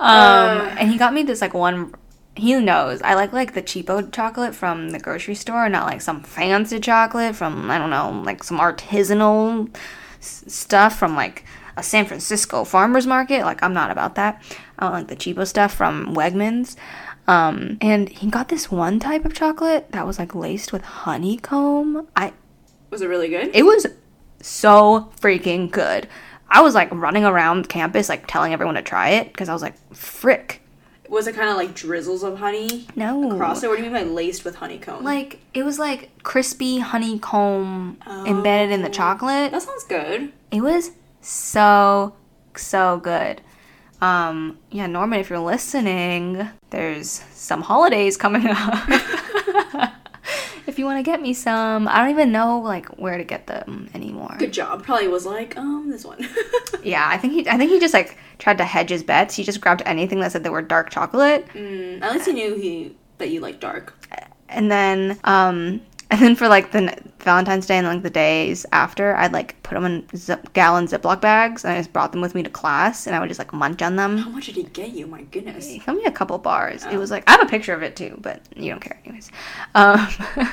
Um, 0.00 0.08
Uh. 0.08 0.74
and 0.78 0.90
he 0.90 0.98
got 0.98 1.12
me 1.14 1.22
this 1.22 1.40
like 1.40 1.54
one. 1.54 1.94
He 2.34 2.54
knows 2.58 3.02
I 3.02 3.14
like 3.14 3.32
like 3.32 3.52
the 3.54 3.62
cheapo 3.62 4.10
chocolate 4.12 4.54
from 4.54 4.90
the 4.90 4.98
grocery 4.98 5.34
store, 5.34 5.68
not 5.68 5.86
like 5.86 6.00
some 6.00 6.22
fancy 6.22 6.80
chocolate 6.80 7.36
from 7.36 7.70
I 7.70 7.78
don't 7.78 7.90
know, 7.90 8.22
like 8.24 8.42
some 8.42 8.58
artisanal 8.58 9.74
s- 10.18 10.44
stuff 10.46 10.98
from 10.98 11.14
like 11.14 11.44
a 11.76 11.82
San 11.82 12.06
Francisco 12.06 12.64
farmers 12.64 13.06
market. 13.06 13.42
Like 13.44 13.62
I'm 13.62 13.74
not 13.74 13.90
about 13.90 14.14
that. 14.14 14.42
I 14.78 14.88
like 14.88 15.08
the 15.08 15.16
cheapo 15.16 15.46
stuff 15.46 15.74
from 15.74 16.14
Wegmans. 16.14 16.76
Um, 17.28 17.76
and 17.80 18.08
he 18.08 18.28
got 18.28 18.48
this 18.48 18.70
one 18.70 18.98
type 18.98 19.24
of 19.24 19.34
chocolate 19.34 19.92
that 19.92 20.06
was 20.06 20.18
like 20.18 20.34
laced 20.34 20.72
with 20.72 20.82
honeycomb. 20.82 22.08
I 22.16 22.32
Was 22.90 23.02
it 23.02 23.08
really 23.08 23.28
good? 23.28 23.50
it 23.54 23.62
was 23.64 23.86
so 24.40 25.12
freaking 25.20 25.70
good. 25.70 26.08
I 26.48 26.62
was 26.62 26.74
like 26.74 26.90
running 26.90 27.24
around 27.24 27.68
campus 27.68 28.08
like 28.08 28.26
telling 28.26 28.52
everyone 28.52 28.74
to 28.74 28.82
try 28.82 29.10
it 29.10 29.28
because 29.28 29.48
I 29.48 29.52
was 29.52 29.62
like, 29.62 29.74
frick. 29.94 30.61
Was 31.12 31.26
it 31.26 31.34
kind 31.34 31.50
of 31.50 31.56
like 31.56 31.74
drizzles 31.74 32.22
of 32.22 32.38
honey 32.38 32.86
No. 32.96 33.30
across 33.32 33.62
it? 33.62 33.68
What 33.68 33.76
do 33.78 33.84
you 33.84 33.90
mean 33.90 34.02
by 34.02 34.08
laced 34.10 34.44
with 34.46 34.56
honeycomb? 34.56 35.04
Like 35.04 35.40
it 35.52 35.62
was 35.62 35.78
like 35.78 36.10
crispy 36.22 36.78
honeycomb 36.78 37.98
embedded 38.26 38.72
in 38.72 38.80
the 38.82 38.88
Oh. 38.88 38.92
chocolate. 38.92 39.52
that 39.52 39.62
sounds 39.62 39.84
good. 39.84 40.32
It 40.50 40.62
was 40.62 40.92
so 41.20 42.14
so 42.56 42.98
good. 43.02 43.42
Um 44.00 44.58
yeah, 44.70 44.86
Norman, 44.86 45.20
if 45.20 45.28
you're 45.30 45.38
listening, 45.38 46.48
there's 46.70 47.22
some 47.32 47.60
holidays 47.62 48.16
coming 48.16 48.46
up. 48.48 48.88
if 50.66 50.78
you 50.78 50.84
want 50.84 50.98
to 50.98 51.02
get 51.02 51.20
me 51.20 51.34
some, 51.34 51.88
I 51.88 51.98
don't 51.98 52.10
even 52.10 52.32
know 52.32 52.58
like 52.60 52.86
where 52.98 53.18
to 53.18 53.24
get 53.24 53.46
them 53.46 53.88
anymore. 53.94 54.34
Good 54.38 54.52
job. 54.52 54.82
Probably 54.84 55.08
was 55.08 55.26
like 55.26 55.56
um 55.56 55.90
this 55.90 56.04
one. 56.04 56.26
Yeah, 56.84 57.06
I 57.08 57.16
think 57.16 57.32
he 57.34 57.48
I 57.48 57.56
think 57.56 57.70
he 57.70 57.78
just 57.78 57.94
like 57.94 58.16
tried 58.38 58.58
to 58.58 58.64
hedge 58.64 58.90
his 58.90 59.04
bets. 59.04 59.36
He 59.36 59.44
just 59.44 59.60
grabbed 59.60 59.82
anything 59.86 60.18
that 60.20 60.32
said 60.32 60.42
they 60.42 60.50
were 60.50 60.62
dark 60.62 60.90
chocolate. 60.90 61.46
mm, 61.54 62.02
at 62.02 62.12
least 62.12 62.26
he 62.26 62.32
knew 62.32 62.54
he 62.56 62.96
that 63.18 63.30
you 63.30 63.38
like 63.40 63.60
dark. 63.60 63.94
and 64.48 64.70
then 64.70 65.18
um 65.24 65.80
and 66.10 66.20
then 66.20 66.34
for 66.36 66.48
like 66.48 66.72
the 66.72 66.96
Valentine's 67.24 67.66
Day 67.66 67.76
and 67.78 67.86
like 67.86 68.02
the 68.02 68.10
days 68.10 68.66
after, 68.72 69.14
I'd 69.16 69.32
like 69.32 69.62
put 69.62 69.74
them 69.74 69.84
in 69.84 70.06
zip, 70.16 70.52
gallon 70.52 70.86
Ziploc 70.86 71.20
bags 71.20 71.64
and 71.64 71.72
I 71.72 71.78
just 71.78 71.92
brought 71.92 72.12
them 72.12 72.20
with 72.20 72.34
me 72.34 72.42
to 72.42 72.50
class 72.50 73.06
and 73.06 73.14
I 73.16 73.20
would 73.20 73.28
just 73.28 73.38
like 73.38 73.52
munch 73.52 73.80
on 73.82 73.96
them. 73.96 74.18
How 74.18 74.30
much 74.30 74.46
did 74.46 74.56
he 74.56 74.64
get 74.64 74.90
you? 74.90 75.06
My 75.06 75.22
goodness. 75.22 75.66
He 75.68 75.78
got 75.78 75.96
me 75.96 76.04
a 76.04 76.10
couple 76.10 76.36
bars. 76.38 76.84
It 76.84 76.94
Oh. 76.94 76.98
was 76.98 77.10
like 77.10 77.24
I 77.28 77.32
have 77.32 77.42
a 77.42 77.46
picture 77.46 77.74
of 77.74 77.82
it 77.82 77.96
too, 77.96 78.18
but 78.20 78.40
you 78.56 78.70
don't 78.70 78.80
care 78.80 78.98
anyways. 79.04 79.30
Um, 79.74 80.06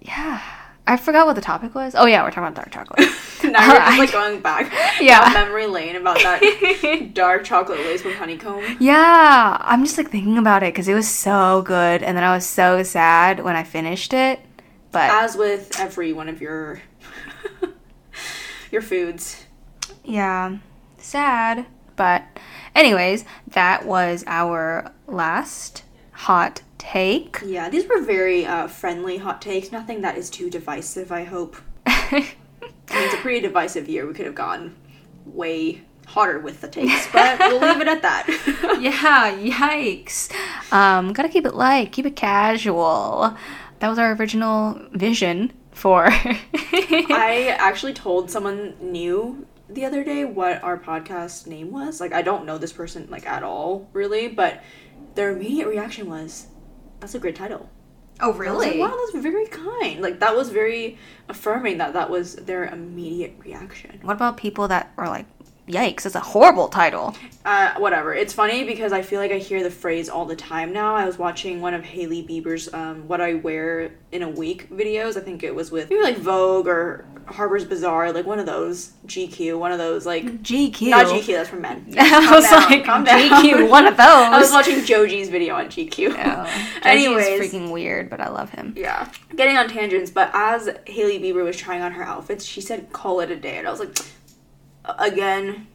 yeah, 0.00 0.40
I 0.86 0.96
forgot 0.96 1.26
what 1.26 1.34
the 1.36 1.42
topic 1.42 1.74
was. 1.74 1.94
Oh 1.96 2.06
yeah, 2.06 2.22
we're 2.22 2.30
talking 2.30 2.44
about 2.44 2.54
dark 2.54 2.70
chocolate. 2.70 3.00
now 3.44 3.64
you're 3.66 3.80
just 3.80 3.98
like 3.98 4.12
going 4.12 4.40
back 4.40 4.72
Yeah. 5.00 5.30
memory 5.32 5.66
lane 5.66 5.96
about 5.96 6.16
that 6.18 7.10
dark 7.14 7.44
chocolate 7.44 7.78
lace 7.80 8.04
with 8.04 8.16
honeycomb. 8.16 8.64
Yeah, 8.80 9.58
I'm 9.60 9.84
just 9.84 9.98
like 9.98 10.10
thinking 10.10 10.38
about 10.38 10.62
it 10.62 10.72
because 10.72 10.88
it 10.88 10.94
was 10.94 11.08
so 11.08 11.62
good, 11.62 12.02
and 12.02 12.16
then 12.16 12.24
I 12.24 12.34
was 12.34 12.46
so 12.46 12.82
sad 12.82 13.40
when 13.44 13.54
I 13.56 13.64
finished 13.64 14.12
it. 14.12 14.40
But 14.92 15.10
As 15.10 15.36
with 15.36 15.78
every 15.78 16.12
one 16.12 16.28
of 16.28 16.40
your 16.40 16.80
your 18.70 18.82
foods. 18.82 19.44
yeah, 20.04 20.58
sad. 20.98 21.66
But, 21.96 22.24
anyways, 22.76 23.24
that 23.48 23.84
was 23.84 24.22
our 24.28 24.92
last 25.08 25.82
hot 26.12 26.62
take. 26.78 27.40
Yeah, 27.44 27.68
these 27.68 27.88
were 27.88 28.00
very 28.02 28.46
uh, 28.46 28.68
friendly 28.68 29.18
hot 29.18 29.42
takes. 29.42 29.72
Nothing 29.72 30.00
that 30.02 30.16
is 30.16 30.30
too 30.30 30.48
divisive. 30.48 31.10
I 31.10 31.24
hope. 31.24 31.56
I 31.86 32.10
mean, 32.12 32.26
it's 32.90 33.14
a 33.14 33.18
pretty 33.18 33.40
divisive 33.40 33.88
year. 33.88 34.06
We 34.06 34.14
could 34.14 34.26
have 34.26 34.34
gone 34.36 34.76
way 35.26 35.82
hotter 36.06 36.38
with 36.38 36.60
the 36.60 36.68
takes, 36.68 37.06
but 37.12 37.38
we'll 37.40 37.60
leave 37.60 37.80
it 37.80 37.88
at 37.88 38.00
that. 38.02 38.26
yeah, 38.80 39.36
yikes. 39.36 40.32
Um, 40.72 41.12
gotta 41.12 41.28
keep 41.28 41.44
it 41.44 41.54
light, 41.54 41.90
keep 41.92 42.06
it 42.06 42.16
casual. 42.16 43.36
That 43.80 43.88
was 43.88 43.98
our 43.98 44.12
original 44.12 44.80
vision 44.92 45.52
for. 45.72 46.06
I 46.12 47.56
actually 47.58 47.94
told 47.94 48.30
someone 48.30 48.74
new 48.80 49.46
the 49.68 49.84
other 49.84 50.02
day 50.02 50.24
what 50.24 50.62
our 50.62 50.78
podcast 50.78 51.46
name 51.46 51.70
was. 51.70 52.00
Like 52.00 52.12
I 52.12 52.22
don't 52.22 52.46
know 52.46 52.58
this 52.58 52.72
person 52.72 53.06
like 53.10 53.26
at 53.26 53.42
all, 53.42 53.88
really, 53.92 54.28
but 54.28 54.62
their 55.14 55.30
immediate 55.30 55.68
reaction 55.68 56.08
was, 56.08 56.48
"That's 57.00 57.14
a 57.14 57.18
great 57.18 57.36
title." 57.36 57.68
oh, 58.20 58.32
really? 58.32 58.78
like, 58.78 58.78
wow, 58.78 58.96
that's 58.96 59.22
very 59.22 59.46
kind. 59.46 60.00
Like 60.00 60.20
that 60.20 60.36
was 60.36 60.50
very 60.50 60.98
affirming 61.28 61.78
that 61.78 61.92
that 61.92 62.10
was 62.10 62.36
their 62.36 62.66
immediate 62.66 63.34
reaction. 63.38 63.98
What 64.02 64.14
about 64.14 64.36
people 64.36 64.68
that 64.68 64.92
are 64.96 65.08
like, 65.08 65.26
yikes, 65.68 66.06
it's 66.06 66.14
a 66.14 66.20
horrible 66.20 66.68
title? 66.68 67.14
Uh, 67.44 67.74
whatever. 67.78 68.14
It's 68.14 68.32
funny 68.32 68.64
because 68.64 68.92
I 68.92 69.02
feel 69.02 69.20
like 69.20 69.30
I 69.30 69.38
hear 69.38 69.62
the 69.62 69.70
phrase 69.70 70.08
all 70.08 70.24
the 70.26 70.36
time 70.36 70.72
now. 70.72 70.94
I 70.94 71.06
was 71.06 71.18
watching 71.18 71.60
one 71.60 71.72
of 71.74 71.84
Hailey 71.84 72.22
Bieber's 72.22 72.72
um, 72.74 73.06
"What 73.08 73.20
I 73.20 73.34
Wear 73.34 73.92
in 74.12 74.22
a 74.22 74.28
Week" 74.28 74.68
videos. 74.70 75.16
I 75.16 75.20
think 75.20 75.42
it 75.42 75.54
was 75.54 75.70
with 75.70 75.88
maybe 75.88 76.02
like 76.02 76.18
Vogue 76.18 76.66
or 76.66 77.06
Harper's 77.26 77.64
Bazaar, 77.64 78.12
like 78.12 78.26
one 78.26 78.38
of 78.38 78.46
those 78.46 78.92
GQ, 79.06 79.58
one 79.58 79.72
of 79.72 79.78
those 79.78 80.04
like 80.04 80.24
GQ. 80.42 80.90
not 80.90 81.06
GQ. 81.06 81.26
That's 81.26 81.48
for 81.48 81.56
men. 81.56 81.94
I 81.98 82.30
was 82.34 82.44
down, 82.50 82.62
like, 82.70 82.84
calm 82.84 83.04
down. 83.04 83.18
GQ, 83.18 83.70
one 83.70 83.86
of 83.86 83.96
those. 83.96 84.06
I 84.06 84.38
was 84.38 84.50
watching 84.52 84.76
Joji's 84.84 85.28
video 85.28 85.54
on 85.54 85.66
GQ. 85.66 86.14
Oh, 86.18 86.78
Anyways. 86.82 87.40
Freaking 87.52 87.70
weird, 87.70 88.10
but 88.10 88.20
I 88.20 88.28
love 88.28 88.50
him. 88.50 88.74
Yeah. 88.76 89.10
Getting 89.36 89.56
on 89.56 89.68
tangents, 89.68 90.10
but 90.10 90.30
as 90.34 90.68
Hailey 90.86 91.18
Bieber 91.18 91.44
was 91.44 91.56
trying 91.56 91.82
on 91.82 91.92
her 91.92 92.02
outfits, 92.02 92.44
she 92.44 92.60
said, 92.60 92.92
call 92.92 93.20
it 93.20 93.30
a 93.30 93.36
day. 93.36 93.58
And 93.58 93.66
I 93.66 93.70
was 93.70 93.80
like, 93.80 93.98
"A- 93.98 94.02
again. 94.98 95.66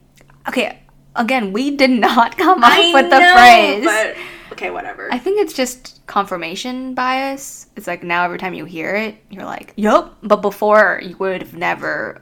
Okay, 0.47 0.79
again, 1.15 1.53
we 1.53 1.75
did 1.75 1.89
not 1.89 2.37
come 2.37 2.63
up 2.63 2.71
I 2.73 2.93
with 2.93 3.09
the 3.09 3.19
know, 3.19 3.33
phrase. 3.33 3.85
But 3.85 4.53
okay, 4.53 4.69
whatever. 4.69 5.09
I 5.11 5.17
think 5.17 5.39
it's 5.41 5.53
just 5.53 6.01
confirmation 6.07 6.93
bias. 6.93 7.67
It's 7.75 7.87
like 7.87 8.03
now 8.03 8.25
every 8.25 8.37
time 8.37 8.53
you 8.53 8.65
hear 8.65 8.95
it, 8.95 9.15
you're 9.29 9.45
like, 9.45 9.73
"Yup," 9.75 10.17
but 10.23 10.41
before 10.41 11.01
you 11.03 11.15
would 11.17 11.41
have 11.41 11.55
never, 11.55 12.21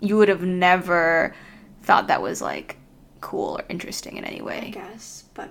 you 0.00 0.16
would 0.16 0.28
have 0.28 0.42
never 0.42 1.34
thought 1.82 2.08
that 2.08 2.22
was 2.22 2.42
like 2.42 2.76
cool 3.20 3.58
or 3.58 3.64
interesting 3.68 4.16
in 4.16 4.24
any 4.24 4.42
way. 4.42 4.66
I 4.66 4.70
guess. 4.70 5.24
But 5.34 5.50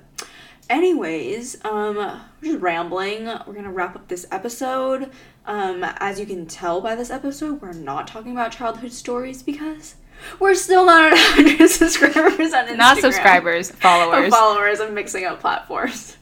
anyways, 0.70 1.64
um 1.66 1.96
we're 1.96 2.52
just 2.52 2.62
rambling. 2.62 3.26
We're 3.26 3.54
gonna 3.54 3.72
wrap 3.72 3.96
up 3.96 4.08
this 4.08 4.26
episode. 4.32 5.12
Um, 5.48 5.84
as 5.84 6.20
you 6.20 6.26
can 6.26 6.48
tell 6.48 6.82
by 6.82 6.96
this 6.96 7.12
episode, 7.12 7.62
we're 7.62 7.74
not 7.74 8.08
talking 8.08 8.32
about 8.32 8.52
childhood 8.52 8.92
stories 8.92 9.44
because 9.44 9.96
we're 10.40 10.56
still 10.56 10.86
not 10.86 11.14
at 11.14 11.36
100 11.38 11.68
subscribers 11.70 12.54
on 12.54 12.68
Instagram. 12.68 12.78
Not 12.78 12.98
subscribers, 13.00 13.72
Or 13.72 13.76
followers. 13.76 14.34
followers. 14.34 14.80
I'm 14.80 14.94
mixing 14.94 15.26
up 15.26 15.40
platforms. 15.40 16.18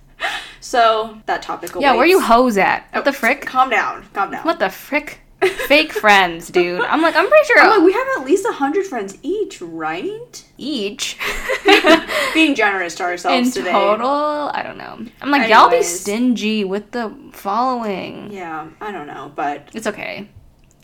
So 0.61 1.17
that 1.25 1.41
topic. 1.41 1.71
yeah, 1.79 1.91
where 1.91 2.01
are 2.01 2.05
you 2.05 2.17
awaits. 2.17 2.27
hoes 2.27 2.57
at? 2.57 2.87
What 2.93 3.01
Oh, 3.01 3.03
the 3.03 3.13
frick? 3.13 3.41
Calm 3.45 3.69
down. 3.69 4.05
Calm 4.13 4.31
down. 4.31 4.43
What 4.43 4.59
the 4.59 4.69
frick? 4.69 5.19
Fake 5.67 5.91
friends, 5.91 6.47
dude. 6.47 6.79
I'm 6.79 7.01
like, 7.01 7.17
I'm 7.17 7.27
pretty 7.27 7.45
sure 7.47 7.59
I'm 7.59 7.69
like, 7.69 7.83
we 7.85 7.91
have 7.91 8.07
at 8.17 8.25
least 8.25 8.45
100 8.45 8.85
friends 8.85 9.17
each, 9.23 9.61
right? 9.61 10.45
each. 10.57 11.17
Being 12.33 12.55
generous 12.55 12.95
to 12.95 13.03
ourselves 13.03 13.47
In 13.49 13.53
today. 13.63 13.73
total, 13.73 14.07
I 14.53 14.63
don't 14.63 14.77
know. 14.77 15.05
I'm 15.21 15.31
like, 15.31 15.49
y'all 15.49 15.69
be 15.69 15.83
stingy 15.83 16.63
with 16.63 16.91
the 16.91 17.13
following. 17.33 18.31
Yeah, 18.31 18.69
I 18.79 18.93
don't 18.93 19.07
know, 19.07 19.33
but 19.35 19.67
It's 19.73 19.85
okay. 19.87 20.29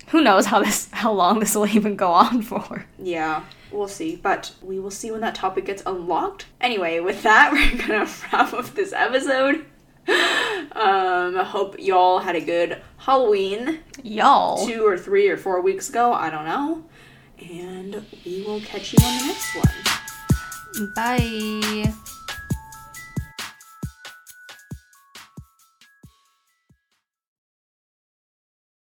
Who 0.09 0.21
knows 0.21 0.45
how 0.47 0.61
this 0.63 0.89
how 0.91 1.11
long 1.11 1.39
this 1.39 1.55
will 1.55 1.67
even 1.67 1.95
go 1.95 2.11
on 2.11 2.41
for? 2.41 2.85
yeah, 2.97 3.43
we'll 3.71 3.87
see. 3.87 4.15
But 4.15 4.53
we 4.61 4.79
will 4.79 4.91
see 4.91 5.11
when 5.11 5.21
that 5.21 5.35
topic 5.35 5.65
gets 5.65 5.83
unlocked. 5.85 6.47
Anyway, 6.61 6.99
with 6.99 7.23
that, 7.23 7.51
we're 7.53 7.87
gonna 7.87 8.09
wrap 8.33 8.53
up 8.53 8.65
this 8.75 8.93
episode. 8.93 9.65
Um, 10.71 11.37
I 11.37 11.43
hope 11.45 11.75
y'all 11.77 12.19
had 12.19 12.35
a 12.35 12.41
good 12.41 12.81
Halloween 12.97 13.79
Y'all. 14.03 14.65
two 14.65 14.83
or 14.85 14.97
three 14.97 15.27
or 15.29 15.37
four 15.37 15.61
weeks 15.61 15.89
ago. 15.89 16.13
I 16.13 16.29
don't 16.31 16.45
know. 16.45 16.83
And 17.39 18.05
we 18.25 18.43
will 18.43 18.59
catch 18.61 18.93
you 18.93 18.97
on 19.05 19.17
the 19.19 19.25
next 19.27 19.55
one. 19.55 20.93
Bye. 20.95 21.93